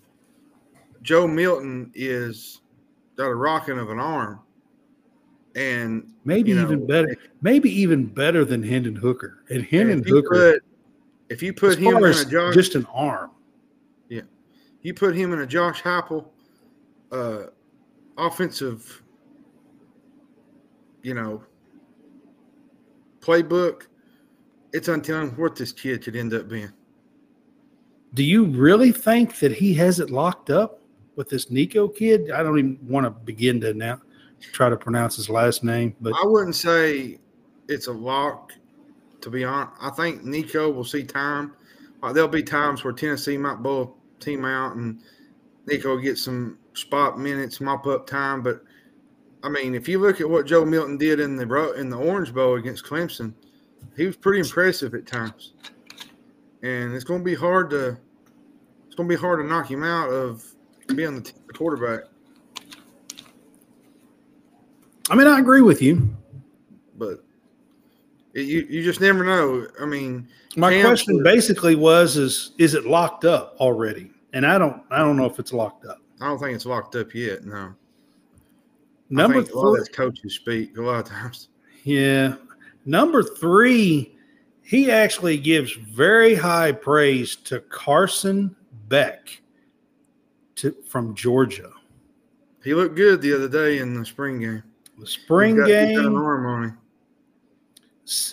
Joe 1.03 1.27
Milton 1.27 1.91
is 1.93 2.61
got 3.15 3.27
a 3.27 3.35
rocking 3.35 3.77
of 3.77 3.91
an 3.91 3.99
arm, 3.99 4.39
and 5.55 6.11
maybe 6.25 6.49
you 6.49 6.55
know, 6.55 6.63
even 6.63 6.87
better. 6.87 7.15
Maybe 7.43 7.69
even 7.69 8.07
better 8.07 8.43
than 8.43 8.63
Hendon 8.63 8.95
Hooker. 8.95 9.43
And 9.51 9.63
Hendon 9.63 9.99
if 9.99 10.07
Hooker, 10.07 10.53
put, 10.53 10.63
if 11.29 11.43
you 11.43 11.53
put 11.53 11.77
him 11.77 11.97
in 11.97 12.05
a 12.05 12.25
Josh, 12.25 12.55
just 12.55 12.73
an 12.73 12.87
arm. 12.91 13.29
Yeah, 14.09 14.21
you 14.81 14.95
put 14.95 15.15
him 15.15 15.31
in 15.31 15.41
a 15.41 15.45
Josh 15.45 15.83
Heupel, 15.83 16.25
uh, 17.11 17.43
offensive, 18.17 19.03
you 21.03 21.13
know, 21.13 21.43
playbook. 23.23 23.83
It's 24.73 24.87
untelling 24.87 25.31
what 25.31 25.55
this 25.55 25.71
kid 25.71 26.03
could 26.03 26.15
end 26.15 26.33
up 26.33 26.47
being. 26.47 26.71
Do 28.13 28.23
you 28.23 28.45
really 28.45 28.91
think 28.91 29.39
that 29.39 29.51
he 29.51 29.73
has 29.75 29.99
it 29.99 30.09
locked 30.09 30.49
up 30.49 30.81
with 31.15 31.29
this 31.29 31.49
Nico 31.49 31.87
kid? 31.87 32.31
I 32.31 32.43
don't 32.43 32.59
even 32.59 32.79
want 32.87 33.05
to 33.05 33.09
begin 33.09 33.61
to 33.61 33.73
now 33.73 34.01
try 34.39 34.69
to 34.69 34.77
pronounce 34.77 35.15
his 35.15 35.29
last 35.29 35.63
name, 35.63 35.95
but 36.01 36.13
I 36.13 36.25
wouldn't 36.25 36.55
say 36.55 37.19
it's 37.67 37.87
a 37.87 37.93
lock. 37.93 38.51
To 39.21 39.29
be 39.29 39.45
honest, 39.45 39.71
I 39.79 39.89
think 39.91 40.25
Nico 40.25 40.69
will 40.69 40.83
see 40.83 41.03
time. 41.03 41.53
Uh, 42.01 42.11
there'll 42.11 42.27
be 42.27 42.43
times 42.43 42.83
where 42.83 42.91
Tennessee 42.91 43.37
might 43.37 43.63
blow 43.63 43.95
a 44.19 44.23
team 44.23 44.43
out 44.43 44.75
and 44.75 44.99
Nico 45.65 45.97
get 45.97 46.17
some 46.17 46.57
spot 46.73 47.17
minutes, 47.17 47.61
mop 47.61 47.87
up 47.87 48.05
time. 48.05 48.43
But 48.43 48.63
I 49.43 49.49
mean, 49.49 49.75
if 49.75 49.89
you 49.89 49.99
look 49.99 50.21
at 50.21 50.29
what 50.29 50.45
Joe 50.45 50.63
Milton 50.63 50.97
did 50.97 51.19
in 51.19 51.35
the 51.35 51.73
in 51.73 51.89
the 51.89 51.97
Orange 51.97 52.33
Bowl 52.33 52.55
against 52.55 52.85
Clemson, 52.85 53.33
he 53.97 54.05
was 54.05 54.15
pretty 54.15 54.39
impressive 54.39 54.95
at 54.95 55.05
times. 55.05 55.53
And 56.63 56.93
it's 56.93 57.03
going 57.03 57.19
to 57.19 57.25
be 57.25 57.35
hard 57.35 57.69
to 57.71 57.97
it's 58.87 58.95
going 58.95 59.09
to 59.09 59.15
be 59.15 59.19
hard 59.19 59.39
to 59.39 59.47
knock 59.47 59.69
him 59.69 59.83
out 59.83 60.09
of 60.09 60.45
being 60.95 61.21
the, 61.21 61.33
quarterback. 61.53 62.05
I 65.09 65.15
mean, 65.15 65.27
I 65.27 65.39
agree 65.39 65.61
with 65.61 65.81
you. 65.81 66.15
But 66.95 67.23
it, 68.33 68.41
you 68.41 68.65
you 68.69 68.81
just 68.81 69.01
never 69.01 69.25
know. 69.25 69.67
I 69.81 69.85
mean, 69.85 70.29
My 70.55 70.71
Cam- 70.71 70.85
question 70.85 71.21
basically 71.21 71.75
was 71.75 72.15
is 72.15 72.51
is 72.59 72.75
it 72.75 72.85
locked 72.85 73.25
up 73.25 73.57
already? 73.59 74.11
And 74.31 74.45
I 74.45 74.57
don't 74.57 74.83
I 74.89 74.99
don't 74.99 75.17
know 75.17 75.25
if 75.25 75.37
it's 75.37 75.51
locked 75.51 75.85
up. 75.85 75.99
I 76.21 76.27
don't 76.27 76.39
think 76.39 76.55
it's 76.55 76.65
locked 76.65 76.95
up 76.95 77.13
yet. 77.13 77.43
No. 77.43 77.75
Number 79.09 79.43
think 79.43 79.53
a 79.53 79.59
lot 79.59 79.79
of 79.79 79.91
coaches 79.91 80.35
speak 80.35 80.77
a 80.77 80.81
lot 80.81 80.99
of 80.99 81.05
times. 81.05 81.49
yeah. 81.83 82.35
Number 82.85 83.23
three, 83.23 84.15
he 84.61 84.91
actually 84.91 85.37
gives 85.37 85.73
very 85.73 86.35
high 86.35 86.71
praise 86.71 87.35
to 87.37 87.59
Carson 87.61 88.55
Beck 88.87 89.41
to, 90.55 90.75
from 90.87 91.15
Georgia. 91.15 91.71
He 92.63 92.73
looked 92.73 92.95
good 92.95 93.21
the 93.21 93.33
other 93.33 93.49
day 93.49 93.79
in 93.79 93.93
the 93.93 94.05
spring 94.05 94.39
game. 94.39 94.63
The 94.97 95.07
spring 95.07 95.57
got- 95.57 95.67
he's 95.67 95.97
got 95.97 96.05
an 96.05 96.13
game, 96.13 96.63
him. 96.63 96.77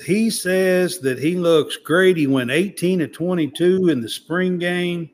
he 0.04 0.30
says 0.30 1.00
that 1.00 1.18
he 1.18 1.36
looks 1.36 1.76
great. 1.76 2.16
He 2.16 2.26
went 2.26 2.50
18 2.50 3.00
to 3.00 3.08
22 3.08 3.88
in 3.88 4.00
the 4.00 4.08
spring 4.08 4.58
game. 4.58 5.10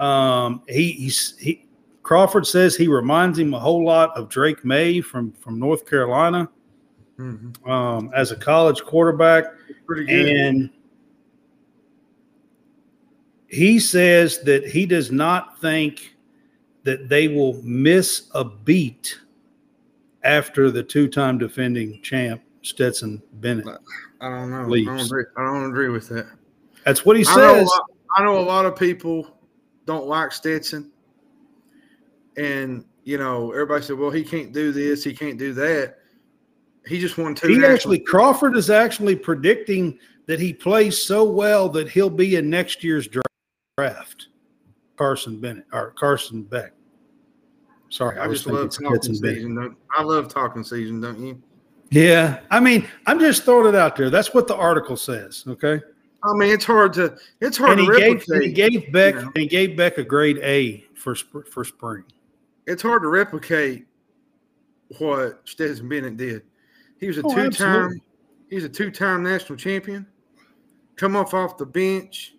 Um, 0.00 0.62
he, 0.68 0.92
he's, 0.92 1.36
he, 1.38 1.66
Crawford 2.02 2.46
says 2.46 2.76
he 2.76 2.88
reminds 2.88 3.38
him 3.38 3.54
a 3.54 3.58
whole 3.60 3.84
lot 3.84 4.16
of 4.16 4.28
Drake 4.28 4.64
Maye 4.64 5.00
from, 5.00 5.32
from 5.32 5.58
North 5.58 5.86
Carolina 5.88 6.48
Mhm. 7.18 7.68
um, 7.68 8.10
as 8.14 8.32
a 8.32 8.36
college 8.36 8.82
quarterback. 8.82 9.44
Pretty 9.86 10.06
good. 10.06 10.26
And 10.26 10.70
he 13.48 13.78
says 13.78 14.40
that 14.42 14.66
he 14.66 14.86
does 14.86 15.12
not 15.12 15.60
think 15.60 16.16
that 16.84 17.08
they 17.08 17.28
will 17.28 17.60
miss 17.62 18.28
a 18.34 18.44
beat 18.44 19.20
after 20.24 20.70
the 20.70 20.82
two-time 20.82 21.38
defending 21.38 22.00
champ 22.02 22.40
Stetson 22.62 23.22
Bennett. 23.34 23.66
I 24.20 24.28
don't 24.28 24.50
know. 24.50 24.74
I 24.74 24.84
don't, 24.84 25.00
agree, 25.00 25.24
I 25.36 25.44
don't 25.44 25.68
agree 25.70 25.88
with 25.88 26.08
that. 26.08 26.26
That's 26.84 27.04
what 27.04 27.16
he 27.16 27.24
I 27.28 27.36
know, 27.36 27.54
a 27.54 27.58
says. 27.58 27.66
lot, 27.68 27.90
I 28.16 28.24
know 28.24 28.38
a 28.38 28.40
lot 28.40 28.66
of 28.66 28.76
people 28.76 29.36
don't 29.84 30.06
like 30.06 30.32
Stetson. 30.32 30.91
And, 32.36 32.84
you 33.04 33.18
know, 33.18 33.52
everybody 33.52 33.82
said, 33.82 33.98
well, 33.98 34.10
he 34.10 34.24
can't 34.24 34.52
do 34.52 34.72
this. 34.72 35.04
He 35.04 35.14
can't 35.14 35.38
do 35.38 35.52
that. 35.54 35.98
He 36.86 36.98
just 36.98 37.18
won 37.18 37.34
two. 37.34 37.48
He 37.48 37.64
actually 37.64 37.98
Crawford 37.98 38.56
is 38.56 38.70
actually 38.70 39.16
predicting 39.16 39.98
that 40.26 40.40
he 40.40 40.52
plays 40.52 40.98
so 40.98 41.24
well 41.24 41.68
that 41.70 41.88
he'll 41.88 42.10
be 42.10 42.36
in 42.36 42.50
next 42.50 42.82
year's 42.82 43.08
draft. 43.78 44.28
Carson 44.96 45.40
Bennett 45.40 45.66
or 45.72 45.92
Carson 45.92 46.42
Beck. 46.42 46.72
Sorry, 47.88 48.18
I, 48.18 48.24
I 48.24 48.28
just 48.28 48.46
love 48.46 48.70
talking 48.70 49.14
season. 49.14 49.54
Don't, 49.54 49.76
I 49.96 50.02
love 50.02 50.28
talking 50.28 50.64
season, 50.64 51.00
don't 51.00 51.18
you? 51.18 51.42
Yeah, 51.90 52.40
I 52.50 52.58
mean, 52.58 52.88
I'm 53.06 53.20
just 53.20 53.44
throwing 53.44 53.68
it 53.68 53.74
out 53.74 53.96
there. 53.96 54.08
That's 54.08 54.32
what 54.32 54.46
the 54.46 54.54
article 54.54 54.96
says. 54.96 55.44
Okay, 55.46 55.80
I 56.24 56.32
mean, 56.34 56.50
it's 56.50 56.64
hard 56.64 56.94
to 56.94 57.18
it's 57.40 57.58
hard 57.58 57.78
and 57.78 57.86
to 57.86 57.92
he 57.92 58.00
gave 58.00 58.12
replicate. 58.14 58.34
and 58.34 58.42
he 58.44 58.52
gave 58.52 58.92
Beck 58.92 59.14
you 59.14 59.20
know. 59.20 59.32
he 59.34 59.46
gave 59.46 59.76
Beck 59.76 59.98
a 59.98 60.04
grade 60.04 60.38
A 60.38 60.84
for 60.94 61.14
for 61.14 61.64
spring. 61.64 62.04
It's 62.66 62.82
hard 62.82 63.02
to 63.02 63.08
replicate 63.08 63.86
what 64.98 65.40
Stetson 65.44 65.88
Bennett 65.88 66.16
did. 66.16 66.42
He 66.98 67.06
was 67.08 67.18
a 67.18 67.22
Oh, 67.24 67.28
two-time 67.28 67.46
absolutely. 67.46 68.02
he's 68.50 68.64
a 68.64 68.68
two-time 68.68 69.22
national 69.22 69.56
champion. 69.58 70.06
Come 70.96 71.16
off 71.16 71.34
off 71.34 71.56
the 71.58 71.66
bench 71.66 72.34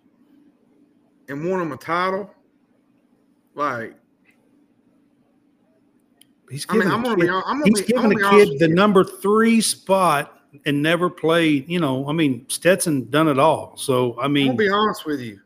and 1.28 1.48
won 1.50 1.60
him 1.60 1.72
a 1.72 1.76
title. 1.76 2.30
Like 3.54 3.96
He's 6.50 6.66
I 6.68 6.74
mean, 6.74 6.82
giving 6.82 6.92
I'm 6.94 7.00
a 7.00 7.04
gonna 7.04 7.16
kid, 7.16 7.22
be 7.22 7.28
I'm 7.28 7.42
gonna 7.42 7.64
he's 7.64 7.82
be, 7.82 7.96
I'm 7.96 8.02
giving 8.02 8.18
gonna 8.18 8.42
a 8.42 8.46
kid 8.46 8.58
the 8.58 8.68
number 8.68 9.02
three 9.02 9.60
spot 9.60 10.40
and 10.66 10.82
never 10.82 11.10
played. 11.10 11.68
You 11.68 11.80
know, 11.80 12.08
I 12.08 12.12
mean, 12.12 12.46
Stetson 12.48 13.10
done 13.10 13.28
it 13.28 13.38
all. 13.38 13.76
So 13.76 14.18
I 14.20 14.28
mean, 14.28 14.48
gonna 14.48 14.58
be 14.58 14.68
honest 14.68 15.04
with 15.06 15.20
you. 15.20 15.40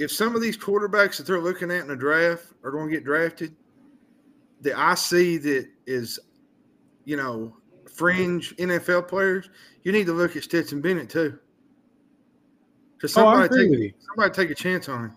If 0.00 0.10
some 0.10 0.34
of 0.34 0.40
these 0.40 0.56
quarterbacks 0.56 1.18
that 1.18 1.26
they're 1.26 1.40
looking 1.40 1.70
at 1.70 1.82
in 1.82 1.88
the 1.88 1.96
draft 1.96 2.46
are 2.64 2.70
going 2.70 2.88
to 2.88 2.94
get 2.94 3.04
drafted, 3.04 3.54
that 4.62 4.78
I 4.78 4.94
see 4.94 5.36
that 5.38 5.68
is, 5.86 6.18
you 7.04 7.16
know, 7.16 7.54
fringe 7.92 8.56
NFL 8.56 9.08
players, 9.08 9.50
you 9.84 9.92
need 9.92 10.06
to 10.06 10.12
look 10.14 10.36
at 10.36 10.42
Stetson 10.42 10.80
Bennett 10.80 11.10
too. 11.10 11.38
Because 12.96 13.16
oh, 13.16 13.22
somebody 13.22 13.64
agree 13.64 13.88
take 13.88 13.94
somebody 14.06 14.34
take 14.34 14.50
a 14.50 14.54
chance 14.54 14.88
on 14.88 15.04
him. 15.06 15.12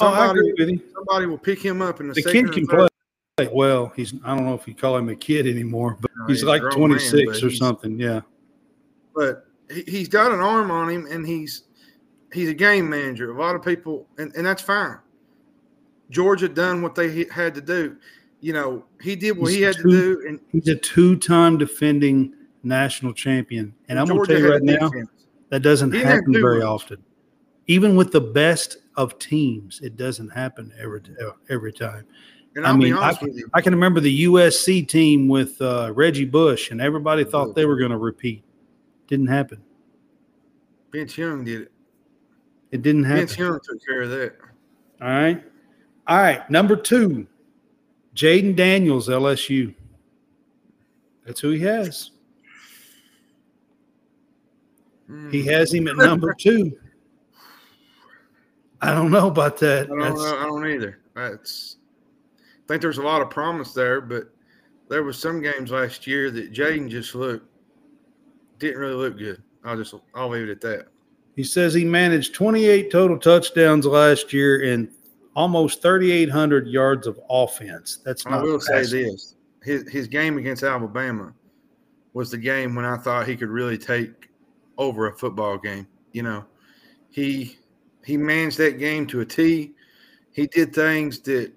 Oh, 0.00 0.08
I 0.08 0.26
Somebody 0.26 0.40
agree 0.40 0.54
with 0.58 0.68
you. 0.70 0.82
somebody 0.92 1.26
will 1.26 1.38
pick 1.38 1.64
him 1.64 1.80
up 1.80 2.00
in 2.00 2.08
the, 2.08 2.14
The 2.14 2.22
kid 2.22 2.52
can 2.52 2.66
play. 2.66 2.88
Well, 3.52 3.92
he's 3.94 4.14
I 4.24 4.34
don't 4.34 4.44
know 4.44 4.54
if 4.54 4.66
you 4.66 4.74
call 4.74 4.96
him 4.96 5.08
a 5.08 5.16
kid 5.16 5.46
anymore, 5.46 5.98
but 6.00 6.10
No, 6.16 6.26
he's 6.26 6.38
he's 6.38 6.44
like 6.44 6.62
grown 6.62 6.90
man, 6.90 6.98
26 6.98 7.42
or 7.42 7.50
something. 7.50 7.98
Yeah. 7.98 8.22
but 9.14 9.46
he, 9.70 9.82
he's 9.82 10.08
got 10.08 10.32
an 10.32 10.40
arm 10.40 10.70
on 10.70 10.88
him 10.88 11.06
and 11.10 11.26
he's 11.26 11.65
he's 12.32 12.48
a 12.48 12.54
game 12.54 12.88
manager. 12.88 13.30
A 13.30 13.40
lot 13.40 13.54
of 13.54 13.64
people 13.64 14.06
and, 14.18 14.34
and 14.34 14.46
that's 14.46 14.62
fine. 14.62 14.98
Georgia 16.10 16.48
done 16.48 16.82
what 16.82 16.94
they 16.94 17.24
had 17.32 17.54
to 17.54 17.60
do. 17.60 17.96
You 18.40 18.52
know, 18.52 18.84
he 19.00 19.16
did 19.16 19.36
what 19.38 19.50
he 19.50 19.56
He's 19.58 19.66
had 19.66 19.76
to 19.76 19.90
do 19.90 20.24
and 20.28 20.40
He's 20.52 20.68
a 20.68 20.76
two-time 20.76 21.58
defending 21.58 22.34
national 22.62 23.12
champion, 23.12 23.74
and 23.88 23.98
I'm 23.98 24.06
going 24.06 24.24
to 24.24 24.32
tell 24.32 24.40
you 24.40 24.52
right 24.52 24.62
now 24.62 24.88
defense. 24.88 25.08
that 25.50 25.60
doesn't 25.60 25.92
He 25.92 26.00
happen 26.00 26.32
do 26.32 26.40
very 26.40 26.58
much. 26.58 26.66
often. 26.66 27.02
Even 27.66 27.96
with 27.96 28.12
the 28.12 28.20
best 28.20 28.76
of 28.96 29.18
teams, 29.18 29.80
it 29.82 29.96
doesn't 29.96 30.28
happen 30.28 30.72
every 30.78 31.00
every 31.48 31.72
time. 31.72 32.06
And 32.54 32.66
I 32.66 32.72
mean, 32.74 32.94
I. 32.94 33.14
I 33.54 33.60
can 33.60 33.74
remember 33.74 34.00
the 34.00 34.24
USC 34.24 34.86
team 34.88 35.28
with 35.28 35.60
uh, 35.60 35.92
Reggie 35.94 36.24
Bush, 36.24 36.70
and 36.70 36.80
everybody 36.80 37.24
thought 37.24 37.54
they 37.54 37.66
were 37.66 37.76
going 37.76 37.90
to 37.90 37.98
repeat. 37.98 38.44
Didn't 39.08 39.26
happen. 39.26 39.62
Vince 40.92 41.18
Young 41.18 41.44
did 41.44 41.62
it. 41.62 41.72
It 42.70 42.82
didn't 42.82 43.04
happen. 43.04 43.26
Vince 43.26 43.38
Young 43.38 43.60
took 43.62 43.84
care 43.86 44.02
of 44.02 44.10
that. 44.10 44.34
All 45.00 45.08
right. 45.08 45.42
All 46.06 46.18
right. 46.18 46.48
Number 46.50 46.76
two, 46.76 47.26
Jayden 48.14 48.56
Daniels, 48.56 49.08
LSU. 49.08 49.74
That's 51.24 51.40
who 51.40 51.50
he 51.50 51.60
has. 51.60 52.12
Mm. 55.10 55.32
He 55.32 55.44
has 55.46 55.72
him 55.72 55.88
at 55.88 55.96
number 55.96 56.34
two. 56.38 56.76
I 58.80 58.92
don't 58.92 59.10
know 59.10 59.28
about 59.28 59.58
that. 59.58 59.84
I 59.84 60.08
don't. 60.08 60.18
I 60.18 60.42
don't 60.44 60.66
either. 60.66 61.00
That's. 61.14 61.76
I 62.38 62.68
think 62.68 62.82
there's 62.82 62.98
a 62.98 63.02
lot 63.02 63.22
of 63.22 63.30
promise 63.30 63.72
there, 63.72 64.00
but 64.00 64.24
there 64.88 65.02
was 65.02 65.18
some 65.18 65.40
games 65.40 65.70
last 65.70 66.06
year 66.06 66.30
that 66.32 66.52
Jayden 66.52 66.90
just 66.90 67.14
looked 67.14 67.48
didn't 68.58 68.78
really 68.78 68.94
look 68.94 69.18
good. 69.18 69.42
I'll 69.64 69.76
just 69.76 69.94
I'll 70.14 70.28
leave 70.28 70.48
it 70.48 70.50
at 70.50 70.60
that. 70.62 70.88
He 71.36 71.44
says 71.44 71.74
he 71.74 71.84
managed 71.84 72.34
28 72.34 72.90
total 72.90 73.18
touchdowns 73.18 73.84
last 73.84 74.32
year 74.32 74.72
and 74.72 74.90
almost 75.36 75.82
3,800 75.82 76.66
yards 76.66 77.06
of 77.06 77.20
offense. 77.28 77.98
That's 78.04 78.24
I 78.26 78.40
will 78.42 78.60
say 78.60 78.84
this: 78.84 79.36
his 79.62 79.88
his 79.88 80.08
game 80.08 80.38
against 80.38 80.62
Alabama 80.62 81.34
was 82.14 82.30
the 82.30 82.38
game 82.38 82.74
when 82.74 82.86
I 82.86 82.96
thought 82.96 83.28
he 83.28 83.36
could 83.36 83.50
really 83.50 83.76
take 83.76 84.30
over 84.78 85.08
a 85.08 85.14
football 85.14 85.58
game. 85.58 85.86
You 86.12 86.22
know, 86.22 86.44
he 87.10 87.58
he 88.02 88.16
managed 88.16 88.56
that 88.58 88.78
game 88.78 89.06
to 89.08 89.20
a 89.20 89.26
T. 89.26 89.72
He 90.32 90.46
did 90.46 90.74
things 90.74 91.20
that 91.20 91.52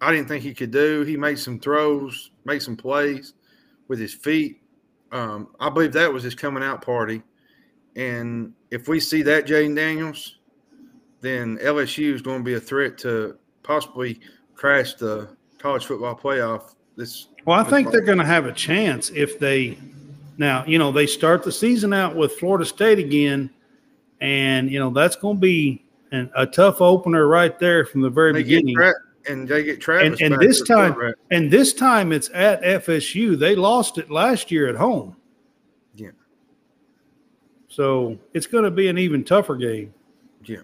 I 0.00 0.12
didn't 0.12 0.28
think 0.28 0.44
he 0.44 0.54
could 0.54 0.70
do. 0.70 1.02
He 1.02 1.16
made 1.16 1.40
some 1.40 1.58
throws, 1.58 2.30
made 2.44 2.62
some 2.62 2.76
plays 2.76 3.34
with 3.88 3.98
his 3.98 4.14
feet. 4.14 4.60
Um, 5.10 5.48
I 5.58 5.70
believe 5.70 5.92
that 5.92 6.12
was 6.12 6.22
his 6.22 6.34
coming 6.34 6.62
out 6.62 6.82
party. 6.82 7.22
And 7.96 8.52
if 8.74 8.88
we 8.88 8.98
see 8.98 9.22
that 9.22 9.46
Jayden 9.46 9.76
Daniels, 9.76 10.38
then 11.20 11.58
LSU 11.58 12.12
is 12.12 12.20
going 12.20 12.38
to 12.38 12.44
be 12.44 12.54
a 12.54 12.60
threat 12.60 12.98
to 12.98 13.38
possibly 13.62 14.20
crash 14.56 14.94
the 14.94 15.28
college 15.58 15.86
football 15.86 16.16
playoff. 16.16 16.74
This 16.96 17.28
well, 17.46 17.58
I 17.58 17.64
think 17.64 17.92
they're 17.92 18.00
going 18.00 18.18
to 18.18 18.24
have 18.24 18.46
a 18.46 18.52
chance 18.52 19.10
if 19.10 19.38
they 19.38 19.78
now 20.38 20.64
you 20.66 20.78
know 20.78 20.90
they 20.90 21.06
start 21.06 21.44
the 21.44 21.52
season 21.52 21.92
out 21.92 22.16
with 22.16 22.32
Florida 22.32 22.64
State 22.64 22.98
again, 22.98 23.48
and 24.20 24.70
you 24.70 24.80
know 24.80 24.90
that's 24.90 25.16
going 25.16 25.36
to 25.36 25.40
be 25.40 25.84
an, 26.10 26.30
a 26.36 26.44
tough 26.44 26.80
opener 26.80 27.28
right 27.28 27.56
there 27.60 27.86
from 27.86 28.00
the 28.00 28.10
very 28.10 28.32
they 28.32 28.42
beginning. 28.42 28.74
Tra- 28.74 28.92
and 29.26 29.48
they 29.48 29.62
get 29.62 29.80
Travis 29.80 30.20
and, 30.20 30.34
and 30.34 30.42
this 30.42 30.60
time, 30.62 31.14
and 31.30 31.50
this 31.50 31.72
time 31.72 32.12
it's 32.12 32.28
at 32.34 32.60
FSU. 32.62 33.38
They 33.38 33.54
lost 33.54 33.98
it 33.98 34.10
last 34.10 34.50
year 34.50 34.68
at 34.68 34.74
home. 34.74 35.16
So 37.74 38.16
it's 38.34 38.46
going 38.46 38.62
to 38.62 38.70
be 38.70 38.86
an 38.86 38.98
even 38.98 39.24
tougher 39.24 39.56
game. 39.56 39.92
Yeah. 40.44 40.60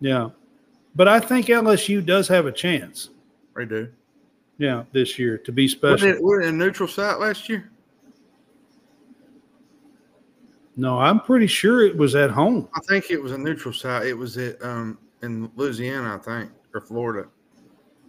Yeah. 0.00 0.30
But 0.96 1.06
I 1.06 1.20
think 1.20 1.46
LSU 1.46 2.04
does 2.04 2.26
have 2.26 2.46
a 2.46 2.50
chance. 2.50 3.10
They 3.54 3.64
do. 3.64 3.88
Yeah, 4.58 4.82
this 4.90 5.16
year 5.16 5.38
to 5.38 5.52
be 5.52 5.68
special. 5.68 6.20
Were 6.20 6.40
it 6.40 6.48
a 6.48 6.52
neutral 6.52 6.88
site 6.88 7.20
last 7.20 7.48
year? 7.48 7.70
No, 10.76 10.98
I'm 10.98 11.20
pretty 11.20 11.46
sure 11.46 11.86
it 11.86 11.96
was 11.96 12.16
at 12.16 12.30
home. 12.30 12.68
I 12.74 12.80
think 12.88 13.12
it 13.12 13.22
was 13.22 13.30
a 13.30 13.38
neutral 13.38 13.72
site. 13.72 14.06
It 14.06 14.14
was 14.14 14.36
at 14.38 14.60
um 14.60 14.98
in 15.22 15.48
Louisiana, 15.54 16.16
I 16.16 16.18
think, 16.18 16.50
or 16.74 16.80
Florida. 16.80 17.28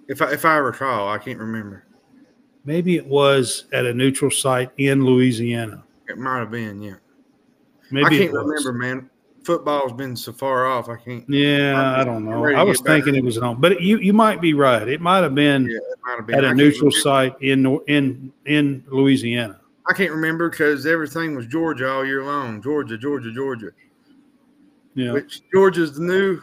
If 0.07 0.24
I 0.24 0.32
if 0.32 0.45
I 0.45 0.57
recall, 0.57 1.10
I 1.10 1.20
can't 1.20 1.38
remember. 1.38 1.86
Maybe 2.66 2.95
it 2.95 3.05
was 3.05 3.66
at 3.72 3.86
a 3.86 3.93
neutral 3.93 4.32
site 4.32 4.72
in 4.80 5.05
Louisiana. 5.05 5.84
It 6.07 6.18
might 6.18 6.39
have 6.39 6.49
been, 6.49 6.82
yeah. 6.82 6.95
Maybe 7.92 8.06
I 8.06 8.10
can't 8.10 8.34
remember, 8.34 8.74
man. 8.74 9.10
Football's 9.44 9.94
been 9.94 10.16
so 10.16 10.34
far 10.34 10.68
off. 10.68 10.90
I 10.90 10.98
can't. 10.98 11.28
Yeah, 11.30 11.96
I 11.98 12.04
don't 12.04 12.26
know. 12.26 12.46
I 12.46 12.64
was 12.64 12.82
thinking 12.82 13.16
it 13.16 13.24
was 13.24 13.38
home, 13.38 13.60
but 13.60 13.82
you 13.82 13.98
you 13.98 14.14
might 14.14 14.42
be 14.42 14.54
right. 14.54 14.88
It 14.88 15.02
might 15.02 15.20
have 15.20 15.34
been, 15.34 15.66
yeah, 15.66 16.22
been. 16.22 16.36
at 16.36 16.44
a 16.44 16.54
neutral 16.54 16.92
site 16.92 17.36
in 17.42 17.80
in 17.88 18.34
in 18.46 18.84
Louisiana. 18.88 19.60
I 19.88 19.94
can't 19.94 20.12
remember 20.12 20.50
because 20.50 20.86
everything 20.86 21.36
was 21.36 21.48
Georgia 21.48 21.90
all 21.92 22.06
year 22.06 22.24
long. 22.24 22.62
Georgia, 22.62 22.98
Georgia, 22.98 23.32
Georgia. 23.34 23.72
Yeah. 24.94 25.14
Which 25.14 25.42
Georgia's 25.52 25.96
the 25.96 26.04
new. 26.04 26.42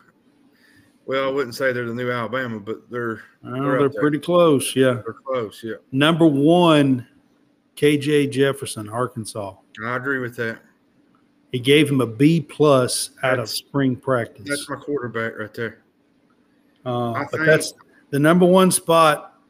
Well, 1.05 1.29
I 1.29 1.33
wouldn't 1.33 1.55
say 1.55 1.73
they're 1.73 1.87
the 1.87 1.95
new 1.95 2.11
Alabama, 2.11 2.59
but 2.59 2.91
they're 2.91 3.23
uh, 3.47 3.51
they're, 3.53 3.79
they're 3.89 4.01
pretty 4.01 4.19
close. 4.19 4.75
Yeah, 4.75 5.03
they're 5.05 5.15
close. 5.25 5.63
Yeah. 5.63 5.75
Number 5.93 6.27
one, 6.27 7.07
KJ 7.77 8.33
Jefferson, 8.33 8.89
Arkansas. 8.89 9.55
I 9.85 9.97
agree 9.97 10.19
with 10.19 10.35
that. 10.37 10.59
He 11.57 11.61
gave 11.61 11.89
him 11.89 12.03
a 12.03 12.07
B 12.07 12.43
plus 12.43 13.13
out 13.23 13.31
That's- 13.31 13.51
of 13.53 13.57
spring 13.57 13.97
practice. 13.97 14.45
That's 14.47 14.69
my 14.69 14.77
quarterback 14.77 15.39
right 15.39 15.55
there. 15.55 15.79
Uh, 16.85 17.15
but 17.15 17.31
think- 17.31 17.47
that's 17.47 17.73
the 18.11 18.19
number 18.19 18.45
one 18.45 18.71
spot. 18.71 19.41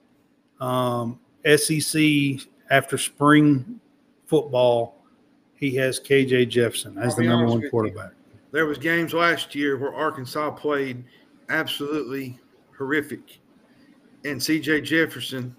Um, 0.60 1.18
SEC 1.44 2.46
after 2.70 2.96
spring 2.96 3.80
football, 4.26 5.02
he 5.56 5.74
has 5.74 5.98
KJ 5.98 6.46
Jefferson 6.46 6.96
as 6.96 7.16
the 7.16 7.24
number 7.24 7.48
one 7.48 7.62
you. 7.62 7.70
quarterback. 7.70 8.12
There 8.52 8.66
was 8.66 8.78
games 8.78 9.12
last 9.12 9.56
year 9.56 9.76
where 9.76 9.92
Arkansas 9.92 10.52
played 10.52 11.02
absolutely 11.48 12.38
horrific, 12.78 13.40
and 14.24 14.40
C.J. 14.40 14.82
Jefferson, 14.82 15.56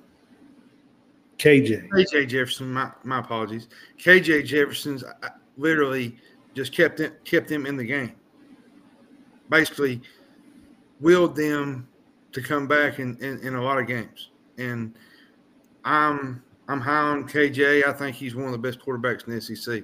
KJ. 1.39 1.89
KJ 1.89 2.30
Jefferson, 2.30 2.72
my, 2.72 2.89
my 3.04 3.20
apologies, 3.20 3.68
KJ 4.00 4.45
Jefferson's 4.45 5.04
uh, 5.04 5.12
literally 5.58 6.16
just 6.58 6.74
kept 6.74 6.99
it, 6.99 7.24
kept 7.24 7.47
them 7.47 7.68
in 7.68 7.78
the 7.78 7.86
game. 7.86 8.14
Basically, 9.49 10.01
willed 10.99 11.36
them 11.36 11.88
to 12.32 12.41
come 12.41 12.68
back 12.68 12.97
in, 12.97 13.16
in, 13.18 13.39
in 13.45 13.53
a 13.53 13.64
lot 13.64 13.78
of 13.78 13.86
games, 13.86 14.32
and 14.58 14.95
I'm 15.86 16.43
I'm 16.68 16.82
high 16.82 16.97
on 16.97 17.30
KJ. 17.30 17.88
I 17.88 17.93
think 17.93 18.16
he's 18.16 18.36
one 18.36 18.47
of 18.47 18.51
the 18.51 18.58
best 18.58 18.80
quarterbacks 18.80 19.28
in 19.28 19.36
the 19.36 19.39
SEC. 19.39 19.84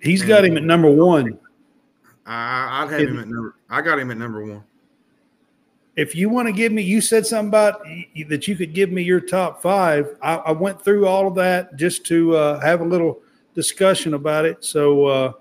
He's 0.00 0.22
got 0.22 0.44
him 0.44 0.56
at 0.56 0.62
number 0.62 0.90
one. 0.90 1.38
I, 2.24 2.84
I'd 2.84 2.90
have 2.92 3.00
him 3.00 3.18
at 3.18 3.28
number. 3.28 3.56
I 3.68 3.82
got 3.82 3.98
him 3.98 4.10
at 4.12 4.16
number 4.16 4.44
one. 4.44 4.62
If 5.96 6.14
you 6.14 6.30
want 6.30 6.46
to 6.46 6.52
give 6.52 6.72
me, 6.72 6.82
you 6.82 7.00
said 7.00 7.26
something 7.26 7.48
about 7.48 7.82
that 8.28 8.48
you 8.48 8.56
could 8.56 8.72
give 8.72 8.90
me 8.90 9.02
your 9.02 9.20
top 9.20 9.60
five. 9.60 10.16
I, 10.22 10.36
I 10.36 10.52
went 10.52 10.82
through 10.82 11.06
all 11.06 11.26
of 11.26 11.34
that 11.34 11.76
just 11.76 12.06
to 12.06 12.34
uh, 12.36 12.60
have 12.60 12.80
a 12.80 12.84
little 12.84 13.21
discussion 13.54 14.14
about 14.14 14.44
it. 14.44 14.64
So 14.64 15.06
uh, 15.06 15.32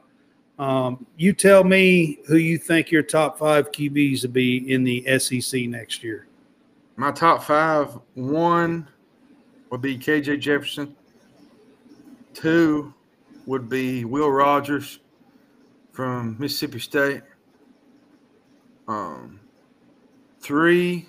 um, 0.60 1.06
you 1.18 1.34
tell 1.34 1.64
me 1.64 2.20
who 2.28 2.38
you 2.38 2.58
think 2.58 2.92
your 2.92 3.04
top 3.04 3.38
five 3.40 3.72
QBs 3.72 4.22
to 4.22 4.28
be 4.28 4.72
in 4.72 4.84
the 4.84 5.20
SEC 5.20 5.62
next 5.64 6.04
year. 6.04 6.28
My 6.98 7.12
top 7.12 7.44
five: 7.44 7.98
one 8.14 8.88
would 9.70 9.82
be 9.82 9.98
KJ 9.98 10.40
Jefferson. 10.40 10.96
Two 12.34 12.94
would 13.46 13.70
be 13.70 14.06
Will 14.06 14.30
Rogers 14.30 15.00
from 15.92 16.38
Mississippi 16.40 16.80
State. 16.80 17.24
Um, 18.88 19.40
three 20.40 21.08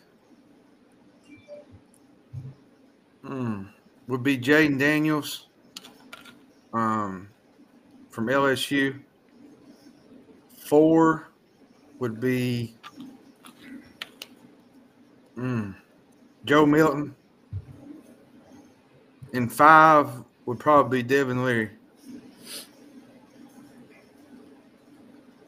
hmm, 3.24 3.64
would 4.08 4.22
be 4.22 4.38
Jayden 4.38 4.78
Daniels 4.78 5.48
um, 6.72 7.28
from 8.10 8.26
LSU. 8.26 9.00
Four 10.56 11.28
would 11.98 12.20
be 12.20 12.74
mm, 15.36 15.74
Joe 16.44 16.66
Milton. 16.66 17.14
And 19.34 19.50
five 19.50 20.08
would 20.46 20.58
probably 20.58 21.02
be 21.02 21.08
Devin 21.08 21.44
Leary. 21.44 21.70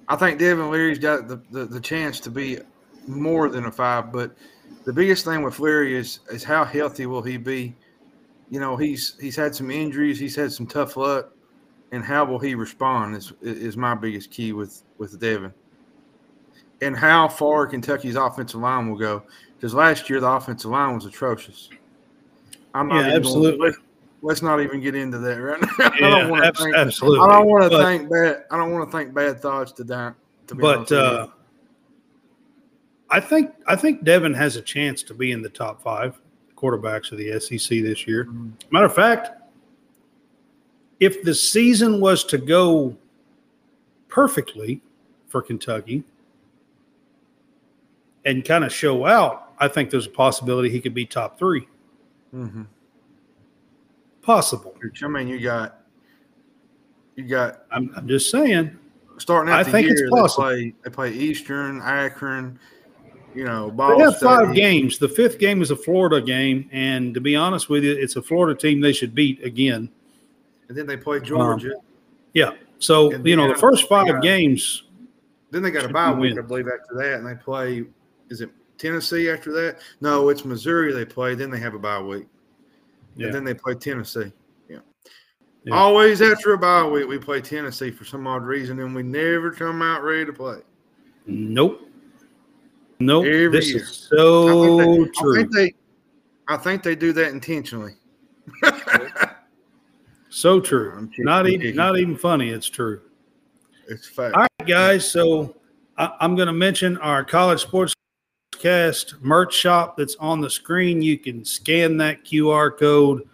I 0.09 0.17
think 0.17 0.39
Devin 0.39 0.71
Leary's 0.71 0.99
got 0.99 1.29
the, 1.29 1.41
the, 1.51 1.65
the 1.65 1.81
chance 1.81 2.21
to 2.21 2.31
be 2.31 2.59
more 3.07 3.49
than 3.49 3.67
a 3.67 3.73
five, 3.73 4.13
but 4.13 4.35
the 4.85 4.93
biggest 4.93 5.25
thing 5.25 5.43
with 5.43 5.59
Leary 5.59 5.97
is 5.97 6.21
is 6.31 6.45
how 6.45 6.65
healthy 6.65 7.07
will 7.07 7.23
he 7.23 7.37
be? 7.37 7.75
You 8.51 8.61
know, 8.61 8.77
he's 8.77 9.17
he's 9.21 9.37
had 9.37 9.55
some 9.55 9.71
injuries, 9.71 10.19
he's 10.19 10.37
had 10.37 10.53
some 10.53 10.67
tough 10.67 10.97
luck, 10.97 11.33
and 11.93 12.05
how 12.05 12.25
will 12.25 12.39
he 12.39 12.55
respond 12.55 13.17
is 13.17 13.33
is 13.43 13.77
my 13.77 13.95
biggest 13.95 14.31
key 14.31 14.53
with 14.53 14.83
with 14.99 15.19
Devin. 15.19 15.53
And 16.83 16.97
how 16.97 17.29
far 17.29 17.67
Kentucky's 17.67 18.17
offensive 18.17 18.61
line 18.61 18.91
will 18.91 18.99
go. 18.99 19.23
Because 19.57 19.73
last 19.75 20.11
year 20.11 20.21
the 20.21 20.29
offensive 20.29 20.71
line 20.71 20.95
was 20.95 21.07
atrocious. 21.07 21.71
I'm 22.75 22.89
not 22.89 22.97
Yeah, 22.97 23.03
going- 23.05 23.17
absolutely. 23.17 23.71
let's, 24.21 24.43
not 24.43 24.61
even 24.61 24.81
get 24.81 24.95
into 24.95 25.17
that 25.19 25.37
right 25.37 25.61
now. 25.61 25.69
I 25.79 25.97
Yeah, 26.01 26.11
don't 26.11 26.31
want 26.31 26.45
abs- 26.45 26.59
to 26.59 26.65
think. 26.65 26.77
absolutely. 26.77 27.21
I 27.27 27.33
don't 27.33 27.47
want 27.47 27.71
to 27.73 27.79
think 27.83 28.11
bad. 28.11 28.45
I 28.51 28.57
don't 28.59 28.73
want 28.73 28.91
to 28.91 28.97
think 28.97 29.15
bad 29.15 29.41
thoughts 29.41 29.73
to 29.73 29.85
that. 29.85 30.15
To 30.49 30.55
be 30.55 30.61
but 30.61 30.91
uh, 30.93 31.29
I 33.11 33.21
think 33.21 33.53
I 33.67 33.77
think 33.77 34.05
Devin 34.05 34.35
has 34.35 34.57
a 34.57 34.63
chance 34.63 35.03
to 35.05 35.15
be 35.15 35.31
in 35.33 35.41
the 35.41 35.49
top 35.49 35.83
five 35.83 36.21
quarterbacks 36.69 37.13
of 37.13 37.19
the 37.19 37.33
SEC 37.39 37.81
this 37.83 38.07
year. 38.07 38.25
Mhm. 38.27 38.53
Matter 38.71 38.87
of 38.87 38.95
fact, 38.95 39.31
if 41.01 41.23
the 41.23 41.35
season 41.35 42.01
was 42.01 42.25
to 42.25 42.39
go 42.39 42.97
perfectly 44.09 44.81
for 45.29 45.43
Kentucky 45.43 46.05
and 48.25 48.45
kind 48.45 48.65
of 48.65 48.73
show 48.73 49.05
out, 49.07 49.53
I 49.59 49.69
think 49.69 49.91
there's 49.91 50.07
a 50.07 50.11
possibility 50.11 50.71
he 50.71 50.81
could 50.81 50.95
be 50.95 51.05
top 51.05 51.39
three. 51.39 51.69
Mhm. 52.35 52.67
Possible. 54.23 54.75
I 55.03 55.09
mean, 55.09 55.29
you 55.29 55.41
got 55.41 55.81
you 57.17 57.25
got 57.29 57.65
I'm, 57.71 57.93
I'm 57.97 58.09
just 58.09 58.31
saying. 58.31 58.77
starting 59.19 59.53
out 59.53 59.61
I 59.61 59.63
the 59.63 59.71
think 59.71 59.85
year. 59.87 59.93
it's 59.93 60.03
they 60.03 60.09
possible. 60.09 60.45
play 60.45 60.75
they 60.83 60.91
play 60.91 61.13
Eastern, 61.13 61.81
Akron. 61.83 62.59
You 63.35 63.45
know, 63.45 63.71
They 63.71 63.77
Ball 63.77 63.99
have 64.01 64.19
five 64.19 64.55
games. 64.55 64.99
The 64.99 65.09
fifth 65.09 65.39
game 65.39 65.61
is 65.63 65.71
a 65.71 65.77
Florida 65.77 66.21
game, 66.25 66.69
and 66.73 67.13
to 67.15 67.21
be 67.21 67.35
honest 67.35 67.69
with 67.69 67.83
you, 67.85 67.93
it's 67.93 68.17
a 68.17 68.23
Florida 68.23 68.59
team 68.59 68.81
they 68.81 68.93
should 68.93 69.15
beat 69.15 69.43
again. 69.45 69.91
and 70.69 70.77
then 70.79 70.87
they 70.87 70.97
play 70.97 71.19
um, 71.19 71.25
Georgia. 71.25 71.73
Yeah. 72.33 72.53
So 72.79 73.13
And 73.13 73.27
you 73.27 73.37
know 73.37 73.49
the 73.49 73.59
first 73.59 73.89
five 73.89 74.23
games. 74.23 74.85
then 75.51 75.63
they 75.63 75.71
got 75.71 75.85
a 75.85 75.89
bye 75.89 76.13
week, 76.13 76.39
I 76.39 76.43
believe, 76.43 76.67
after 76.69 76.95
that, 76.97 77.19
and 77.19 77.27
they 77.27 77.35
play. 77.35 77.85
Is 78.31 78.41
it 78.41 78.51
Tennessee 78.79 79.29
after 79.31 79.53
that? 79.53 79.79
No, 80.01 80.29
it's 80.29 80.45
Missouri. 80.45 80.93
They 80.93 81.05
play. 81.05 81.35
Then 81.35 81.51
they 81.51 81.59
have 81.61 81.75
a 81.75 81.79
bye 81.79 82.01
week, 82.01 82.27
Yeah. 83.17 83.27
and 83.27 83.35
then 83.35 83.45
they 83.45 83.55
play 83.55 83.75
Tennessee. 83.75 84.33
Yeah. 84.69 84.79
Yeah. 85.65 85.75
Always 85.75 86.23
after 86.23 86.53
a 86.55 86.59
bye 86.59 86.87
week, 86.87 87.09
we 87.09 87.19
play 87.19 87.41
Tennessee 87.41 87.91
for 87.91 88.05
some 88.05 88.27
odd 88.27 88.43
reason, 88.45 88.79
and 88.81 88.95
we 88.95 89.03
never 89.03 89.51
come 89.51 89.83
out 89.83 90.03
ready 90.03 90.25
to 90.27 90.33
play. 90.33 90.59
Nope. 91.27 91.89
Nope. 93.05 93.27
Every 93.27 93.49
this 93.49 93.71
year. 93.71 93.83
is 93.83 94.09
so 94.11 94.81
I 94.81 94.85
they, 94.85 95.03
I 95.03 95.07
true. 95.21 95.37
think 95.37 95.53
they, 95.53 95.75
I 96.49 96.57
think 96.57 96.83
they 96.83 96.95
do 96.95 97.13
that 97.13 97.33
intentionally. 97.33 97.93
so 100.31 100.61
true. 100.61 101.09
Not 101.19 101.47
even 101.47 101.77
not 101.77 101.99
even 101.99 102.17
funny. 102.17 102.51
It's 102.51 102.69
true. 102.69 103.03
it's 103.89 104.09
fact. 104.09 104.35
All 104.35 104.43
right, 104.43 104.69
guys. 104.69 105.11
So 105.11 105.57
I, 105.99 106.13
I'm 106.21 106.35
going 106.35 106.47
to 106.47 106.55
mention 106.55 106.97
our 106.99 107.25
college 107.25 107.61
sports 107.61 107.95
cast 108.53 109.21
merch 109.21 109.55
shop 109.55 109.97
that's 109.99 110.17
on 110.17 110.41
the 110.41 110.49
screen. 110.49 111.03
You 111.03 111.19
can 111.19 111.45
scan 111.45 111.99
that 111.99 112.25
QR 112.25 112.77
code 112.79 113.29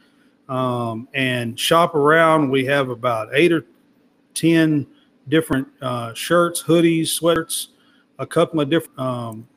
um, 0.49 1.09
and 1.15 1.59
shop 1.59 1.95
around. 1.95 2.51
We 2.51 2.65
have 2.67 2.89
about 2.89 3.29
eight 3.33 3.53
or 3.53 3.65
ten 4.35 4.87
different 5.29 5.69
uh, 5.81 6.13
shirts, 6.15 6.63
hoodies, 6.65 7.09
sweaters, 7.09 7.69
a 8.19 8.27
couple 8.27 8.61
of 8.61 8.69
different 8.69 8.99
um, 8.99 9.49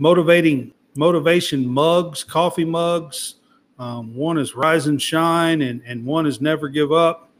motivating 0.00 0.72
motivation 0.96 1.64
mugs, 1.68 2.24
coffee 2.24 2.64
mugs. 2.64 3.36
Um, 3.78 4.14
one 4.14 4.38
is 4.38 4.56
Rise 4.56 4.88
and 4.88 5.00
Shine, 5.00 5.62
and, 5.62 5.80
and 5.86 6.04
one 6.04 6.26
is 6.26 6.40
Never 6.40 6.68
Give 6.68 6.90
Up. 6.90 7.30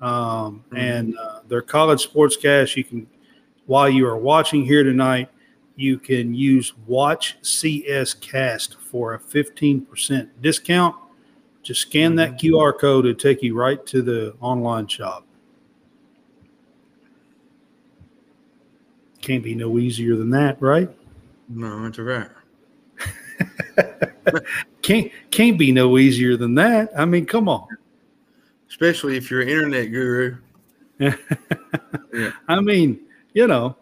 Um, 0.00 0.64
And 0.76 1.16
uh, 1.16 1.40
their 1.48 1.62
college 1.62 2.02
sports 2.02 2.36
cast, 2.36 2.76
you 2.76 2.84
can, 2.84 3.06
while 3.66 3.88
you 3.88 4.06
are 4.06 4.18
watching 4.18 4.64
here 4.64 4.82
tonight, 4.82 5.30
you 5.76 5.96
can 5.96 6.34
use 6.34 6.74
Watch 6.86 7.36
CS 7.42 8.14
Cast 8.14 8.76
for 8.76 9.14
a 9.14 9.18
15% 9.18 10.28
discount. 10.40 10.96
Just 11.62 11.82
scan 11.82 12.16
that 12.16 12.38
QR 12.38 12.76
code 12.78 13.04
to 13.04 13.14
take 13.14 13.42
you 13.42 13.56
right 13.56 13.84
to 13.86 14.02
the 14.02 14.34
online 14.40 14.88
shop. 14.88 15.24
Can't 19.20 19.44
be 19.44 19.54
no 19.54 19.78
easier 19.78 20.16
than 20.16 20.30
that, 20.30 20.60
right? 20.60 20.90
No, 21.54 21.86
it's 21.86 21.98
a 21.98 22.02
wrap. 22.02 22.32
Can't 24.82 25.12
can't 25.30 25.58
be 25.58 25.72
no 25.72 25.96
easier 25.96 26.36
than 26.36 26.54
that. 26.56 26.90
I 26.96 27.04
mean, 27.04 27.24
come 27.24 27.48
on. 27.48 27.66
Especially 28.68 29.16
if 29.16 29.30
you're 29.30 29.42
an 29.42 29.48
internet 29.48 29.90
guru. 29.90 30.36
yeah. 30.98 31.14
I 32.48 32.60
mean, 32.60 33.00
you 33.32 33.46
know. 33.46 33.76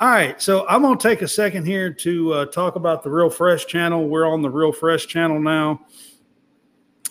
All 0.00 0.08
right, 0.08 0.40
so 0.40 0.64
I'm 0.68 0.82
going 0.82 0.96
to 0.96 1.02
take 1.02 1.22
a 1.22 1.28
second 1.28 1.66
here 1.66 1.92
to 1.92 2.32
uh, 2.32 2.46
talk 2.46 2.76
about 2.76 3.02
the 3.02 3.10
Real 3.10 3.28
Fresh 3.28 3.66
channel. 3.66 4.08
We're 4.08 4.26
on 4.26 4.42
the 4.42 4.50
Real 4.50 4.70
Fresh 4.70 5.08
channel 5.08 5.40
now. 5.40 5.80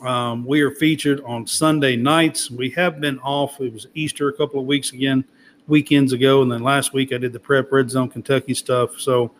Um, 0.02 0.46
we 0.46 0.62
are 0.62 0.72
featured 0.72 1.22
on 1.26 1.46
Sunday 1.46 1.98
nights. 1.98 2.50
We 2.50 2.70
have 2.72 3.02
been 3.02 3.20
off. 3.20 3.60
It 3.60 3.74
was 3.74 3.88
Easter 3.94 4.30
a 4.30 4.34
couple 4.34 4.62
of 4.62 4.68
weeks 4.68 4.94
again, 4.94 5.26
weekends 5.68 6.14
ago, 6.14 6.42
and 6.44 6.50
then 6.50 6.64
last 6.64 6.94
week 6.94 7.12
I 7.12 7.18
did 7.18 7.34
the 7.34 7.42
Prep 7.42 7.74
Red 7.74 7.90
Zone 7.90 8.08
Kentucky 8.08 8.54
stuff. 8.54 8.98
So, 9.02 9.34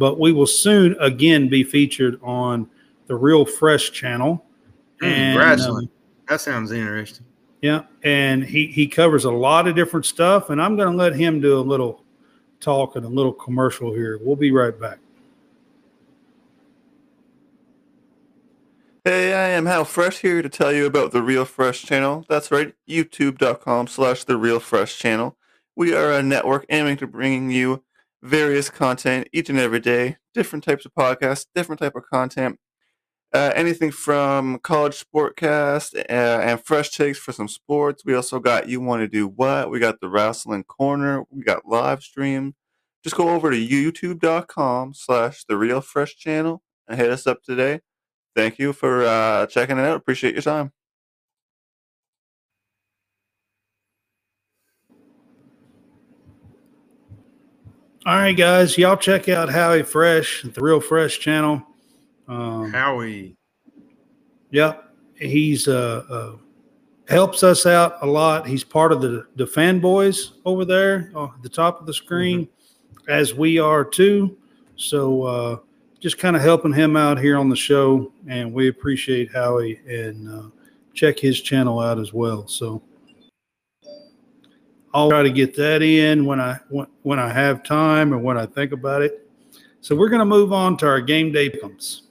but 0.00 0.18
we 0.18 0.32
will 0.32 0.46
soon 0.46 0.96
again 0.98 1.46
be 1.46 1.62
featured 1.62 2.18
on 2.22 2.66
the 3.06 3.14
Real 3.14 3.44
Fresh 3.44 3.92
channel. 3.92 4.42
Mm, 5.02 5.06
And, 5.06 5.38
wrestling. 5.38 5.84
um, 5.84 5.90
that 6.26 6.40
sounds 6.40 6.72
interesting. 6.72 7.26
yeah, 7.60 7.82
and 8.02 8.42
he 8.42 8.66
he 8.66 8.86
covers 8.86 9.26
a 9.26 9.30
lot 9.30 9.68
of 9.68 9.76
different 9.76 10.06
stuff, 10.06 10.48
and 10.48 10.60
I'm 10.60 10.74
going 10.74 10.90
to 10.90 10.96
let 10.96 11.14
him 11.14 11.38
do 11.40 11.58
a 11.58 11.60
little 11.60 12.02
talk 12.60 12.96
and 12.96 13.04
a 13.04 13.08
little 13.08 13.32
commercial 13.32 13.92
here. 13.92 14.18
We'll 14.22 14.36
be 14.36 14.50
right 14.52 14.78
back. 14.80 14.98
Hey, 19.04 19.34
I 19.34 19.48
am 19.50 19.66
Hal 19.66 19.84
Fresh 19.84 20.18
here 20.18 20.40
to 20.42 20.48
tell 20.48 20.72
you 20.72 20.86
about 20.86 21.12
the 21.12 21.22
Real 21.22 21.44
Fresh 21.44 21.82
channel. 21.84 22.24
That's 22.28 22.50
right, 22.50 22.74
youtube.com 22.88 23.86
slash 23.86 24.24
the 24.24 24.36
Real 24.36 24.60
Fresh 24.60 24.98
channel. 24.98 25.36
We 25.76 25.94
are 25.94 26.12
a 26.12 26.22
network 26.22 26.66
aiming 26.70 26.98
to 26.98 27.06
bringing 27.06 27.50
you 27.50 27.82
various 28.22 28.70
content 28.70 29.28
each 29.32 29.48
and 29.50 29.58
every 29.58 29.80
day, 29.80 30.16
different 30.34 30.64
types 30.64 30.84
of 30.84 30.94
podcasts, 30.94 31.46
different 31.54 31.80
type 31.80 31.96
of 31.96 32.04
content. 32.12 32.58
Uh, 33.32 33.52
anything 33.54 33.92
from 33.92 34.58
college 34.58 35.04
sportcast 35.04 35.94
uh, 35.96 36.40
and 36.42 36.64
fresh 36.64 36.90
takes 36.90 37.18
for 37.18 37.32
some 37.32 37.46
sports. 37.46 38.04
We 38.04 38.14
also 38.14 38.40
got 38.40 38.68
you 38.68 38.80
want 38.80 39.02
to 39.02 39.08
do 39.08 39.28
what? 39.28 39.70
We 39.70 39.78
got 39.78 40.00
the 40.00 40.08
wrestling 40.08 40.64
corner. 40.64 41.24
We 41.30 41.42
got 41.44 41.66
live 41.66 42.02
stream. 42.02 42.54
Just 43.04 43.16
go 43.16 43.30
over 43.30 43.50
to 43.50 43.56
youtube.com 43.56 44.94
slash 44.94 45.44
the 45.44 45.56
real 45.56 45.80
fresh 45.80 46.16
channel 46.16 46.62
and 46.88 46.98
hit 46.98 47.10
us 47.10 47.26
up 47.26 47.42
today 47.42 47.80
thank 48.34 48.58
you 48.58 48.72
for 48.72 49.04
uh, 49.04 49.46
checking 49.46 49.78
it 49.78 49.84
out. 49.84 49.96
Appreciate 49.96 50.34
your 50.34 50.42
time. 50.42 50.72
All 58.10 58.16
right, 58.16 58.36
guys, 58.36 58.76
y'all 58.76 58.96
check 58.96 59.28
out 59.28 59.48
Howie 59.50 59.84
Fresh, 59.84 60.44
at 60.44 60.52
the 60.52 60.60
Real 60.60 60.80
Fresh 60.80 61.20
channel. 61.20 61.64
Um, 62.26 62.72
Howie. 62.72 63.36
Yep, 64.50 64.92
he's 65.14 65.68
uh, 65.68 66.02
uh, 66.10 66.32
helps 67.06 67.44
us 67.44 67.66
out 67.66 67.98
a 68.02 68.06
lot. 68.06 68.48
He's 68.48 68.64
part 68.64 68.90
of 68.90 69.00
the 69.00 69.28
the 69.36 69.44
fanboys 69.44 70.32
over 70.44 70.64
there 70.64 71.12
at 71.14 71.40
the 71.44 71.48
top 71.48 71.78
of 71.78 71.86
the 71.86 71.94
screen, 71.94 72.48
as 73.08 73.32
we 73.32 73.60
are 73.60 73.84
too. 73.84 74.36
So 74.74 75.22
uh, 75.22 75.56
just 76.00 76.18
kind 76.18 76.34
of 76.34 76.42
helping 76.42 76.72
him 76.72 76.96
out 76.96 77.16
here 77.16 77.38
on 77.38 77.48
the 77.48 77.54
show, 77.54 78.12
and 78.26 78.52
we 78.52 78.66
appreciate 78.66 79.30
Howie 79.30 79.80
and 79.86 80.28
uh, 80.28 80.48
check 80.94 81.16
his 81.16 81.40
channel 81.40 81.78
out 81.78 82.00
as 82.00 82.12
well. 82.12 82.48
So 82.48 82.82
I'll 84.92 85.08
try 85.08 85.22
to 85.22 85.30
get 85.30 85.54
that 85.56 85.82
in 85.82 86.24
when 86.24 86.40
I 86.40 86.58
when, 86.68 86.86
when 87.02 87.18
I 87.18 87.32
have 87.32 87.62
time 87.62 88.12
or 88.12 88.18
when 88.18 88.36
I 88.36 88.46
think 88.46 88.72
about 88.72 89.02
it. 89.02 89.28
So 89.80 89.96
we're 89.96 90.08
going 90.08 90.20
to 90.20 90.26
move 90.26 90.52
on 90.52 90.76
to 90.78 90.86
our 90.86 91.00
game 91.00 91.32
day 91.32 91.48
picks. 91.48 92.02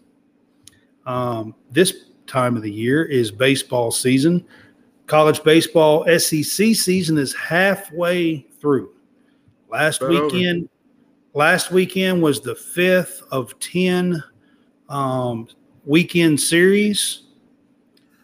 Um, 1.05 1.55
this 1.71 2.05
time 2.25 2.55
of 2.55 2.63
the 2.63 2.71
year 2.71 3.03
is 3.03 3.31
baseball 3.31 3.91
season. 3.91 4.45
College 5.07 5.43
baseball 5.43 6.05
SEC 6.19 6.75
season 6.75 7.17
is 7.17 7.33
halfway 7.35 8.47
through. 8.59 8.91
Last 9.69 10.01
over. 10.01 10.25
weekend, 10.25 10.69
last 11.33 11.71
weekend 11.71 12.21
was 12.21 12.41
the 12.41 12.55
fifth 12.55 13.23
of 13.31 13.57
ten 13.59 14.23
um, 14.87 15.47
weekend 15.85 16.39
series. 16.39 17.23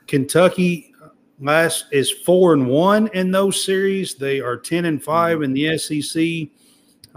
Kentucky 0.07 0.93
last 1.39 1.85
is 1.91 2.11
four 2.11 2.53
and 2.53 2.67
one 2.67 3.07
in 3.13 3.31
those 3.31 3.63
series. 3.63 4.15
They 4.15 4.39
are 4.39 4.57
ten 4.57 4.85
and 4.85 5.03
five 5.03 5.41
in 5.41 5.53
the 5.53 5.77
SEC, 5.77 6.49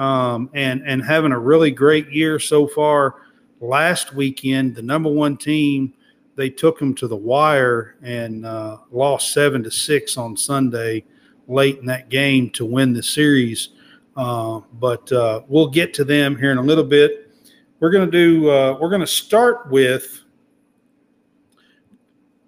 um, 0.02 0.50
and 0.54 0.82
and 0.86 1.02
having 1.02 1.32
a 1.32 1.38
really 1.38 1.70
great 1.70 2.10
year 2.10 2.38
so 2.38 2.66
far. 2.66 3.22
Last 3.60 4.14
weekend, 4.14 4.76
the 4.76 4.82
number 4.82 5.10
one 5.10 5.36
team 5.36 5.94
they 6.38 6.48
took 6.48 6.78
them 6.78 6.94
to 6.94 7.08
the 7.08 7.16
wire 7.16 7.96
and 8.00 8.46
uh, 8.46 8.76
lost 8.92 9.32
seven 9.32 9.60
to 9.64 9.72
six 9.72 10.16
on 10.16 10.36
Sunday, 10.36 11.04
late 11.48 11.78
in 11.78 11.86
that 11.86 12.10
game 12.10 12.48
to 12.50 12.64
win 12.64 12.92
the 12.92 13.02
series. 13.02 13.70
Uh, 14.16 14.60
but 14.74 15.10
uh, 15.10 15.42
we'll 15.48 15.68
get 15.68 15.92
to 15.94 16.04
them 16.04 16.36
here 16.36 16.52
in 16.52 16.58
a 16.58 16.62
little 16.62 16.84
bit. 16.84 17.32
We're 17.80 17.90
going 17.90 18.08
to 18.08 18.12
do. 18.12 18.48
Uh, 18.48 18.78
we're 18.80 18.88
going 18.88 19.00
to 19.00 19.06
start 19.06 19.68
with 19.68 20.22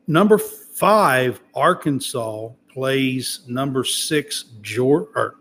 number 0.07 0.41
five. 0.81 1.43
Arkansas 1.55 2.49
plays 2.73 3.41
number 3.47 3.85
six. 3.85 4.45
Georgia. 4.63 5.33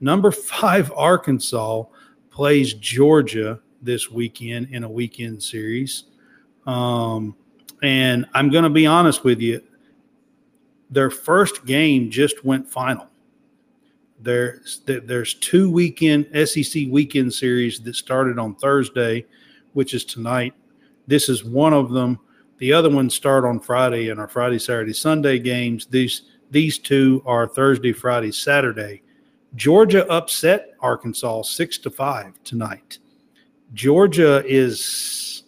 Number 0.00 0.30
five. 0.30 0.92
Arkansas 0.96 1.82
plays 2.30 2.74
Georgia 2.74 3.60
this 3.82 4.12
weekend 4.12 4.68
in 4.70 4.84
a 4.84 4.88
weekend 4.88 5.42
series. 5.42 6.04
Um, 6.66 7.34
and 7.82 8.26
I'm 8.32 8.48
going 8.48 8.62
to 8.62 8.70
be 8.70 8.86
honest 8.86 9.24
with 9.24 9.40
you. 9.40 9.60
Their 10.88 11.10
first 11.10 11.66
game 11.66 12.08
just 12.08 12.44
went 12.44 12.68
final. 12.68 13.08
There's 14.20 14.82
there's 14.86 15.34
two 15.34 15.70
weekend 15.70 16.26
SEC 16.46 16.84
weekend 16.90 17.32
series 17.32 17.80
that 17.80 17.96
started 17.96 18.38
on 18.38 18.54
Thursday, 18.54 19.26
which 19.72 19.94
is 19.94 20.04
tonight. 20.04 20.54
This 21.08 21.28
is 21.28 21.44
one 21.44 21.72
of 21.72 21.90
them. 21.90 22.20
The 22.60 22.74
other 22.74 22.90
ones 22.90 23.14
start 23.14 23.46
on 23.46 23.58
Friday 23.58 24.10
and 24.10 24.20
our 24.20 24.28
Friday, 24.28 24.58
Saturday, 24.58 24.92
Sunday 24.92 25.38
games. 25.38 25.86
These 25.86 26.22
these 26.50 26.78
two 26.78 27.22
are 27.24 27.48
Thursday, 27.48 27.92
Friday, 27.92 28.32
Saturday. 28.32 29.02
Georgia 29.56 30.06
upset 30.08 30.74
Arkansas 30.80 31.42
six 31.42 31.78
to 31.78 31.90
five 31.90 32.34
tonight. 32.44 32.98
Georgia 33.72 34.44
is 34.46 35.44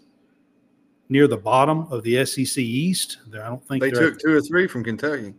near 1.10 1.28
the 1.28 1.36
bottom 1.36 1.86
of 1.92 2.02
the 2.02 2.24
SEC 2.24 2.56
East. 2.58 3.18
I 3.34 3.46
don't 3.46 3.64
think 3.66 3.82
They 3.82 3.90
took 3.90 4.18
two 4.18 4.34
or 4.34 4.40
three 4.40 4.66
from 4.66 4.82
Kentucky. 4.82 5.34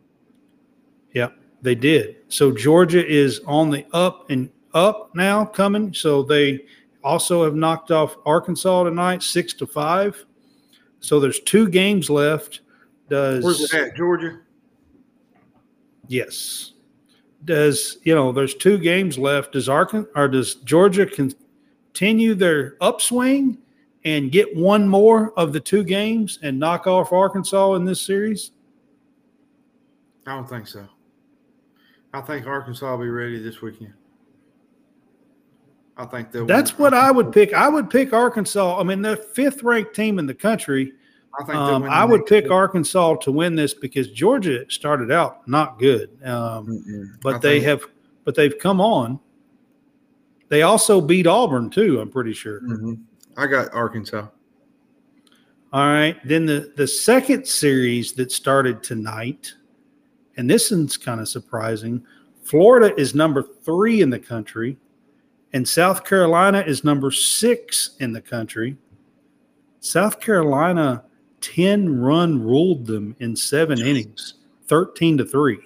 yeah, 1.13 1.29
they 1.63 1.73
did. 1.73 2.17
So 2.27 2.51
Georgia 2.51 3.03
is 3.05 3.41
on 3.47 3.71
the 3.71 3.83
up 3.93 4.29
and 4.29 4.51
up 4.75 5.15
now 5.15 5.43
coming. 5.43 5.91
So 5.91 6.21
they 6.21 6.65
also 7.03 7.43
have 7.43 7.55
knocked 7.55 7.89
off 7.89 8.15
Arkansas 8.27 8.83
tonight, 8.83 9.23
six 9.23 9.53
to 9.55 9.65
five. 9.65 10.23
So 11.03 11.19
there's 11.19 11.41
two 11.41 11.67
games 11.67 12.09
left. 12.09 12.61
Does 13.09 13.43
Where's 13.43 13.61
it 13.61 13.73
at, 13.73 13.95
Georgia? 13.95 14.39
yes? 16.07 16.71
Does 17.43 17.97
you 18.03 18.15
know? 18.15 18.31
There's 18.31 18.55
two 18.55 18.77
games 18.77 19.17
left. 19.17 19.51
Does 19.51 19.67
Arkansas 19.67 20.09
or 20.15 20.29
does 20.29 20.55
Georgia 20.55 21.05
continue 21.05 22.35
their 22.35 22.77
upswing 22.79 23.57
and 24.05 24.31
get 24.31 24.55
one 24.55 24.87
more 24.87 25.37
of 25.37 25.51
the 25.51 25.59
two 25.59 25.83
games 25.83 26.39
and 26.41 26.57
knock 26.57 26.87
off 26.87 27.11
Arkansas 27.11 27.73
in 27.73 27.83
this 27.83 28.01
series? 28.01 28.51
I 30.25 30.35
don't 30.35 30.47
think 30.47 30.67
so. 30.67 30.87
I 32.13 32.21
think 32.21 32.47
Arkansas 32.47 32.89
will 32.89 33.03
be 33.03 33.09
ready 33.09 33.43
this 33.43 33.61
weekend. 33.61 33.93
I 35.97 36.05
think 36.05 36.31
they'll. 36.31 36.45
That's 36.45 36.77
what 36.79 36.93
I 36.93 37.11
would 37.11 37.31
pick. 37.31 37.53
I 37.53 37.67
would 37.69 37.89
pick 37.89 38.13
Arkansas. 38.13 38.79
I 38.79 38.83
mean, 38.83 39.01
the 39.01 39.15
fifth 39.17 39.61
ranked 39.63 39.95
team 39.95 40.17
in 40.19 40.25
the 40.25 40.33
country. 40.33 40.93
I 41.39 41.43
think 41.43 41.55
Um, 41.55 41.83
I 41.83 42.05
would 42.05 42.25
pick. 42.25 42.49
Arkansas 42.51 43.15
to 43.17 43.31
win 43.31 43.55
this 43.55 43.73
because 43.73 44.09
Georgia 44.11 44.65
started 44.69 45.11
out 45.11 45.47
not 45.47 45.79
good, 45.79 46.09
um, 46.25 47.17
but 47.21 47.35
I 47.35 47.37
they 47.39 47.53
think- 47.59 47.65
have, 47.65 47.81
but 48.23 48.35
they've 48.35 48.57
come 48.57 48.79
on. 48.81 49.19
They 50.49 50.61
also 50.61 51.01
beat 51.01 51.25
Auburn 51.25 51.69
too. 51.71 51.99
I'm 51.99 52.09
pretty 52.09 52.33
sure. 52.33 52.61
Mhm. 52.61 52.99
I 53.37 53.47
got 53.47 53.73
Arkansas. 53.73 54.27
All 55.71 55.87
right. 55.87 56.17
Then 56.23 56.45
the 56.45 56.71
the 56.75 56.85
second 56.87 57.47
series 57.47 58.13
that 58.13 58.31
started 58.31 58.83
tonight, 58.83 59.53
and 60.37 60.47
this 60.49 60.69
one's 60.69 60.97
kind 60.97 61.19
of 61.19 61.27
surprising. 61.27 62.03
Florida 62.43 62.93
is 62.99 63.15
number 63.15 63.41
three 63.41 64.01
in 64.01 64.11
the 64.11 64.19
country, 64.19 64.77
and 65.53 65.67
South 65.67 66.03
Carolina 66.03 66.63
is 66.65 66.83
number 66.83 67.11
six 67.11 67.95
in 67.99 68.11
the 68.11 68.21
country. 68.21 68.75
South 69.79 70.19
Carolina 70.19 71.03
10 71.41 71.99
run 71.99 72.41
ruled 72.41 72.87
them 72.87 73.15
in 73.19 73.35
seven 73.35 73.79
innings, 73.79 74.35
13 74.67 75.17
to 75.19 75.25
3. 75.25 75.59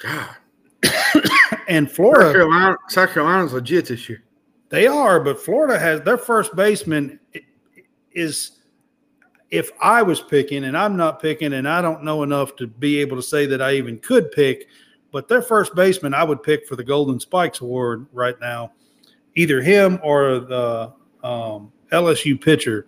God, 0.00 0.28
And 1.68 1.88
South 1.88 1.96
Florida, 1.96 2.32
Carolina, 2.32 2.76
South 2.88 3.12
Carolina's 3.12 3.52
legit 3.52 3.86
this 3.86 4.08
year. 4.08 4.22
they 4.68 4.86
are, 4.86 5.20
but 5.20 5.40
Florida 5.40 5.78
has 5.78 6.02
their 6.02 6.18
first 6.18 6.54
baseman 6.54 7.18
is 8.12 8.52
if 9.50 9.70
I 9.80 10.02
was 10.02 10.20
picking, 10.20 10.64
and 10.64 10.76
I'm 10.76 10.96
not 10.96 11.22
picking, 11.22 11.52
and 11.52 11.68
I 11.68 11.80
don't 11.80 12.02
know 12.02 12.24
enough 12.24 12.56
to 12.56 12.66
be 12.66 13.00
able 13.00 13.16
to 13.16 13.22
say 13.22 13.46
that 13.46 13.62
I 13.62 13.74
even 13.74 13.98
could 14.00 14.32
pick, 14.32 14.66
but 15.16 15.28
their 15.28 15.40
first 15.40 15.74
baseman 15.74 16.12
I 16.12 16.22
would 16.24 16.42
pick 16.42 16.66
for 16.68 16.76
the 16.76 16.84
Golden 16.84 17.18
Spikes 17.18 17.62
Award 17.62 18.06
right 18.12 18.38
now, 18.38 18.72
either 19.34 19.62
him 19.62 19.98
or 20.02 20.40
the 20.40 20.92
um, 21.24 21.72
LSU 21.90 22.38
pitcher, 22.38 22.86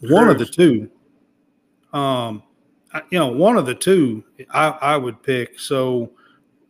one 0.00 0.28
of 0.28 0.40
the 0.40 0.44
two. 0.44 0.90
Um, 1.96 2.42
I- 2.92 3.02
you 3.10 3.18
know, 3.20 3.28
one 3.28 3.56
of 3.56 3.64
the 3.64 3.76
two 3.76 4.24
I, 4.50 4.70
I 4.70 4.96
would 4.96 5.22
pick. 5.22 5.60
So 5.60 6.10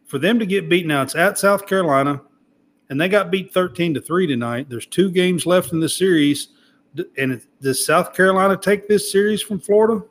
for 0.04 0.18
them 0.18 0.38
to 0.38 0.44
get 0.44 0.68
beat 0.68 0.86
now, 0.86 1.00
it's 1.00 1.14
at 1.14 1.38
South 1.38 1.66
Carolina, 1.66 2.20
and 2.90 3.00
they 3.00 3.08
got 3.08 3.30
beat 3.30 3.50
13 3.50 3.94
to 3.94 4.00
3 4.02 4.26
tonight. 4.26 4.68
There's 4.68 4.84
two 4.84 5.10
games 5.10 5.46
left 5.46 5.72
in 5.72 5.80
the 5.80 5.88
series. 5.88 6.48
And 7.16 7.40
does 7.62 7.86
South 7.86 8.12
Carolina 8.12 8.58
take 8.58 8.88
this 8.88 9.10
series 9.10 9.40
from 9.40 9.58
Florida? 9.58 10.04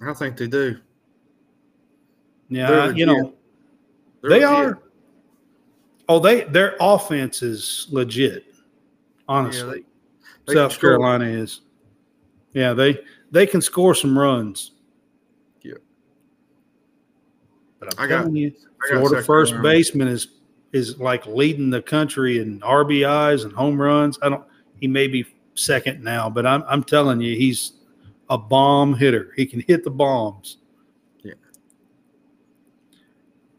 I 0.00 0.14
think 0.14 0.38
they 0.38 0.46
do. 0.46 0.78
Yeah, 2.48 2.70
They're 2.70 2.96
you 2.96 3.04
know, 3.04 3.34
They're 4.24 4.38
they 4.38 4.44
are. 4.44 4.78
Oh, 6.08 6.18
they 6.18 6.44
their 6.44 6.76
offense 6.80 7.42
is 7.42 7.88
legit. 7.90 8.46
Honestly, 9.28 9.84
they 10.46 10.54
can 10.54 10.62
South 10.62 10.72
score. 10.72 10.90
Carolina 10.90 11.26
is. 11.26 11.60
Yeah, 12.54 12.72
they 12.72 12.98
they 13.30 13.46
can 13.46 13.60
score 13.60 13.94
some 13.94 14.18
runs. 14.18 14.72
Yeah. 15.62 15.74
But 17.78 17.98
I'm 17.98 18.04
I 18.04 18.08
got- 18.08 18.18
telling 18.22 18.36
you, 18.36 18.52
I 18.84 18.96
Florida 18.96 19.22
first 19.22 19.60
baseman 19.62 20.08
is 20.08 20.28
is 20.72 20.98
like 20.98 21.26
leading 21.26 21.68
the 21.68 21.82
country 21.82 22.38
in 22.38 22.60
RBIs 22.60 23.44
and 23.44 23.52
home 23.52 23.80
runs. 23.80 24.18
I 24.22 24.30
don't. 24.30 24.44
He 24.80 24.88
may 24.88 25.06
be 25.06 25.26
second 25.54 26.02
now, 26.02 26.30
but 26.30 26.46
I'm 26.46 26.64
I'm 26.66 26.82
telling 26.82 27.20
you, 27.20 27.36
he's 27.36 27.72
a 28.30 28.38
bomb 28.38 28.94
hitter. 28.94 29.32
He 29.36 29.44
can 29.44 29.60
hit 29.60 29.84
the 29.84 29.90
bombs. 29.90 30.58
Yeah. 31.22 31.34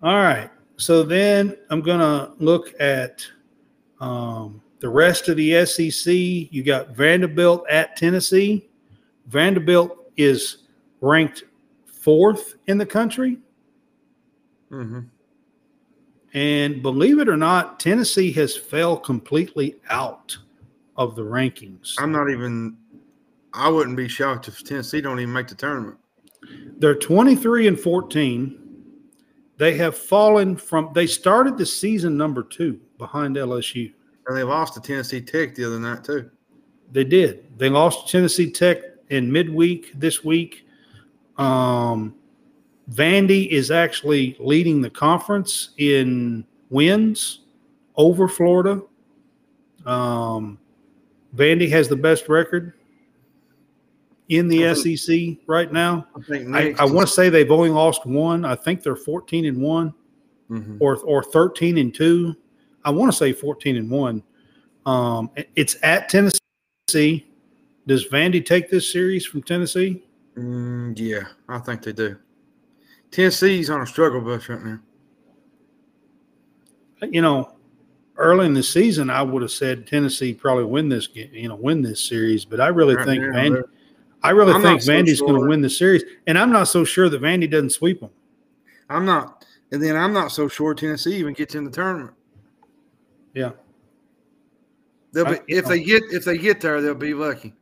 All 0.01 0.16
right. 0.16 0.49
So 0.78 1.03
then 1.03 1.57
I'm 1.69 1.82
gonna 1.82 2.34
look 2.38 2.73
at 2.80 3.26
um, 3.99 4.61
the 4.80 4.89
rest 4.89 5.30
of 5.30 5.38
the 5.38 5.65
SEC. 5.65 6.13
You 6.13 6.63
got 6.63 6.89
Vanderbilt 6.89 7.65
at 7.69 7.95
Tennessee. 7.95 8.69
Vanderbilt 9.28 10.11
is 10.17 10.57
ranked 11.01 11.43
fourth 11.86 12.55
in 12.67 12.78
the 12.78 12.86
country. 12.86 13.39
Mhm. 14.71 15.07
And 16.34 16.82
believe 16.82 17.19
it 17.19 17.30
or 17.30 17.38
not, 17.38 17.80
Tennessee 17.80 18.32
has 18.34 18.57
fell 18.57 18.97
completely 18.97 19.76
out 19.89 20.38
of 20.97 21.15
the 21.15 21.23
rankings. 21.23 21.95
I'm 21.97 22.11
not 22.11 22.30
even. 22.30 22.78
I 23.53 23.69
wouldn't 23.69 23.95
be 23.95 24.09
shocked 24.09 24.49
if 24.49 24.61
Tennessee 24.65 24.99
don't 24.99 25.19
even 25.19 25.32
make 25.32 25.47
the 25.47 25.55
tournament. 25.55 25.97
They're 26.78 26.93
23 26.93 27.67
and 27.67 27.80
14. 27.80 28.59
They 29.58 29.76
have 29.78 29.97
fallen 29.97 30.58
from, 30.58 30.91
they 30.93 31.08
started 31.08 31.58
the 31.58 31.66
season 31.66 32.18
number 32.18 32.43
two 32.43 32.80
behind 32.97 33.36
LSU. 33.36 33.93
And 34.28 34.38
they 34.38 34.43
lost 34.43 34.74
to 34.74 34.82
Tennessee 34.82 35.22
Tech 35.22 35.56
the 35.56 35.66
other 35.66 35.80
night 35.80 36.03
too. 36.03 36.30
They 36.91 37.03
did. 37.03 37.58
They 37.58 37.70
lost 37.70 38.08
to 38.08 38.12
Tennessee 38.12 38.51
Tech 38.51 38.80
in 39.10 39.32
midweek 39.32 39.93
this 39.93 40.24
week. 40.24 40.68
Um, 41.38 42.16
Vandy 42.91 43.47
is 43.49 43.72
actually 43.72 44.36
leading 44.39 44.82
the 44.82 44.89
conference 44.89 45.70
in 45.78 46.45
wins 46.70 47.41
over 47.95 48.28
Florida. 48.28 48.82
Um, 49.86 50.60
Vandy 51.36 51.70
has 51.70 51.88
the 51.88 51.95
best 51.95 52.30
record 52.30 52.74
in 54.30 54.47
the 54.47 54.73
think- 54.73 54.99
SEC 54.99 55.38
right 55.47 55.71
now. 55.71 56.07
I 56.32 56.38
I, 56.53 56.76
I 56.80 56.86
want 56.86 57.07
to 57.07 57.13
say 57.13 57.30
they've 57.30 57.51
only 57.51 57.69
lost 57.69 58.05
one. 58.05 58.43
I 58.45 58.55
think 58.55 58.82
they're 58.84 58.95
14 58.95 59.45
and 59.45 59.61
one 59.61 59.93
Mhm. 60.49 60.78
or 60.80 60.97
or 60.97 61.23
13 61.23 61.80
and 61.80 61.91
2 61.91 62.36
i 62.84 62.91
want 62.91 63.11
to 63.11 63.17
say 63.17 63.34
14 63.34 63.78
and 63.78 63.89
1 63.89 64.21
um 64.86 65.32
it's 65.55 65.76
at 65.82 66.07
tennessee 66.07 67.26
does 67.88 68.07
vandy 68.09 68.45
take 68.45 68.69
this 68.69 68.91
series 68.91 69.26
from 69.26 69.41
tennessee 69.41 70.03
Mm, 70.38 70.93
yeah, 70.99 71.23
I 71.49 71.57
think 71.59 71.82
they 71.82 71.93
do. 71.93 72.17
Tennessee's 73.09 73.71
on 73.71 73.82
a 73.82 73.88
struggle 73.88 74.21
bus 74.21 74.47
right 74.49 74.63
now. 74.63 74.80
you 77.01 77.21
know 77.23 77.51
early 78.17 78.45
in 78.45 78.53
the 78.53 78.61
season 78.61 79.09
i 79.09 79.21
would 79.23 79.41
have 79.41 79.51
said 79.51 79.86
tennessee 79.88 80.32
probably 80.34 80.63
win 80.63 80.89
this 80.89 81.07
game 81.07 81.30
you 81.34 81.49
know 81.49 81.55
win 81.55 81.82
this 81.82 82.03
series 82.07 82.45
but 82.45 82.59
i 82.61 82.67
really 82.67 82.95
Right 82.95 83.05
think 83.05 83.21
now, 83.23 83.32
vandy 83.34 83.63
i 84.26 84.30
really 84.32 84.53
I'm 84.53 84.61
think 84.61 84.82
so 84.82 84.91
vandy's 84.91 85.21
going 85.21 85.39
to 85.41 85.47
win 85.47 85.61
the 85.61 85.69
series 85.69 86.03
and 86.28 86.38
i'm 86.38 86.51
not 86.51 86.65
so 86.65 86.84
sure 86.84 87.09
that 87.09 87.21
vandy 87.21 87.49
doesn't 87.49 87.71
sweep 87.71 87.99
them 88.01 88.09
I'm 88.88 89.03
not, 89.03 89.43
and 89.71 89.82
then 89.82 89.95
I'm 89.97 90.13
not 90.13 90.32
so 90.32 90.47
sure 90.47 90.76
Tennessee 90.76 91.15
even 91.15 91.34
gets 91.34 91.55
in 91.55 91.63
the 91.65 91.71
tournament. 91.71 92.13
yeah 93.34 93.51
They'll 95.11 95.26
be 95.26 95.32
I- 95.38 95.43
if 95.47 95.65
they 95.65 95.82
get 95.84 96.03
if 96.11 96.23
they 96.23 96.38
get 96.38 96.61
there, 96.61 96.82
they'll 96.82 96.93
be 96.93 97.13
lucky. 97.15 97.53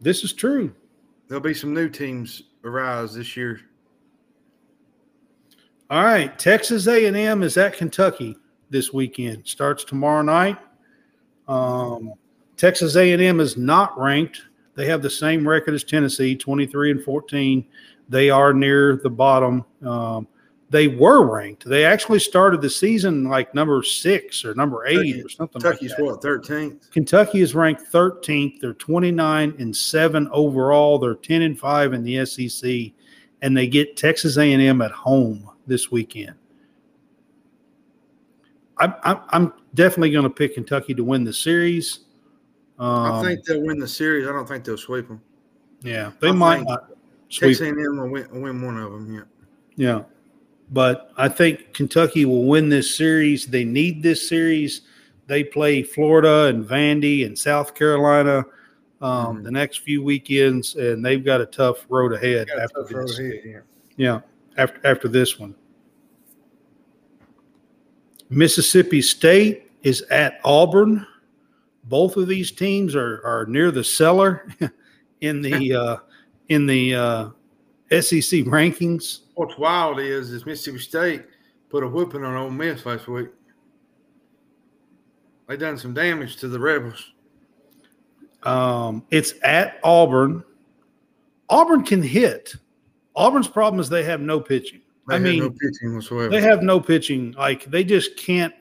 this 0.00 0.24
is 0.24 0.32
true 0.32 0.74
There'll 1.28 1.40
be 1.40 1.54
some 1.54 1.72
new 1.72 1.88
teams 1.88 2.42
arise 2.64 3.14
this 3.14 3.36
year. 3.36 3.60
All 5.88 6.02
right, 6.02 6.36
Texas 6.40 6.88
A&M 6.88 7.42
is 7.44 7.56
at 7.56 7.74
Kentucky 7.74 8.36
this 8.68 8.92
weekend. 8.92 9.46
Starts 9.46 9.84
tomorrow 9.84 10.22
night. 10.22 10.58
Um, 11.46 12.14
Texas 12.60 12.94
A&M 12.94 13.40
is 13.40 13.56
not 13.56 13.98
ranked. 13.98 14.42
They 14.74 14.84
have 14.84 15.00
the 15.00 15.08
same 15.08 15.48
record 15.48 15.72
as 15.72 15.82
Tennessee, 15.82 16.36
23 16.36 16.90
and 16.90 17.02
14. 17.02 17.64
They 18.10 18.28
are 18.28 18.52
near 18.52 18.96
the 18.96 19.08
bottom. 19.08 19.64
Um, 19.82 20.28
they 20.68 20.86
were 20.86 21.26
ranked. 21.26 21.64
They 21.64 21.86
actually 21.86 22.18
started 22.18 22.60
the 22.60 22.68
season 22.68 23.24
like 23.24 23.54
number 23.54 23.82
six 23.82 24.44
or 24.44 24.54
number 24.54 24.86
eight 24.86 25.24
or 25.24 25.30
something 25.30 25.62
Kentucky's 25.62 25.92
like 25.92 25.98
that. 26.00 26.04
what 26.04 26.22
thirteenth. 26.22 26.90
Kentucky 26.90 27.40
is 27.40 27.54
ranked 27.54 27.90
13th. 27.90 28.60
They're 28.60 28.74
29 28.74 29.54
and 29.58 29.74
7 29.74 30.28
overall. 30.30 30.98
They're 30.98 31.14
10 31.14 31.40
and 31.40 31.58
5 31.58 31.94
in 31.94 32.04
the 32.04 32.26
SEC 32.26 32.92
and 33.40 33.56
they 33.56 33.68
get 33.68 33.96
Texas 33.96 34.36
A&M 34.36 34.82
at 34.82 34.90
home 34.90 35.48
this 35.66 35.90
weekend. 35.90 36.34
I'm, 38.76 38.94
I'm, 39.02 39.20
I'm 39.30 39.52
definitely 39.72 40.10
going 40.10 40.24
to 40.24 40.30
pick 40.30 40.56
Kentucky 40.56 40.92
to 40.92 41.02
win 41.02 41.24
the 41.24 41.32
series. 41.32 42.00
Um, 42.80 43.12
I 43.12 43.22
think 43.22 43.44
they'll 43.44 43.60
win 43.62 43.78
the 43.78 43.86
series. 43.86 44.26
I 44.26 44.32
don't 44.32 44.46
think 44.48 44.64
they'll 44.64 44.76
sweep 44.78 45.06
them. 45.06 45.20
yeah, 45.82 46.12
they 46.20 46.28
I 46.30 46.32
might 46.32 46.62
not 46.64 46.90
sweep. 47.28 47.60
A&M 47.60 47.76
will 47.76 48.08
win, 48.08 48.26
win 48.40 48.62
one 48.62 48.76
of 48.78 48.90
them. 48.90 49.14
Yeah. 49.14 49.22
Yeah. 49.76 50.02
But 50.72 51.12
I 51.16 51.28
think 51.28 51.74
Kentucky 51.74 52.24
will 52.24 52.46
win 52.46 52.68
this 52.70 52.96
series. 52.96 53.44
They 53.46 53.64
need 53.64 54.02
this 54.02 54.28
series. 54.28 54.82
They 55.26 55.44
play 55.44 55.82
Florida 55.82 56.46
and 56.46 56.64
Vandy 56.64 57.26
and 57.26 57.38
South 57.38 57.74
Carolina 57.74 58.44
um, 59.02 59.38
Mhm. 59.38 59.44
the 59.44 59.50
next 59.50 59.78
few 59.80 60.02
weekends, 60.02 60.76
and 60.76 61.04
they've 61.04 61.24
got 61.24 61.40
a 61.40 61.46
tough 61.46 61.86
road 61.88 62.12
ahead 62.12 62.48
after 62.50 62.82
this. 62.84 63.18
ahead, 63.18 63.40
yeah. 63.44 63.60
Yeah, 63.96 64.20
after 64.56 64.80
after 64.84 65.08
this 65.08 65.38
one. 65.38 65.54
Mississippi 68.28 69.02
State 69.02 69.70
is 69.82 70.02
at 70.10 70.40
Auburn. 70.44 71.06
Both 71.90 72.16
of 72.16 72.28
these 72.28 72.52
teams 72.52 72.94
are, 72.94 73.20
are 73.24 73.46
near 73.46 73.70
the 73.70 73.84
cellar 73.84 74.48
in 75.20 75.42
the 75.42 75.74
uh, 75.74 75.96
in 76.48 76.64
the 76.66 76.94
uh, 76.94 77.24
SEC 77.90 78.46
rankings. 78.46 79.20
What's 79.34 79.58
wild 79.58 79.98
is 80.00 80.30
is 80.30 80.46
Mississippi 80.46 80.78
State 80.78 81.24
put 81.68 81.82
a 81.82 81.88
whooping 81.88 82.24
on 82.24 82.36
Ole 82.36 82.50
Miss 82.50 82.86
last 82.86 83.08
week. 83.08 83.28
They 85.48 85.56
done 85.56 85.76
some 85.76 85.92
damage 85.92 86.36
to 86.36 86.48
the 86.48 86.58
Rebels. 86.60 87.12
Um, 88.44 89.04
it's 89.10 89.34
at 89.42 89.80
Auburn. 89.82 90.44
Auburn 91.48 91.84
can 91.84 92.02
hit. 92.02 92.54
Auburn's 93.16 93.48
problem 93.48 93.80
is 93.80 93.88
they 93.88 94.04
have 94.04 94.20
no 94.20 94.40
pitching. 94.40 94.80
They 95.08 95.16
I 95.16 95.18
had 95.18 95.24
mean, 95.24 95.40
no 95.40 95.50
pitching 95.50 95.94
whatsoever. 95.96 96.30
they 96.30 96.40
have 96.40 96.62
no 96.62 96.80
pitching. 96.80 97.32
Like 97.32 97.64
they 97.64 97.82
just 97.82 98.16
can't 98.16 98.54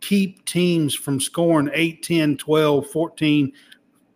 keep 0.00 0.44
teams 0.44 0.94
from 0.94 1.20
scoring 1.20 1.70
8, 1.72 2.02
10, 2.02 2.36
12, 2.36 2.90
14, 2.90 3.52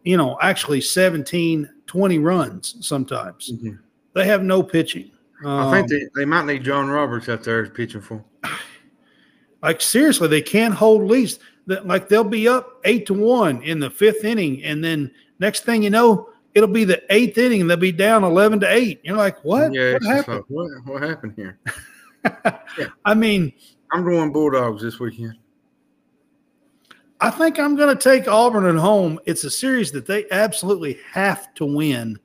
you 0.05 0.17
know, 0.17 0.39
actually 0.43 0.81
17, 0.81 1.69
20 1.87 2.19
runs 2.19 2.77
sometimes. 2.81 3.53
Mhm. 3.53 3.79
They 4.15 4.27
have 4.27 4.43
no 4.43 4.63
pitching. 4.63 5.11
I 5.45 5.71
think 5.73 5.85
Um, 5.85 5.99
they, 5.99 6.21
they 6.21 6.25
might 6.25 6.47
need 6.47 6.65
John 6.65 6.89
Roberts 6.89 7.29
out 7.29 7.43
there 7.45 7.67
pitching 7.67 8.01
for. 8.01 8.25
like 9.63 9.81
seriously, 9.81 10.29
they 10.29 10.43
can't 10.43 10.75
hold 10.75 11.03
leads. 11.05 11.39
Like 11.67 12.09
they'll 12.09 12.25
be 12.25 12.47
up 12.49 12.81
eight 12.85 13.07
to 13.07 13.15
one 13.15 13.63
in 13.63 13.79
the 13.79 13.91
fifth 13.91 14.25
inning, 14.25 14.63
and 14.65 14.83
then 14.85 15.11
next 15.39 15.65
thing 15.65 15.83
you 15.83 15.91
know, 15.91 16.29
it'll 16.55 16.69
be 16.69 16.85
the 16.85 17.03
eighth 17.11 17.39
inning, 17.39 17.63
and 17.63 17.71
they'll 17.71 17.77
be 17.79 17.93
down 17.93 18.23
eleven 18.25 18.61
to 18.61 18.71
eight. 18.71 19.01
You're 19.03 19.17
like, 19.17 19.43
what? 19.45 19.73
Yeah, 19.73 19.95
what 19.95 20.03
happened? 20.05 20.37
like, 20.37 20.45
what, 20.49 20.71
what 20.87 21.03
happened 21.03 21.33
here? 21.37 21.59
I 23.05 23.15
mean, 23.15 23.53
I'm 23.93 24.05
going 24.05 24.33
Bulldogs 24.33 24.83
this 24.83 24.99
weekend. 25.01 25.37
I 27.21 27.31
think 27.31 27.59
I'm 27.59 27.77
going 27.77 27.97
to 27.97 28.03
take 28.03 28.29
Auburn 28.29 28.67
at 28.67 28.81
home. 28.81 29.19
It's 29.25 29.45
a 29.45 29.51
series 29.51 29.93
that 29.93 30.07
they 30.07 30.27
absolutely 30.31 30.99
have 31.13 31.55
to 31.55 31.65
win 31.65 32.19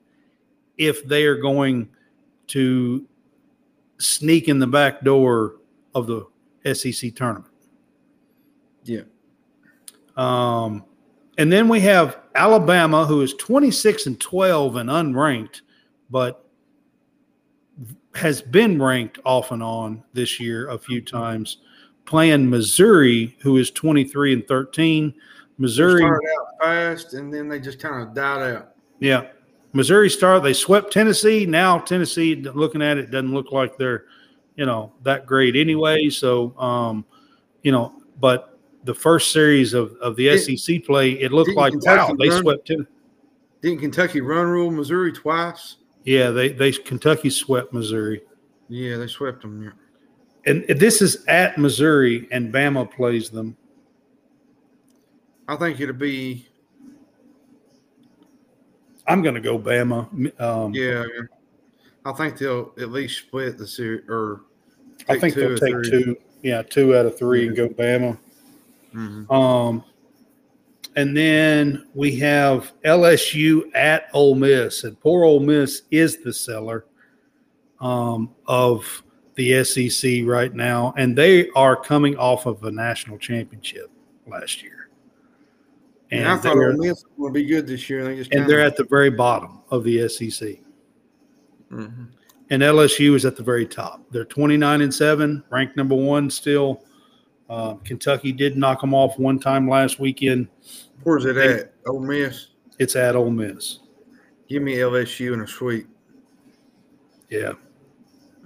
if 0.76 1.06
they 1.06 1.24
are 1.24 1.36
going 1.36 1.88
to 2.48 3.06
sneak 3.98 4.48
in 4.48 4.58
the 4.58 4.66
back 4.66 5.02
door 5.02 5.56
of 5.94 6.06
the 6.06 6.74
SEC 6.74 7.14
tournament. 7.14 7.52
Yeah. 8.84 9.02
Um, 10.16 10.84
and 11.38 11.50
then 11.50 11.68
we 11.68 11.80
have 11.80 12.18
Alabama, 12.34 13.06
who 13.06 13.22
is 13.22 13.34
26 13.34 14.06
and 14.06 14.20
12 14.20 14.76
and 14.76 14.90
unranked, 14.90 15.62
but 16.10 16.44
has 18.14 18.42
been 18.42 18.82
ranked 18.82 19.18
off 19.24 19.52
and 19.52 19.62
on 19.62 20.02
this 20.12 20.40
year 20.40 20.68
a 20.68 20.78
few 20.78 21.00
times, 21.00 21.58
playing 22.10 22.50
Missouri, 22.50 23.36
who 23.40 23.56
is 23.56 23.70
23 23.70 24.34
and 24.34 24.46
13. 24.48 25.10
They 25.12 25.16
Missouri, 25.56 26.00
started 26.00 26.28
out 26.40 26.46
fast 26.60 27.14
and 27.14 27.32
then 27.32 27.48
they 27.48 27.60
just 27.60 27.78
kind 27.80 28.02
of 28.02 28.14
died 28.14 28.56
out. 28.56 28.72
yeah, 28.98 29.28
Missouri 29.72 30.10
started. 30.10 30.42
They 30.42 30.52
swept 30.52 30.92
Tennessee. 30.92 31.46
Now 31.46 31.78
Tennessee, 31.78 32.34
looking 32.36 32.82
at 32.82 32.98
it, 32.98 33.10
doesn't 33.10 33.32
look 33.32 33.52
like 33.52 33.76
they're, 33.78 34.04
you 34.56 34.66
know, 34.66 34.92
that 35.04 35.26
great 35.26 35.54
anyway. 35.56 36.08
So, 36.10 36.58
um, 36.58 37.04
you 37.62 37.70
know, 37.72 37.94
but 38.20 38.58
the 38.84 38.94
first 38.94 39.32
series 39.32 39.72
of, 39.74 39.92
of 40.00 40.16
the 40.16 40.24
Didn't- 40.24 40.58
SEC 40.58 40.84
play, 40.84 41.12
it 41.12 41.30
looked 41.32 41.54
like 41.54 41.72
Kentucky 41.72 42.12
wow, 42.12 42.16
they 42.18 42.28
run- 42.30 42.42
swept 42.42 42.66
Ten- 42.66 42.86
Didn't 43.62 43.78
Kentucky 43.80 44.20
run 44.22 44.46
rule 44.48 44.70
Missouri 44.70 45.12
twice? 45.12 45.76
Yeah, 46.04 46.30
they 46.30 46.48
they 46.48 46.72
Kentucky 46.72 47.28
swept 47.30 47.72
Missouri, 47.74 48.22
Yeah, 48.68 48.96
they 48.96 49.06
swept 49.06 49.42
them. 49.42 49.62
Yeah. 49.62 49.70
And 50.46 50.64
this 50.68 51.02
is 51.02 51.24
at 51.26 51.58
Missouri, 51.58 52.28
and 52.30 52.52
Bama 52.52 52.90
plays 52.90 53.30
them. 53.30 53.56
I 55.48 55.56
think 55.56 55.80
it'll 55.80 55.94
be 55.94 56.46
I'm 59.10 59.22
going 59.22 59.34
to 59.34 59.40
go 59.40 59.58
Bama. 59.58 60.40
Um, 60.40 60.72
yeah. 60.72 61.04
I 62.04 62.12
think 62.12 62.38
they'll 62.38 62.72
at 62.78 62.90
least 62.90 63.18
split 63.18 63.58
the 63.58 63.66
series 63.66 64.08
or 64.08 64.42
I 65.08 65.18
think 65.18 65.34
they'll 65.34 65.58
take 65.58 65.74
three. 65.74 65.90
two. 65.90 66.16
Yeah, 66.42 66.62
two 66.62 66.96
out 66.96 67.06
of 67.06 67.18
three 67.18 67.48
and 67.48 67.56
go 67.56 67.68
Bama. 67.68 68.16
Mhm. 68.94 69.30
Um, 69.30 69.84
and 70.96 71.16
then 71.16 71.86
we 71.94 72.16
have 72.16 72.72
LSU 72.84 73.70
at 73.74 74.08
Ole 74.12 74.36
Miss, 74.36 74.84
and 74.84 74.98
poor 75.00 75.24
Ole 75.24 75.40
Miss 75.40 75.82
is 75.90 76.18
the 76.18 76.32
seller 76.32 76.86
um, 77.80 78.30
of 78.46 79.02
the 79.40 79.64
SEC 79.64 80.22
right 80.26 80.54
now, 80.54 80.92
and 80.98 81.16
they 81.16 81.48
are 81.50 81.74
coming 81.74 82.14
off 82.16 82.44
of 82.44 82.62
a 82.64 82.70
national 82.70 83.16
championship 83.16 83.90
last 84.26 84.62
year, 84.62 84.90
And, 86.10 86.20
and, 86.20 86.28
I 86.28 86.36
thought 86.36 86.56
they're, 86.56 86.72
Ole 86.72 86.76
Miss 86.76 87.04
would 87.16 87.32
be 87.32 87.44
good 87.46 87.66
this 87.66 87.88
year. 87.88 88.00
And 88.00 88.08
they 88.08 88.16
just 88.16 88.32
and 88.32 88.40
they're 88.42 88.58
kinda- 88.58 88.66
at 88.66 88.76
the 88.76 88.84
very 88.84 89.08
bottom 89.10 89.60
of 89.70 89.82
the 89.84 90.00
SEC, 90.08 90.62
Mhm. 91.72 92.08
and 92.50 92.62
LSU 92.62 93.14
is 93.14 93.24
at 93.24 93.36
the 93.36 93.42
very 93.42 93.64
top. 93.66 94.04
They're 94.10 94.24
twenty 94.26 94.58
nine 94.58 94.82
and 94.82 94.92
seven, 94.92 95.42
ranked 95.50 95.76
number 95.76 95.94
one 95.94 96.28
still. 96.28 96.82
Uh, 97.48 97.74
Kentucky 97.84 98.32
did 98.32 98.56
knock 98.58 98.80
them 98.82 98.92
off 98.94 99.18
one 99.18 99.38
time 99.38 99.68
last 99.68 99.98
weekend. 99.98 100.48
Where's 101.02 101.24
it 101.24 101.36
at? 101.38 101.72
Ole 101.86 102.00
Miss. 102.00 102.48
It's 102.78 102.94
at 102.94 103.16
Ole 103.16 103.30
Miss. 103.30 103.78
Give 104.48 104.62
me 104.62 104.76
LSU 104.76 105.32
in 105.32 105.40
a 105.40 105.46
sweep. 105.46 105.88
Yeah. 107.30 107.52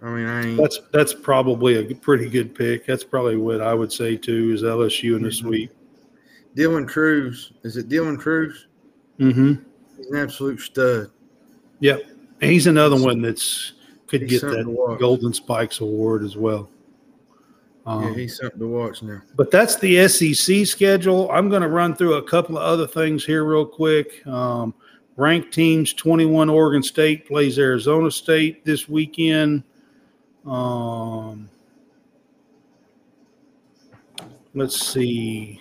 I 0.02 0.06
mean, 0.10 0.26
I 0.26 0.46
ain't. 0.48 0.56
That's 0.58 0.80
that's 0.92 1.14
probably 1.14 1.76
a 1.90 1.94
pretty 1.94 2.28
good 2.28 2.54
pick. 2.54 2.84
That's 2.86 3.04
probably 3.04 3.36
what 3.36 3.60
I 3.60 3.72
would 3.74 3.92
say 3.92 4.16
too 4.16 4.52
is 4.52 4.62
LSU 4.62 5.16
in 5.16 5.22
the 5.22 5.28
Mhm. 5.30 5.34
sweep. 5.34 5.70
Dylan 6.56 6.86
Crews. 6.86 7.52
Is 7.64 7.76
it 7.76 7.88
Dylan 7.88 8.18
Crews? 8.18 8.66
Mm-hmm. 9.18 9.54
He's 9.96 10.06
an 10.08 10.16
absolute 10.16 10.60
stud. 10.60 11.10
Yep. 11.80 12.04
And 12.40 12.50
he's 12.50 12.66
another 12.66 12.96
one 13.00 13.22
that's 13.22 13.72
could 14.06 14.22
He's 14.22 14.40
get 14.42 14.50
that. 14.50 14.96
Golden 15.00 15.32
Spikes 15.32 15.80
award 15.80 16.22
as 16.22 16.36
well. 16.36 16.68
Um, 17.86 18.02
yeah, 18.04 18.14
he's 18.14 18.36
something 18.38 18.60
to 18.60 18.66
watch 18.68 19.02
now. 19.02 19.20
but 19.36 19.50
that's 19.50 19.76
the 19.76 20.08
SEC 20.08 20.64
schedule. 20.66 21.30
I'm 21.30 21.48
going 21.50 21.60
to 21.62 21.68
run 21.68 21.94
through 21.94 22.14
a 22.14 22.22
couple 22.22 22.56
of 22.56 22.62
other 22.62 22.86
things 22.86 23.24
here 23.26 23.44
real 23.44 23.66
quick. 23.66 24.26
Um, 24.26 24.72
ranked 25.16 25.52
teams: 25.52 25.92
21 25.92 26.48
Oregon 26.48 26.82
State 26.82 27.26
plays 27.26 27.58
Arizona 27.58 28.10
State 28.10 28.64
this 28.64 28.88
weekend. 28.88 29.64
Um, 30.46 31.48
let's 34.54 34.78
see. 34.92 35.60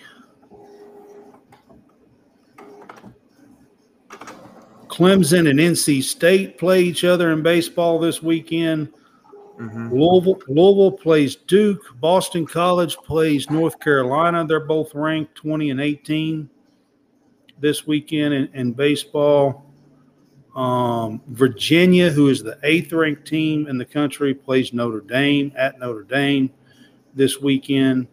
Clemson 4.87 5.49
and 5.49 5.59
NC 5.59 6.03
State 6.03 6.59
play 6.59 6.83
each 6.83 7.03
other 7.03 7.31
in 7.31 7.41
baseball 7.41 7.97
this 7.97 8.21
weekend. 8.21 8.93
hmm 9.57 9.89
Louisville, 9.91 10.39
Louisville 10.47 10.91
plays 10.91 11.35
Duke. 11.35 11.81
Boston 11.99 12.45
College 12.45 12.97
plays 12.97 13.49
North 13.49 13.79
Carolina. 13.79 14.45
They're 14.45 14.59
both 14.59 14.93
ranked 14.93 15.33
20 15.35 15.71
and 15.71 15.81
18 15.81 16.49
this 17.59 17.87
weekend 17.87 18.33
in, 18.35 18.49
in 18.53 18.73
baseball. 18.73 19.62
Um, 20.55 21.21
Virginia, 21.27 22.11
who 22.11 22.29
is 22.29 22.43
the 22.43 22.59
eighth 22.63 22.93
ranked 22.93 23.25
team 23.27 23.67
in 23.67 23.77
the 23.77 23.85
country, 23.85 24.33
plays 24.33 24.71
Notre 24.71 25.01
Dame 25.01 25.51
at 25.55 25.79
Notre 25.79 26.03
Dame 26.03 26.51
this 27.15 27.41
weekend. 27.41 28.07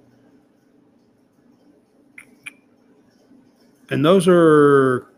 And 3.90 4.04
those 4.04 4.26
are 4.28 5.08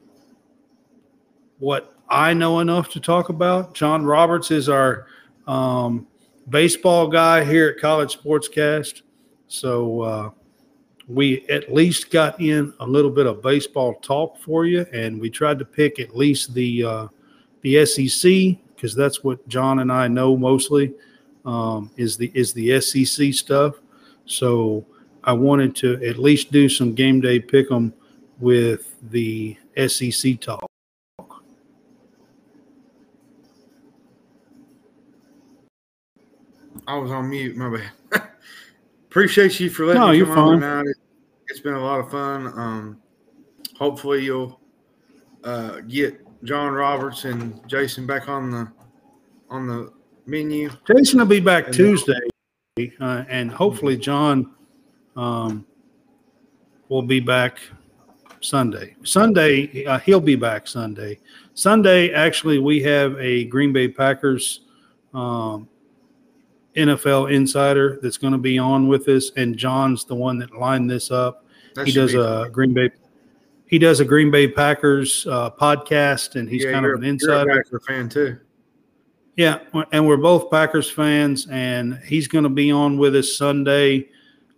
what 1.59 1.95
I 2.09 2.35
know 2.35 2.61
enough 2.61 2.89
to 2.91 3.01
talk 3.01 3.29
about. 3.29 3.75
John 3.75 4.05
Roberts 4.05 4.51
is 4.51 4.69
our 4.69 5.07
um, 5.47 6.07
baseball 6.49 7.07
guy 7.07 7.45
here 7.45 7.69
at 7.69 7.81
College 7.81 8.19
Sportscast. 8.19 9.03
So 9.47 10.01
uh, 10.01 10.31
we 11.09 11.47
at 11.49 11.73
least 11.73 12.11
got 12.11 12.41
in 12.41 12.73
a 12.81 12.87
little 12.87 13.11
bit 13.11 13.27
of 13.27 13.43
baseball 13.43 13.95
talk 13.95 14.39
for 14.39 14.67
you, 14.67 14.87
and 14.93 15.21
we 15.21 15.31
tried 15.31 15.59
to 15.59 15.65
pick 15.65 15.99
at 15.99 16.17
least 16.17 16.55
the 16.55 16.85
uh, 16.85 17.09
the 17.63 17.85
SEC 17.87 18.59
because 18.75 18.95
that's 18.95 19.23
what 19.23 19.47
John 19.49 19.81
and 19.81 19.93
I 19.93 20.09
know 20.09 20.37
mostly 20.37 20.93
um, 21.45 21.91
is 21.97 22.17
the 22.17 22.31
is 22.35 22.53
the 22.53 22.81
SEC 22.81 23.35
stuff. 23.35 23.77
So 24.27 24.85
I 25.25 25.33
wanted 25.33 25.75
to 25.77 26.05
at 26.05 26.19
least 26.19 26.53
do 26.53 26.69
some 26.69 26.95
game 26.95 27.21
day 27.21 27.39
pick 27.41 27.71
'em 27.71 27.93
with 28.39 28.95
the 29.11 29.57
SEC 29.77 30.41
talk. 30.41 30.69
I 36.87 36.97
was 36.97 37.11
on 37.11 37.31
mute. 37.31 37.57
My 37.57 37.71
bad. 38.11 38.29
Appreciate 39.17 39.61
you 39.61 39.69
for 39.69 39.85
letting 39.85 40.01
No, 40.01 40.09
me 40.11 40.17
you're 40.17 40.27
come 40.27 40.39
on 40.39 40.61
fine. 40.61 40.61
tonight. 40.61 40.87
It, 40.89 40.97
it's 41.49 41.61
been 41.61 41.75
a 41.75 41.85
lot 41.85 42.01
of 42.01 42.11
fun. 42.11 42.47
Um, 42.59 43.03
hopefully 43.79 44.25
you'll 44.25 44.59
uh, 45.45 45.81
get 45.81 46.19
John 46.45 46.73
Roberts 46.73 47.27
and 47.27 47.61
Jason 47.69 48.07
back 48.07 48.31
on 48.31 48.51
the 48.51 48.73
on 49.51 49.67
the 49.67 49.93
menu. 50.25 50.71
Jason 50.87 51.19
will 51.19 51.27
be 51.27 51.41
back 51.41 51.67
And- 51.67 51.75
Tuesday, 51.75 52.19
uh, 53.03 53.25
and 53.29 53.51
hopefully 53.51 53.99
John 53.99 54.51
Um, 55.15 55.67
we'll 56.89 57.03
be 57.03 57.21
back 57.21 57.59
Sunday. 58.41 58.97
Sunday, 59.05 59.85
uh, 59.85 59.99
he'll 59.99 60.21
be 60.21 60.37
back 60.37 60.67
Sunday. 60.67 61.19
Sunday, 61.53 62.15
actually, 62.15 62.59
we 62.61 62.83
have 62.85 63.15
a 63.21 63.45
Green 63.45 63.75
Bay 63.75 63.89
Packers 63.89 64.61
um, 65.13 65.69
NFL 66.77 67.33
insider 67.33 67.99
that's 68.03 68.17
going 68.17 68.33
to 68.33 68.39
be 68.39 68.59
on 68.59 68.89
with 68.89 69.09
us, 69.09 69.31
and 69.37 69.57
John's 69.57 70.05
the 70.05 70.15
one 70.15 70.39
that 70.39 70.55
lined 70.55 70.91
this 70.91 71.11
up. 71.11 71.45
That 71.75 71.87
he 71.87 71.93
does 71.93 72.15
a 72.15 72.45
fun. 72.45 72.53
Green 72.53 72.75
Bay. 72.75 72.91
He 73.67 73.79
does 73.79 74.01
a 74.01 74.05
Green 74.05 74.31
Bay 74.31 74.49
Packers 74.49 75.27
uh, 75.31 75.51
podcast, 75.51 76.37
and 76.37 76.49
he's 76.49 76.65
Yeah, 76.65 76.73
kind 76.73 76.85
of 76.87 76.93
an 76.93 77.05
insider. 77.05 77.63
Packer 77.63 77.81
fan 77.81 78.09
too. 78.09 78.39
Yeah, 79.37 79.61
and 79.93 80.07
we're 80.07 80.19
both 80.19 80.51
Packers 80.51 80.91
fans, 80.91 81.47
and 81.51 81.99
he's 82.07 82.29
going 82.29 82.45
to 82.45 82.51
be 82.51 82.71
on 82.71 82.99
with 82.99 83.17
us 83.17 83.35
Sunday. 83.37 84.09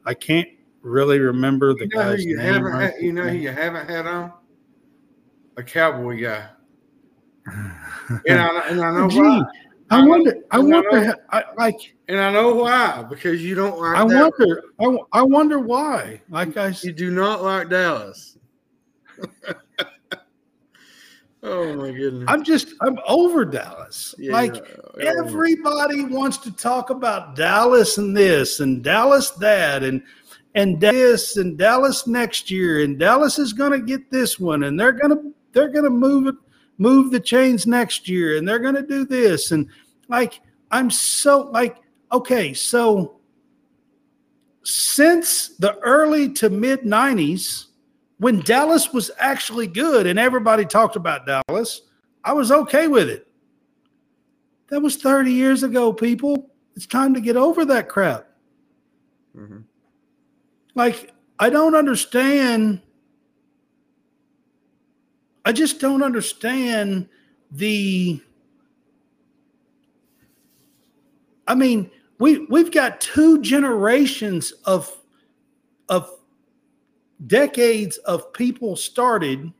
I 0.04 0.14
can't 0.14 0.48
really 0.82 1.20
remember 1.20 1.74
the 1.74 1.86
You 1.86 1.96
know 1.96 2.02
guy's 2.10 2.24
you 2.24 2.36
name. 2.36 2.64
right 2.64 2.92
had, 2.92 2.94
you 3.00 3.12
know 3.12 3.22
who 3.28 3.36
you 3.36 3.50
haven't 3.50 3.88
had 3.88 4.06
on? 4.06 4.32
A 5.56 5.62
cowboy 5.62 6.20
guy. 6.20 6.48
And 8.26 8.40
I, 8.40 8.68
and 8.68 8.80
I 8.80 8.90
know 8.98 9.08
Gee, 9.08 9.20
why. 9.20 9.42
I 9.90 10.00
I 10.00 10.06
wonder. 10.06 10.34
I 10.50 10.56
I 10.58 10.62
know. 10.62 10.82
wonder. 10.82 11.04
how- 11.06 11.14
I, 11.30 11.44
like. 11.56 11.94
And 12.08 12.18
I 12.18 12.32
know 12.32 12.54
why. 12.54 13.04
Because 13.08 13.42
you 13.44 13.54
don't 13.54 13.78
like 13.80 13.96
I 13.96 14.06
Dallas. 14.08 14.32
wonder. 14.38 15.04
I 15.12 15.22
wonder 15.22 15.58
why. 15.58 16.20
Like 16.28 16.56
I. 16.56 16.74
You 16.82 16.92
do 16.92 17.10
not 17.10 17.42
like 17.42 17.68
Dallas. 17.70 18.36
oh 21.42 21.74
my 21.74 21.90
goodness. 21.92 22.24
I'm 22.28 22.42
just. 22.44 22.68
I'm 22.80 22.98
over 23.06 23.44
Dallas. 23.44 24.14
Yeah, 24.18 24.32
like 24.32 24.56
everybody 25.00 26.04
wants 26.04 26.38
to 26.38 26.50
talk 26.52 26.90
about 26.90 27.36
Dallas 27.36 27.98
and 27.98 28.16
this 28.16 28.60
and 28.60 28.82
Dallas 28.82 29.30
that 29.32 29.82
and 29.82 30.02
and 30.54 30.80
this 30.80 31.36
and 31.36 31.58
Dallas 31.58 32.06
next 32.06 32.50
year 32.50 32.82
and 32.84 32.98
Dallas 32.98 33.38
is 33.38 33.52
going 33.52 33.72
to 33.72 33.80
get 33.80 34.10
this 34.10 34.38
one 34.38 34.64
and 34.64 34.78
they're 34.78 34.92
going 34.92 35.10
to 35.10 35.32
they're 35.52 35.68
going 35.68 35.84
to 35.84 35.90
move 35.90 36.26
it 36.28 36.34
move 36.78 37.10
the 37.10 37.20
chains 37.20 37.66
next 37.66 38.08
year 38.08 38.36
and 38.36 38.46
they're 38.46 38.58
going 38.58 38.74
to 38.74 38.86
do 38.86 39.04
this 39.04 39.52
and 39.52 39.68
like 40.08 40.40
I'm 40.70 40.90
so 40.90 41.48
like 41.52 41.76
okay 42.12 42.52
so 42.52 43.16
since 44.64 45.48
the 45.58 45.78
early 45.78 46.32
to 46.34 46.50
mid 46.50 46.80
90s 46.80 47.66
when 48.18 48.40
Dallas 48.40 48.92
was 48.92 49.10
actually 49.18 49.66
good 49.66 50.06
and 50.06 50.18
everybody 50.18 50.64
talked 50.64 50.96
about 50.96 51.26
Dallas 51.26 51.82
I 52.24 52.32
was 52.32 52.50
okay 52.50 52.88
with 52.88 53.08
it 53.08 53.28
that 54.68 54.80
was 54.80 54.96
30 54.96 55.30
years 55.30 55.62
ago, 55.62 55.92
people. 55.92 56.50
It's 56.74 56.86
time 56.86 57.14
to 57.14 57.20
get 57.20 57.36
over 57.36 57.64
that 57.66 57.88
crap. 57.88 58.26
Mhm. 59.36 59.64
Like, 60.74 61.12
I 61.38 61.50
don't 61.50 61.74
understand. 61.74 62.80
I 65.44 65.52
just 65.52 65.80
don't 65.80 66.02
understand 66.02 67.08
the. 67.50 68.20
I 71.46 71.54
mean, 71.54 71.90
we 72.18 72.46
we've 72.46 72.72
got 72.72 73.00
two 73.00 73.40
generations 73.42 74.52
of 74.64 74.90
of 75.88 76.10
decades 77.26 77.98
of 77.98 78.32
people 78.32 78.76
started 78.76 79.52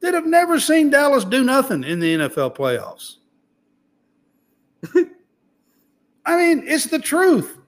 that 0.00 0.14
have 0.14 0.26
never 0.26 0.58
seen 0.60 0.90
Dallas 0.90 1.24
do 1.24 1.44
nothing 1.44 1.84
in 1.84 2.00
the 2.00 2.16
NFL 2.16 2.56
playoffs. 2.56 3.16
I 6.26 6.36
mean, 6.36 6.62
it's 6.66 6.86
the 6.86 6.98
truth. 6.98 7.58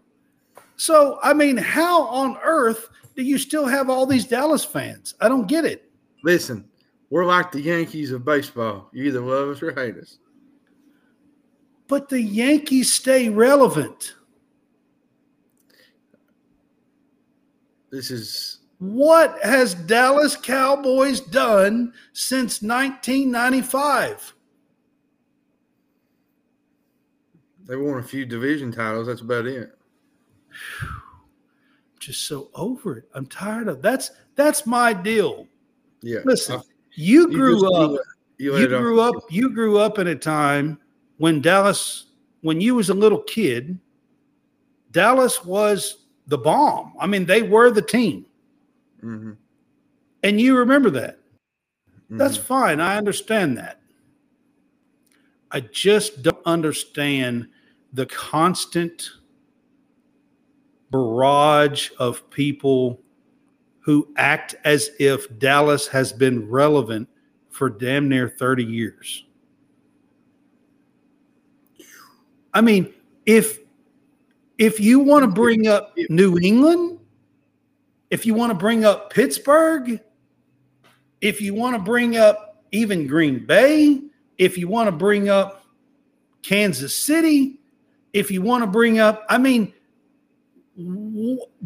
So, 0.76 1.18
I 1.22 1.34
mean, 1.34 1.57
how 1.57 2.03
on 2.03 2.36
earth 2.43 2.89
do 3.16 3.22
you 3.22 3.39
still 3.39 3.66
have 3.66 3.91
all 3.91 4.07
these 4.07 4.26
Dallas 4.26 4.64
fans? 4.64 5.14
I 5.20 5.28
don't 5.28 5.47
get 5.47 5.64
it. 5.64 5.91
Listen, 6.22 6.67
we're 7.11 7.24
like 7.24 7.52
the 7.52 7.61
Yankees 7.61 8.12
of 8.12 8.24
baseball. 8.24 8.88
You 8.92 9.04
either 9.04 9.20
love 9.20 9.48
us 9.48 9.62
or 9.62 9.72
hate 9.72 9.96
us. 9.96 10.18
But 11.86 12.09
the 12.09 12.20
Yankees 12.20 12.92
stay 12.92 13.28
relevant. 13.28 14.14
This 17.90 18.11
is 18.11 18.59
What 18.78 19.38
has 19.42 19.74
Dallas 19.74 20.36
Cowboys 20.36 21.20
done 21.20 21.94
since 22.12 22.62
1995? 22.62 24.34
they 27.68 27.76
won 27.76 27.98
a 27.98 28.02
few 28.02 28.24
division 28.24 28.72
titles. 28.72 29.06
That's 29.06 29.20
about 29.20 29.46
it. 29.46 29.70
Just 32.00 32.26
so 32.26 32.48
over 32.54 32.96
it. 32.98 33.09
I'm 33.14 33.26
tired 33.26 33.68
of 33.68 33.82
that's 33.82 34.11
that's 34.34 34.66
my 34.66 34.94
deal. 34.94 35.46
Yeah. 36.00 36.20
Listen, 36.24 36.62
you 36.99 37.20
you 37.30 37.36
grew 37.36 37.61
just- 37.61 37.74
up 37.74 37.90
You, 38.38 38.46
you 38.46 38.53
let 38.53 38.62
it 38.62 38.72
off. 38.74 38.80
grew 38.80 39.01
up 39.01 39.14
you 39.30 39.51
grew 39.51 39.78
up 39.78 39.99
in 39.99 40.09
a 40.09 40.14
time 40.16 40.78
when 41.18 41.40
Dallas 41.40 42.07
when 42.42 42.61
you 42.61 42.74
was 42.74 42.90
a 42.90 42.94
little 42.94 43.22
kid 43.22 43.78
Dallas 44.90 45.44
was 45.44 46.07
the 46.28 46.38
bomb. 46.38 46.94
I 46.99 47.07
mean, 47.07 47.24
they 47.26 47.42
were 47.42 47.70
the 47.70 47.82
team. 47.82 48.24
Mhm. 49.03 49.36
And 50.22 50.40
you 50.40 50.57
remember 50.57 50.90
that. 50.90 51.18
That's 52.11 52.38
Mhm. 52.38 52.42
fine. 52.42 52.80
I 52.80 52.96
understand 52.96 53.57
that. 53.59 53.80
I 55.51 55.61
just 55.61 56.22
don't 56.22 56.40
understand 56.46 57.49
the 57.92 58.07
constant 58.07 59.11
barrage 60.90 61.90
of 61.99 62.28
people 62.30 63.01
who 63.89 64.07
act 64.18 64.55
as 64.66 64.91
if 64.99 65.39
Dallas 65.39 65.86
has 65.86 66.12
been 66.12 66.47
relevant 66.51 67.09
for 67.49 67.70
damn 67.70 68.07
near 68.07 68.28
30 68.28 68.62
years. 68.62 69.24
I 72.53 72.61
mean, 72.61 72.93
if 73.24 73.61
if 74.59 74.78
you 74.78 74.99
want 74.99 75.22
to 75.22 75.30
bring 75.30 75.68
up 75.68 75.97
New 76.11 76.36
England, 76.39 76.99
if 78.11 78.26
you 78.26 78.34
want 78.34 78.51
to 78.51 78.55
bring 78.55 78.84
up 78.84 79.11
Pittsburgh, 79.11 79.99
if 81.22 81.41
you 81.41 81.55
want 81.55 81.74
to 81.74 81.82
bring 81.82 82.18
up 82.18 82.62
even 82.72 83.07
Green 83.07 83.47
Bay, 83.47 84.03
if 84.36 84.59
you 84.59 84.68
want 84.68 84.89
to 84.89 84.93
bring 84.93 85.30
up 85.30 85.64
Kansas 86.43 86.95
City, 86.95 87.59
if 88.12 88.30
you 88.30 88.43
want 88.43 88.64
to 88.64 88.66
bring 88.66 88.99
up, 88.99 89.24
I 89.30 89.39
mean, 89.39 89.72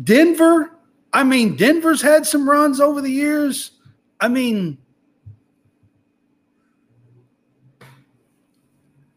Denver, 0.04 0.71
I 1.12 1.24
mean, 1.24 1.56
Denver's 1.56 2.00
had 2.00 2.26
some 2.26 2.48
runs 2.48 2.80
over 2.80 3.00
the 3.00 3.10
years. 3.10 3.72
I 4.20 4.28
mean, 4.28 4.78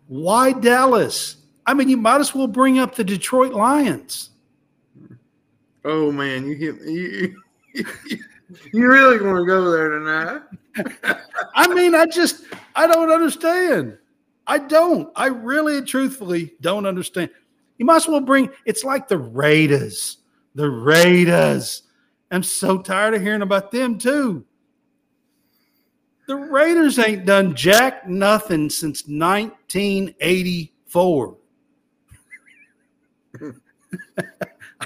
why 0.08 0.52
Dallas? 0.52 1.38
I 1.66 1.74
mean, 1.74 1.90
you 1.90 1.98
might 1.98 2.20
as 2.20 2.36
well 2.36 2.48
bring 2.48 2.80
up 2.80 2.96
the 2.96 3.04
Detroit 3.04 3.54
Lions. 3.54 4.32
Oh 5.84 6.12
man, 6.12 6.48
you 6.48 6.56
hit 6.56 6.82
you. 6.86 7.36
You 8.74 8.88
really 8.88 9.22
want 9.22 9.38
to 9.38 9.46
go 9.46 9.72
there 9.72 9.90
tonight? 9.90 10.42
I 11.56 11.74
mean, 11.74 11.96
I 11.96 12.06
just, 12.06 12.44
I 12.76 12.88
don't 12.88 13.12
understand. 13.12 13.98
I 14.48 14.60
don't. 14.60 15.10
I 15.16 15.28
really 15.28 15.78
and 15.78 15.88
truthfully 15.88 16.54
don't 16.62 16.86
understand. 16.86 17.30
You 17.78 17.86
might 17.86 17.98
as 17.98 18.08
well 18.08 18.22
bring, 18.22 18.50
it's 18.66 18.84
like 18.84 19.08
the 19.08 19.18
Raiders. 19.18 20.18
The 20.54 20.70
Raiders. 20.70 21.84
I'm 22.32 22.44
so 22.44 22.82
tired 22.82 23.14
of 23.14 23.22
hearing 23.22 23.42
about 23.42 23.72
them 23.72 23.98
too. 23.98 24.46
The 26.28 26.36
Raiders 26.36 26.98
ain't 26.98 27.26
done 27.26 27.56
jack 27.56 28.08
nothing 28.08 28.70
since 28.70 29.08
1984. 29.08 31.38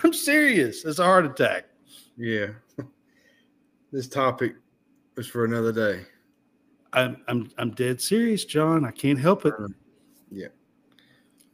I'm 0.04 0.14
serious. 0.14 0.84
It's 0.84 1.00
a 1.00 1.04
heart 1.04 1.26
attack. 1.26 1.66
Yeah. 2.18 2.48
This 3.92 4.08
topic 4.08 4.56
is 5.18 5.28
for 5.28 5.46
another 5.46 5.72
day. 5.72 6.06
I'm, 6.94 7.22
I'm, 7.28 7.52
I'm 7.58 7.72
dead 7.72 8.02
serious, 8.02 8.46
John. 8.46 8.86
I 8.86 8.92
can't 8.92 9.20
help 9.20 9.46
it. 9.46 9.54
Yeah. 10.32 10.48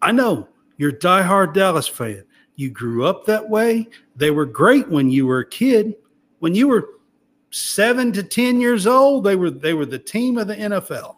I 0.02 0.12
know 0.12 0.48
you're 0.78 0.90
a 0.90 0.98
diehard 0.98 1.53
Dallas 1.53 1.88
fan. 1.88 2.24
You 2.56 2.69
grew 2.69 3.06
up 3.06 3.26
that 3.26 3.49
way. 3.49 3.90
They 4.15 4.32
were 4.32 4.45
great 4.45 4.88
when 4.90 5.10
you 5.10 5.27
were 5.27 5.40
a 5.40 5.49
kid. 5.49 5.95
When 6.40 6.56
you 6.56 6.68
were 6.68 6.90
seven 7.52 8.11
to 8.14 8.23
ten 8.23 8.61
years 8.61 8.88
old, 8.88 9.23
they 9.23 9.36
were 9.36 9.52
they 9.52 9.73
were 9.73 9.86
the 9.86 9.99
team 9.99 10.38
of 10.38 10.48
the 10.48 10.56
NFL. 10.56 11.18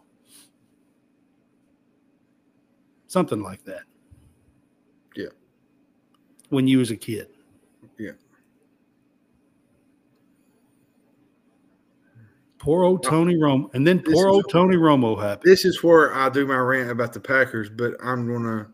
Something 3.07 3.41
like 3.41 3.63
that. 3.65 3.83
Yeah. 5.15 5.29
When 6.49 6.67
you 6.67 6.79
was 6.79 6.91
a 6.91 6.97
kid. 6.97 7.29
Yeah. 7.97 8.11
Poor 12.57 12.83
old 12.83 13.05
uh, 13.05 13.09
Tony 13.09 13.35
Romo. 13.35 13.73
And 13.73 13.87
then 13.87 13.99
poor 14.01 14.27
old 14.27 14.49
Tony 14.51 14.75
Romo 14.75 15.21
happened. 15.21 15.49
This 15.49 15.63
is 15.63 15.83
where 15.83 16.13
I 16.13 16.29
do 16.29 16.45
my 16.45 16.57
rant 16.57 16.89
about 16.89 17.13
the 17.13 17.19
Packers, 17.19 17.69
but 17.69 17.93
I'm 18.03 18.27
gonna 18.27 18.67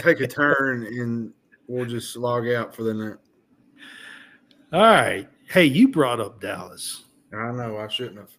take 0.00 0.20
a 0.20 0.26
turn 0.26 0.86
and 0.86 1.32
we'll 1.66 1.86
just 1.86 2.16
log 2.16 2.48
out 2.48 2.74
for 2.74 2.82
the 2.82 2.94
night. 2.94 3.16
All 4.72 4.80
right. 4.80 5.28
Hey, 5.48 5.64
you 5.64 5.88
brought 5.88 6.20
up 6.20 6.40
Dallas. 6.40 7.04
I 7.32 7.50
know 7.52 7.78
I 7.78 7.88
shouldn't 7.88 8.18
have. 8.18 8.30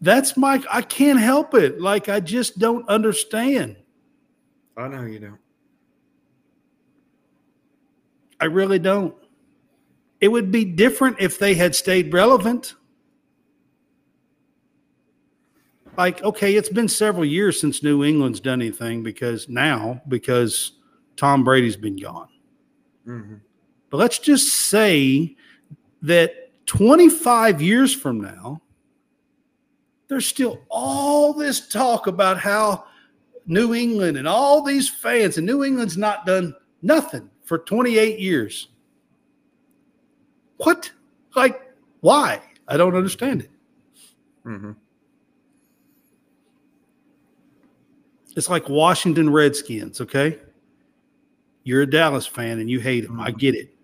That's 0.00 0.36
my. 0.36 0.62
I 0.70 0.82
can't 0.82 1.20
help 1.20 1.54
it. 1.54 1.80
Like 1.80 2.08
I 2.08 2.20
just 2.20 2.58
don't 2.58 2.88
understand. 2.88 3.76
I 4.76 4.88
know 4.88 5.02
you 5.02 5.18
don't. 5.18 5.38
I 8.40 8.46
really 8.46 8.80
don't. 8.80 9.14
It 10.20 10.28
would 10.28 10.50
be 10.50 10.64
different 10.64 11.16
if 11.20 11.38
they 11.38 11.54
had 11.54 11.74
stayed 11.74 12.12
relevant. 12.12 12.74
Like, 16.02 16.20
okay, 16.24 16.56
it's 16.56 16.68
been 16.68 16.88
several 16.88 17.24
years 17.24 17.60
since 17.60 17.80
New 17.80 18.02
England's 18.02 18.40
done 18.40 18.60
anything 18.60 19.04
because 19.04 19.48
now, 19.48 20.02
because 20.08 20.72
Tom 21.16 21.44
Brady's 21.44 21.76
been 21.76 21.94
gone. 21.94 22.26
Mm-hmm. 23.06 23.36
But 23.88 23.98
let's 23.98 24.18
just 24.18 24.48
say 24.48 25.36
that 26.02 26.50
25 26.66 27.62
years 27.62 27.94
from 27.94 28.20
now, 28.20 28.60
there's 30.08 30.26
still 30.26 30.62
all 30.68 31.32
this 31.32 31.68
talk 31.68 32.08
about 32.08 32.36
how 32.36 32.84
New 33.46 33.72
England 33.72 34.16
and 34.16 34.26
all 34.26 34.60
these 34.60 34.88
fans, 34.88 35.38
and 35.38 35.46
New 35.46 35.62
England's 35.62 35.96
not 35.96 36.26
done 36.26 36.52
nothing 36.82 37.30
for 37.44 37.58
28 37.58 38.18
years. 38.18 38.66
What? 40.56 40.90
Like, 41.36 41.60
why? 42.00 42.42
I 42.66 42.76
don't 42.76 42.96
understand 42.96 43.42
it. 43.42 43.50
Mm-hmm. 44.44 44.72
It's 48.36 48.48
like 48.48 48.68
Washington 48.68 49.30
Redskins, 49.30 50.00
okay? 50.00 50.38
You're 51.64 51.82
a 51.82 51.86
Dallas 51.90 52.26
fan 52.26 52.58
and 52.58 52.70
you 52.70 52.80
hate 52.80 53.06
them. 53.06 53.20
I 53.20 53.30
get 53.30 53.54
it. 53.54 53.74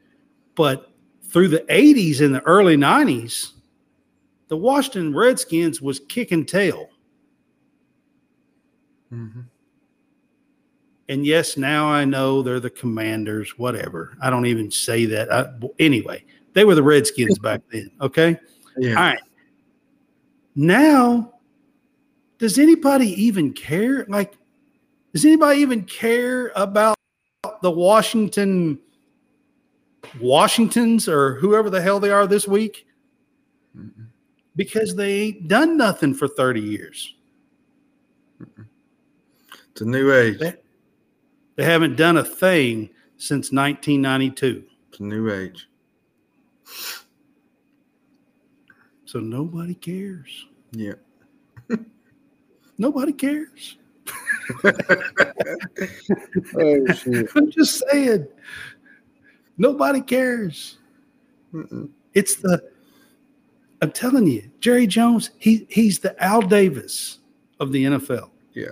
But 0.55 0.91
through 1.23 1.49
the 1.49 1.61
80s 1.69 2.21
and 2.21 2.35
the 2.35 2.43
early 2.43 2.77
90s, 2.77 3.53
the 4.49 4.57
Washington 4.57 5.15
Redskins 5.15 5.81
was 5.81 6.01
kicking 6.01 6.45
tail. 6.45 6.89
Mm-hmm. 9.13 9.43
And 11.11 11.25
yes, 11.25 11.57
now 11.57 11.89
I 11.89 12.05
know 12.05 12.43
they're 12.43 12.61
the 12.61 12.71
commanders, 12.71 13.57
whatever. 13.57 14.17
I 14.21 14.31
don't 14.31 14.47
even 14.47 14.71
say 14.71 15.07
that. 15.07 15.33
I, 15.33 15.47
anyway, 15.79 16.25
they 16.53 16.65
were 16.65 16.75
the 16.75 16.83
Redskins 16.83 17.39
back 17.43 17.63
then. 17.71 17.91
Okay. 18.01 18.39
Yeah. 18.77 18.91
All 18.91 19.03
right. 19.03 19.19
Now, 20.55 21.35
does 22.39 22.59
anybody 22.59 23.11
even 23.23 23.53
care? 23.53 24.05
Like, 24.09 24.38
does 25.19 25.25
anybody 25.25 25.59
even 25.59 25.83
care 25.83 26.53
about 26.55 26.95
the 27.61 27.71
Washington 27.73 28.79
Washingtons 30.21 31.09
or 31.09 31.35
whoever 31.35 31.71
the 31.71 31.83
hell 31.83 31.99
they 31.99 32.13
are 32.13 32.29
this 32.29 32.47
week? 32.47 32.87
Mm-mm. 33.77 34.07
Because 34.55 34.95
they 34.95 35.23
ain't 35.23 35.49
done 35.49 35.77
nothing 35.77 36.15
for 36.15 36.29
30 36.29 36.61
years. 36.61 37.17
It's 39.73 39.81
a 39.81 39.85
new 39.85 40.13
age. 40.13 40.39
They, 40.39 40.55
they 41.57 41.65
haven't 41.65 41.97
done 41.97 42.19
a 42.19 42.25
thing 42.25 42.89
since 43.17 43.51
1992. 43.51 44.63
It's 44.89 45.01
a 45.01 45.03
new 45.03 45.33
age. 45.33 45.69
So 49.05 49.19
nobody 49.19 49.75
cares. 49.75 50.47
Yeah. 50.71 50.95
Nobody 52.79 53.13
cares. 53.13 53.79
Oh 56.57 56.87
shit. 56.95 57.29
I'm 57.35 57.51
just 57.51 57.83
saying. 57.91 58.27
Nobody 59.57 60.01
cares. 60.01 60.79
Mm-mm. 61.53 61.91
It's 62.15 62.37
the 62.37 62.63
I'm 63.81 63.93
telling 63.93 64.27
you, 64.27 64.51
Jerry 64.61 64.87
Jones, 64.87 65.31
he 65.39 65.67
he's 65.71 65.99
the 65.99 66.21
Al 66.23 66.43
Davis 66.43 67.19
of 67.61 67.73
the 67.73 67.85
NFL. 67.85 68.31
Yeah, 68.55 68.69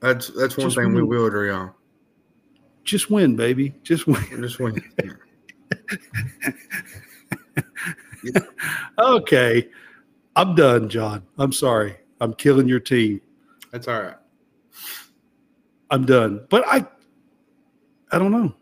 that's 0.00 0.28
that's 0.28 0.56
one 0.56 0.66
Just 0.66 0.76
thing 0.76 0.88
we 0.94 1.02
win. 1.02 1.08
will 1.08 1.26
agree 1.26 1.50
on. 1.50 1.72
Just 2.84 3.10
win, 3.10 3.36
baby. 3.36 3.74
Just 3.82 4.06
win. 4.06 4.24
Just 4.40 4.58
win. 4.60 4.82
Okay. 8.98 9.68
I'm 10.34 10.54
done, 10.54 10.88
John. 10.88 11.22
I'm 11.38 11.52
sorry. 11.52 11.96
I'm 12.20 12.34
killing 12.34 12.68
your 12.68 12.80
team. 12.80 13.20
That's 13.70 13.88
all 13.88 14.02
right. 14.02 14.16
I'm 15.90 16.04
done. 16.04 16.46
But 16.50 16.64
I 16.66 16.86
I 18.10 18.18
don't 18.18 18.32
know. 18.32 18.54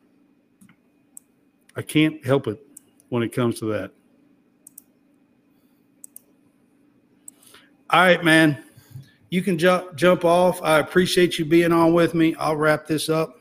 I 1.76 1.82
can't 1.82 2.24
help 2.24 2.46
it 2.46 2.58
when 3.08 3.22
it 3.22 3.32
comes 3.32 3.58
to 3.60 3.66
that. 3.66 3.90
All 7.90 8.00
right, 8.00 8.24
man. 8.24 8.62
You 9.30 9.42
can 9.42 9.58
jump 9.58 9.96
jump 9.96 10.24
off. 10.24 10.62
I 10.62 10.78
appreciate 10.78 11.38
you 11.38 11.44
being 11.44 11.72
on 11.72 11.92
with 11.92 12.14
me. 12.14 12.34
I'll 12.36 12.56
wrap 12.56 12.86
this 12.86 13.08
up. 13.08 13.40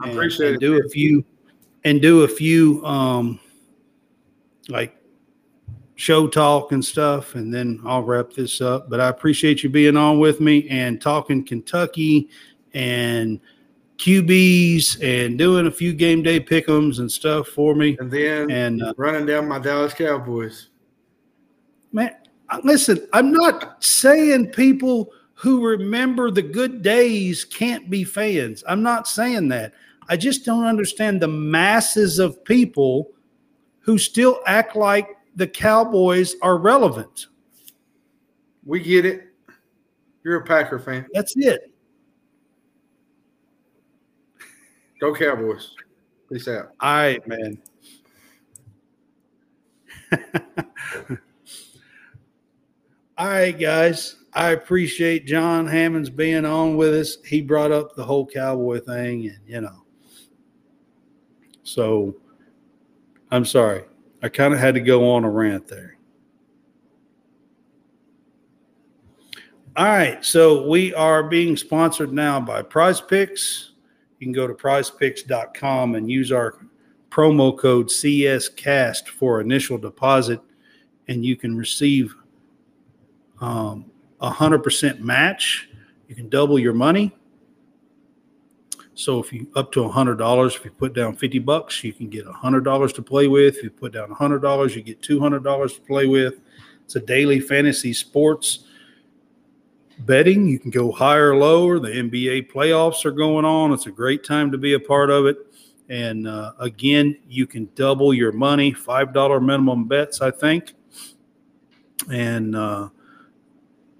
I 0.00 0.10
appreciate 0.10 0.54
and 0.54 0.56
it. 0.56 0.66
Do 0.66 0.84
a 0.84 0.88
few 0.88 1.24
and 1.84 2.00
do 2.00 2.22
a 2.22 2.28
few 2.28 2.84
um 2.84 3.38
like 4.68 4.96
show 6.00 6.26
talk 6.26 6.72
and 6.72 6.82
stuff, 6.82 7.34
and 7.34 7.52
then 7.52 7.78
I'll 7.84 8.02
wrap 8.02 8.32
this 8.32 8.62
up. 8.62 8.88
But 8.88 9.00
I 9.00 9.08
appreciate 9.08 9.62
you 9.62 9.68
being 9.68 9.98
on 9.98 10.18
with 10.18 10.40
me 10.40 10.66
and 10.70 10.98
talking 10.98 11.44
Kentucky 11.44 12.30
and 12.72 13.38
QBs 13.98 15.02
and 15.02 15.36
doing 15.36 15.66
a 15.66 15.70
few 15.70 15.92
game 15.92 16.22
day 16.22 16.40
pickums 16.40 17.00
and 17.00 17.12
stuff 17.12 17.48
for 17.48 17.74
me. 17.74 17.98
And 18.00 18.10
then 18.10 18.50
And 18.50 18.82
uh, 18.82 18.94
running 18.96 19.26
down 19.26 19.46
my 19.46 19.58
Dallas 19.58 19.92
Cowboys. 19.92 20.70
man, 21.92 22.16
listen, 22.64 23.06
I'm 23.12 23.30
not 23.30 23.84
saying 23.84 24.52
people 24.52 25.12
who 25.34 25.66
remember 25.66 26.30
the 26.30 26.40
good 26.40 26.80
days 26.80 27.44
can't 27.44 27.90
be 27.90 28.04
fans. 28.04 28.64
I'm 28.66 28.82
not 28.82 29.06
saying 29.06 29.48
that. 29.48 29.74
I 30.08 30.16
just 30.16 30.46
don't 30.46 30.64
understand 30.64 31.20
the 31.20 31.28
masses 31.28 32.18
of 32.18 32.42
people 32.44 33.10
who 33.80 33.98
still 33.98 34.40
act 34.46 34.76
like 34.76 35.19
the 35.36 35.46
Cowboys 35.46 36.36
are 36.42 36.58
relevant. 36.58 37.26
We 38.64 38.80
get 38.80 39.04
it. 39.04 39.28
You're 40.24 40.38
a 40.38 40.44
Packer 40.44 40.78
fan. 40.78 41.06
That's 41.12 41.34
it. 41.36 41.72
Go 45.00 45.14
Cowboys. 45.14 45.74
Peace 46.30 46.46
out. 46.46 46.72
All 46.80 46.94
right, 46.94 47.26
man. 47.26 47.58
All 53.18 53.26
right, 53.26 53.58
guys. 53.58 54.16
I 54.32 54.50
appreciate 54.50 55.26
Jon 55.26 55.66
Hammons 55.66 56.08
being 56.08 56.44
on 56.44 56.76
with 56.76 56.94
us. 56.94 57.16
He 57.24 57.40
brought 57.40 57.72
up 57.72 57.96
the 57.96 58.04
whole 58.04 58.26
cowboy 58.26 58.80
thing, 58.80 59.26
and 59.28 59.38
you 59.46 59.60
know. 59.60 59.82
So 61.64 62.14
I'm 63.30 63.44
sorry. 63.44 63.84
I 64.22 64.28
kind 64.28 64.52
of 64.52 64.60
had 64.60 64.74
to 64.74 64.80
go 64.80 65.10
on 65.10 65.24
a 65.24 65.30
rant 65.30 65.66
there. 65.66 65.96
All 69.76 69.86
right. 69.86 70.24
So 70.24 70.66
we 70.68 70.92
are 70.94 71.22
being 71.22 71.56
sponsored 71.56 72.12
now 72.12 72.40
by 72.40 72.62
Prize 72.62 73.00
Picks. 73.00 73.72
You 74.18 74.26
can 74.26 74.32
go 74.32 74.46
to 74.46 74.52
prizepicks.com 74.52 75.94
and 75.94 76.10
use 76.10 76.32
our 76.32 76.58
promo 77.10 77.56
code 77.56 77.88
CSCAST 77.88 79.08
for 79.08 79.40
initial 79.40 79.78
deposit, 79.78 80.40
and 81.08 81.24
you 81.24 81.36
can 81.36 81.56
receive 81.56 82.14
um, 83.40 83.90
a 84.20 84.30
100% 84.30 85.00
match. 85.00 85.68
You 86.08 86.14
can 86.14 86.28
double 86.28 86.58
your 86.58 86.74
money. 86.74 87.16
So 89.00 89.18
if 89.18 89.32
you 89.32 89.46
up 89.56 89.72
to 89.72 89.80
$100, 89.80 90.56
if 90.56 90.62
you 90.62 90.70
put 90.70 90.92
down 90.92 91.16
50 91.16 91.38
bucks, 91.38 91.82
you 91.82 91.94
can 91.94 92.10
get 92.10 92.26
$100 92.26 92.94
to 92.94 93.02
play 93.02 93.28
with. 93.28 93.56
If 93.56 93.62
you 93.62 93.70
put 93.70 93.94
down 93.94 94.10
$100, 94.10 94.76
you 94.76 94.82
get 94.82 95.00
$200 95.00 95.74
to 95.74 95.80
play 95.80 96.06
with. 96.06 96.34
It's 96.84 96.96
a 96.96 97.00
daily 97.00 97.40
fantasy 97.40 97.94
sports 97.94 98.64
betting. 100.00 100.46
You 100.46 100.58
can 100.58 100.70
go 100.70 100.92
higher 100.92 101.30
or 101.30 101.36
lower. 101.36 101.78
The 101.78 101.88
NBA 101.88 102.52
playoffs 102.52 103.06
are 103.06 103.10
going 103.10 103.46
on. 103.46 103.72
It's 103.72 103.86
a 103.86 103.90
great 103.90 104.22
time 104.22 104.52
to 104.52 104.58
be 104.58 104.74
a 104.74 104.80
part 104.80 105.08
of 105.08 105.24
it. 105.24 105.38
And 105.88 106.28
uh, 106.28 106.52
again, 106.58 107.16
you 107.26 107.46
can 107.46 107.70
double 107.74 108.12
your 108.12 108.32
money, 108.32 108.70
$5 108.70 109.42
minimum 109.42 109.88
bets, 109.88 110.20
I 110.20 110.30
think. 110.30 110.74
And 112.10 112.54
uh, 112.54 112.90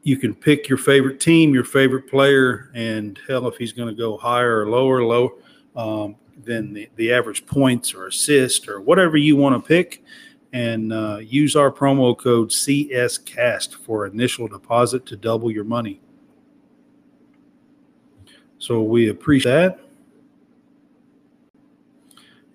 you 0.03 0.17
can 0.17 0.35
pick 0.35 0.69
your 0.69 0.79
favorite 0.79 1.21
team, 1.21 1.53
your 1.53 1.65
favorite 1.65 2.09
player, 2.09 2.71
and 2.75 3.19
hell, 3.29 3.47
if 3.47 3.57
he's 3.57 3.73
going 3.73 3.89
to 3.89 3.95
go 3.95 4.17
higher 4.17 4.61
or 4.61 4.71
lower, 4.71 5.05
low 5.05 5.39
um, 5.77 6.17
than 6.45 6.73
the, 6.73 6.89
the 6.97 7.13
average 7.13 7.45
points 7.47 7.93
or 7.95 8.07
assist 8.07 8.69
or 8.69 8.81
whatever 8.81 9.17
you 9.17 9.37
want 9.37 9.63
to 9.63 9.67
pick. 9.67 10.03
And 10.53 10.93
uh, 10.93 11.19
use 11.19 11.55
our 11.55 11.71
promo 11.71 12.19
code 12.19 12.49
CSCAST 12.49 13.75
for 13.75 14.07
initial 14.07 14.49
deposit 14.49 15.07
to 15.07 15.17
double 15.17 15.49
your 15.49 15.63
money. 15.63 16.01
So 18.59 18.83
we 18.83 19.11
appreciate 19.11 19.53
that. 19.53 19.81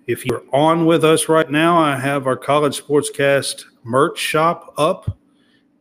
If 0.08 0.26
you're 0.26 0.44
on 0.52 0.86
with 0.86 1.06
us 1.06 1.30
right 1.30 1.50
now, 1.50 1.78
I 1.78 1.96
have 1.96 2.28
our 2.28 2.36
College 2.36 2.84
Sportscast 2.84 3.64
merch 3.84 4.20
shop 4.20 4.74
up, 4.78 5.18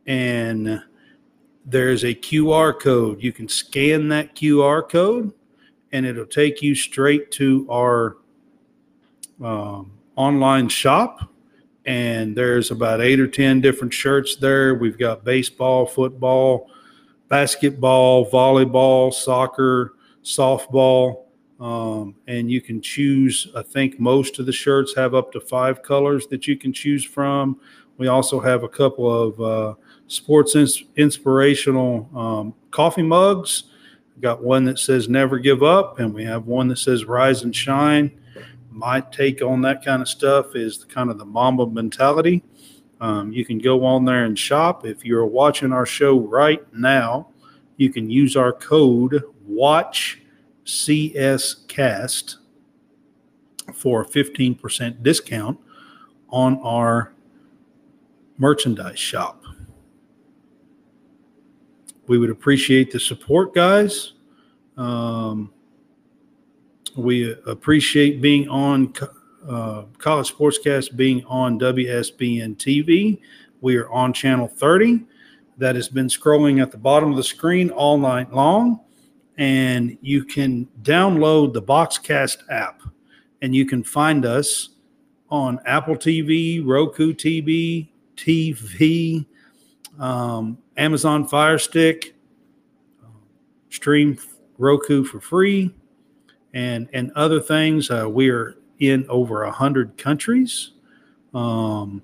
and 0.07 0.81
there's 1.65 2.03
a 2.03 2.13
QR 2.13 2.79
code. 2.79 3.21
You 3.21 3.31
can 3.31 3.47
scan 3.47 4.07
that 4.09 4.35
QR 4.35 4.87
code, 4.87 5.33
and 5.91 6.05
it'll 6.05 6.25
take 6.25 6.61
you 6.61 6.75
straight 6.75 7.31
to 7.31 7.67
our 7.69 8.17
um, 9.43 9.91
online 10.15 10.69
shop. 10.69 11.31
And 11.85 12.35
there's 12.35 12.71
about 12.71 13.01
eight 13.01 13.19
or 13.19 13.27
10 13.27 13.61
different 13.61 13.93
shirts 13.93 14.35
there. 14.35 14.75
We've 14.75 14.97
got 14.97 15.23
baseball, 15.23 15.85
football, 15.85 16.69
basketball, 17.27 18.29
volleyball, 18.29 19.13
soccer, 19.13 19.93
softball. 20.23 21.25
Um, 21.59 22.15
and 22.27 22.51
you 22.51 22.59
can 22.59 22.81
choose, 22.81 23.47
I 23.55 23.61
think 23.61 23.99
most 23.99 24.39
of 24.39 24.45
the 24.45 24.51
shirts 24.51 24.95
have 24.95 25.13
up 25.15 25.31
to 25.33 25.39
five 25.39 25.83
colors 25.83 26.27
that 26.27 26.47
you 26.47 26.57
can 26.57 26.73
choose 26.73 27.05
from. 27.05 27.59
We 27.97 28.07
also 28.07 28.39
have 28.39 28.63
a 28.63 28.69
couple 28.69 29.09
of 29.09 29.39
uh, 29.39 29.75
sports 30.07 30.55
ins- 30.55 30.83
inspirational 30.95 32.09
um, 32.15 32.53
coffee 32.71 33.01
mugs. 33.01 33.63
We've 34.15 34.21
got 34.21 34.43
one 34.43 34.63
that 34.65 34.79
says 34.79 35.09
never 35.09 35.39
give 35.39 35.63
up, 35.63 35.99
and 35.99 36.13
we 36.13 36.23
have 36.25 36.47
one 36.47 36.67
that 36.69 36.77
says 36.77 37.05
rise 37.05 37.43
and 37.43 37.55
shine. 37.55 38.11
My 38.69 39.01
take 39.01 39.41
on 39.41 39.61
that 39.61 39.83
kind 39.83 40.01
of 40.01 40.07
stuff 40.09 40.55
is 40.55 40.79
the, 40.79 40.85
kind 40.85 41.09
of 41.09 41.17
the 41.17 41.25
Mamba 41.25 41.67
mentality. 41.67 42.43
Um, 43.01 43.31
you 43.31 43.45
can 43.45 43.57
go 43.57 43.85
on 43.85 44.05
there 44.05 44.25
and 44.25 44.37
shop. 44.37 44.85
If 44.85 45.03
you're 45.03 45.25
watching 45.25 45.71
our 45.71 45.85
show 45.85 46.19
right 46.19 46.61
now, 46.73 47.29
you 47.77 47.91
can 47.91 48.09
use 48.09 48.35
our 48.35 48.53
code 48.53 49.23
WATCH 49.47 50.19
CS 50.63 51.55
Cast 51.67 52.37
for 53.73 54.01
a 54.01 54.05
15% 54.05 55.03
discount 55.03 55.59
on 56.29 56.59
our 56.59 57.13
merchandise 58.37 58.99
shop. 58.99 59.44
We 62.07 62.17
would 62.17 62.29
appreciate 62.29 62.91
the 62.91 62.99
support, 62.99 63.53
guys. 63.53 64.13
Um, 64.77 65.51
we 66.95 67.33
appreciate 67.45 68.21
being 68.21 68.47
on 68.47 68.93
uh, 69.47 69.83
College 69.97 70.33
Sportscast, 70.33 70.95
being 70.95 71.23
on 71.25 71.59
WSBN 71.59 72.57
TV. 72.57 73.19
We 73.61 73.75
are 73.77 73.89
on 73.89 74.13
channel 74.13 74.47
30. 74.47 75.05
That 75.57 75.75
has 75.75 75.87
been 75.87 76.07
scrolling 76.07 76.61
at 76.61 76.71
the 76.71 76.77
bottom 76.77 77.11
of 77.11 77.17
the 77.17 77.23
screen 77.23 77.69
all 77.69 77.97
night 77.97 78.33
long 78.33 78.81
and 79.37 79.97
you 80.01 80.23
can 80.23 80.67
download 80.81 81.53
the 81.53 81.61
Boxcast 81.61 82.37
app 82.49 82.81
and 83.41 83.55
you 83.55 83.65
can 83.65 83.83
find 83.83 84.25
us 84.25 84.69
on 85.29 85.59
Apple 85.65 85.95
TV, 85.95 86.65
Roku 86.65 87.13
TV, 87.13 87.89
TV, 88.15 89.25
um, 89.99 90.57
Amazon 90.77 91.27
Fire 91.27 91.57
Stick, 91.57 92.15
stream 93.69 94.17
Roku 94.57 95.03
for 95.03 95.19
free, 95.19 95.73
and 96.53 96.89
and 96.93 97.11
other 97.13 97.39
things. 97.39 97.89
Uh, 97.89 98.09
we 98.09 98.29
are 98.29 98.55
in 98.79 99.05
over 99.09 99.43
a 99.43 99.51
hundred 99.51 99.97
countries 99.97 100.71
um, 101.33 102.01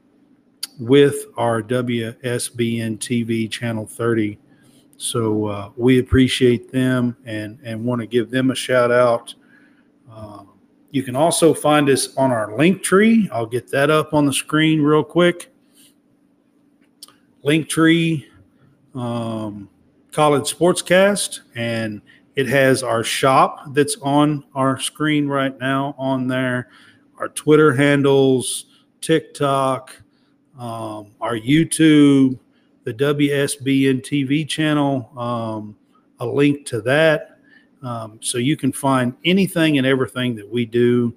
with 0.79 1.25
our 1.37 1.61
WSBN 1.61 2.97
TV 2.97 3.49
channel 3.49 3.85
30 3.85 4.37
so 5.01 5.47
uh, 5.47 5.71
we 5.77 5.97
appreciate 5.97 6.71
them 6.71 7.17
and, 7.25 7.57
and 7.63 7.83
want 7.83 8.01
to 8.01 8.07
give 8.07 8.29
them 8.29 8.51
a 8.51 8.55
shout 8.55 8.91
out. 8.91 9.33
Uh, 10.11 10.43
you 10.91 11.01
can 11.01 11.15
also 11.15 11.55
find 11.55 11.89
us 11.89 12.15
on 12.17 12.29
our 12.29 12.55
link 12.55 12.83
tree. 12.83 13.27
I'll 13.33 13.47
get 13.47 13.71
that 13.71 13.89
up 13.89 14.13
on 14.13 14.27
the 14.27 14.33
screen 14.33 14.79
real 14.79 15.03
quick. 15.03 15.51
Link 17.41 17.67
tree, 17.67 18.27
um, 18.95 19.69
College 20.11 20.53
Sportscast, 20.53 21.41
and 21.55 22.01
it 22.35 22.47
has 22.47 22.83
our 22.83 23.03
shop 23.03 23.73
that's 23.73 23.97
on 24.01 24.43
our 24.55 24.79
screen 24.79 25.27
right 25.27 25.57
now 25.59 25.95
on 25.97 26.27
there, 26.27 26.69
our 27.17 27.29
Twitter 27.29 27.73
handles, 27.73 28.65
TikTok, 29.01 29.95
um, 30.57 31.11
our 31.19 31.35
YouTube, 31.35 32.39
the 32.83 32.93
WSBN 32.93 34.01
TV 34.01 34.47
channel, 34.47 35.11
um, 35.17 35.75
a 36.19 36.25
link 36.25 36.65
to 36.67 36.81
that. 36.81 37.37
Um, 37.83 38.19
so 38.21 38.37
you 38.37 38.55
can 38.55 38.71
find 38.71 39.15
anything 39.25 39.77
and 39.77 39.87
everything 39.87 40.35
that 40.35 40.49
we 40.49 40.65
do. 40.65 41.15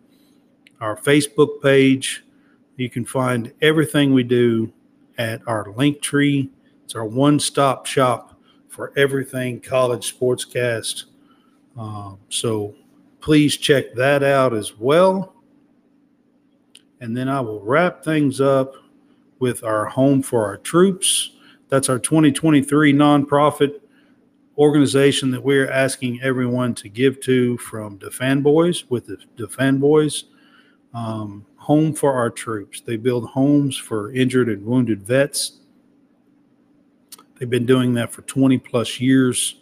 Our 0.81 0.97
Facebook 0.97 1.63
page, 1.63 2.25
you 2.77 2.91
can 2.91 3.05
find 3.05 3.53
everything 3.61 4.13
we 4.13 4.23
do 4.23 4.73
at 5.19 5.41
our 5.47 5.73
link 5.77 6.01
tree. 6.01 6.51
It's 6.85 6.95
our 6.95 7.05
one 7.05 7.41
stop 7.41 7.87
shop 7.87 8.39
for 8.69 8.93
everything 8.97 9.61
college 9.61 10.19
sportscast. 10.19 11.05
Um, 11.77 12.19
so 12.29 12.75
please 13.21 13.57
check 13.57 13.95
that 13.95 14.23
out 14.23 14.55
as 14.55 14.79
well. 14.79 15.35
And 17.01 17.17
then 17.17 17.29
I 17.29 17.41
will 17.41 17.61
wrap 17.61 18.05
things 18.05 18.41
up 18.41 18.75
with 19.39 19.65
our 19.65 19.87
home 19.87 20.23
for 20.23 20.45
our 20.45 20.57
troops. 20.57 21.31
That's 21.69 21.89
our 21.89 21.99
2023 21.99 22.93
nonprofit 22.93 23.81
organization 24.57 25.31
that 25.33 25.43
we're 25.43 25.71
asking 25.71 26.21
everyone 26.23 26.75
to 26.77 26.89
give 26.89 27.21
to 27.21 27.59
from 27.59 27.99
DaFanBoys 27.99 28.85
with 28.89 29.07
the 29.07 29.19
DaFanBoys. 29.37 30.25
Um, 30.93 31.45
home 31.57 31.93
for 31.95 32.13
our 32.13 32.31
troops. 32.31 32.81
They 32.81 32.97
build 32.97 33.31
homes 33.31 33.77
for 33.77 34.13
injured 34.13 34.49
and 34.49 34.65
wounded 34.65 35.03
vets. 35.03 35.61
They've 37.45 37.51
been 37.51 37.67
doing 37.67 37.93
that 37.93 38.11
for 38.11 38.23
20 38.23 38.57
plus 38.57 38.99
years, 38.99 39.57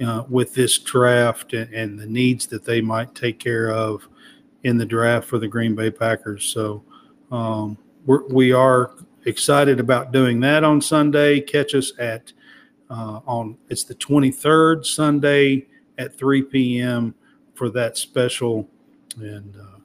uh, 0.02 0.24
with 0.30 0.54
this 0.54 0.78
draft 0.78 1.54
and, 1.54 1.74
and, 1.74 2.00
the 2.00 2.06
needs 2.06 2.48
that 2.48 2.64
they 2.64 2.80
might 2.80 3.14
take 3.14 3.40
care 3.40 3.72
of 3.72 4.08
in 4.64 4.78
the 4.78 4.86
draft 4.86 5.28
for 5.28 5.40
the 5.40 5.48
Green 5.48 5.76
Bay 5.76 5.90
Packers. 5.90 6.46
So 6.46 6.84
um, 7.32 7.78
we're, 8.06 8.28
we 8.28 8.52
are 8.52 8.92
excited 9.26 9.80
about 9.80 10.12
doing 10.12 10.40
that 10.42 10.64
on 10.64 10.82
Sunday. 10.82 11.40
Catch 11.40 11.76
us 11.76 11.94
at 12.00 12.34
uh, 12.90 13.20
on 13.26 13.58
it's 13.70 13.84
the 13.84 13.96
23rd 13.96 14.86
Sunday 14.86 15.68
at 15.98 16.18
3 16.18 16.44
p.m. 16.44 17.14
for 17.54 17.70
that 17.70 17.98
special. 17.98 18.68
And 19.18 19.56
uh, 19.56 19.80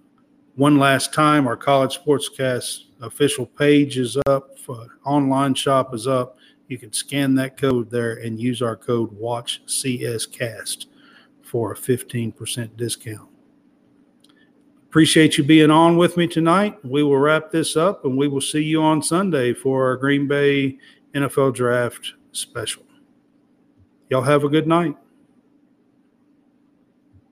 one 0.54 0.78
last 0.78 1.12
time, 1.12 1.46
our 1.46 1.56
College 1.56 1.98
Sportscast 1.98 2.84
official 3.02 3.46
page 3.46 3.98
is 3.98 4.16
up. 4.26 4.58
For, 4.58 4.86
online 5.04 5.54
shop 5.54 5.94
is 5.94 6.06
up. 6.06 6.38
You 6.68 6.78
can 6.78 6.92
scan 6.92 7.34
that 7.34 7.58
code 7.58 7.90
there 7.90 8.14
and 8.14 8.40
use 8.40 8.62
our 8.62 8.76
code 8.76 9.12
Watch 9.12 9.60
CS 9.66 10.24
Cast 10.24 10.86
for 11.42 11.72
a 11.72 11.76
15% 11.76 12.76
discount. 12.76 13.33
Appreciate 14.94 15.36
you 15.36 15.42
being 15.42 15.72
on 15.72 15.96
with 15.96 16.16
me 16.16 16.28
tonight. 16.28 16.78
We 16.84 17.02
will 17.02 17.18
wrap 17.18 17.50
this 17.50 17.76
up 17.76 18.04
and 18.04 18.16
we 18.16 18.28
will 18.28 18.40
see 18.40 18.62
you 18.62 18.80
on 18.80 19.02
Sunday 19.02 19.52
for 19.52 19.84
our 19.84 19.96
Green 19.96 20.28
Bay 20.28 20.78
NFL 21.16 21.52
Draft 21.56 22.12
special. 22.30 22.84
Y'all 24.08 24.22
have 24.22 24.44
a 24.44 24.48
good 24.48 24.68
night. 24.68 24.94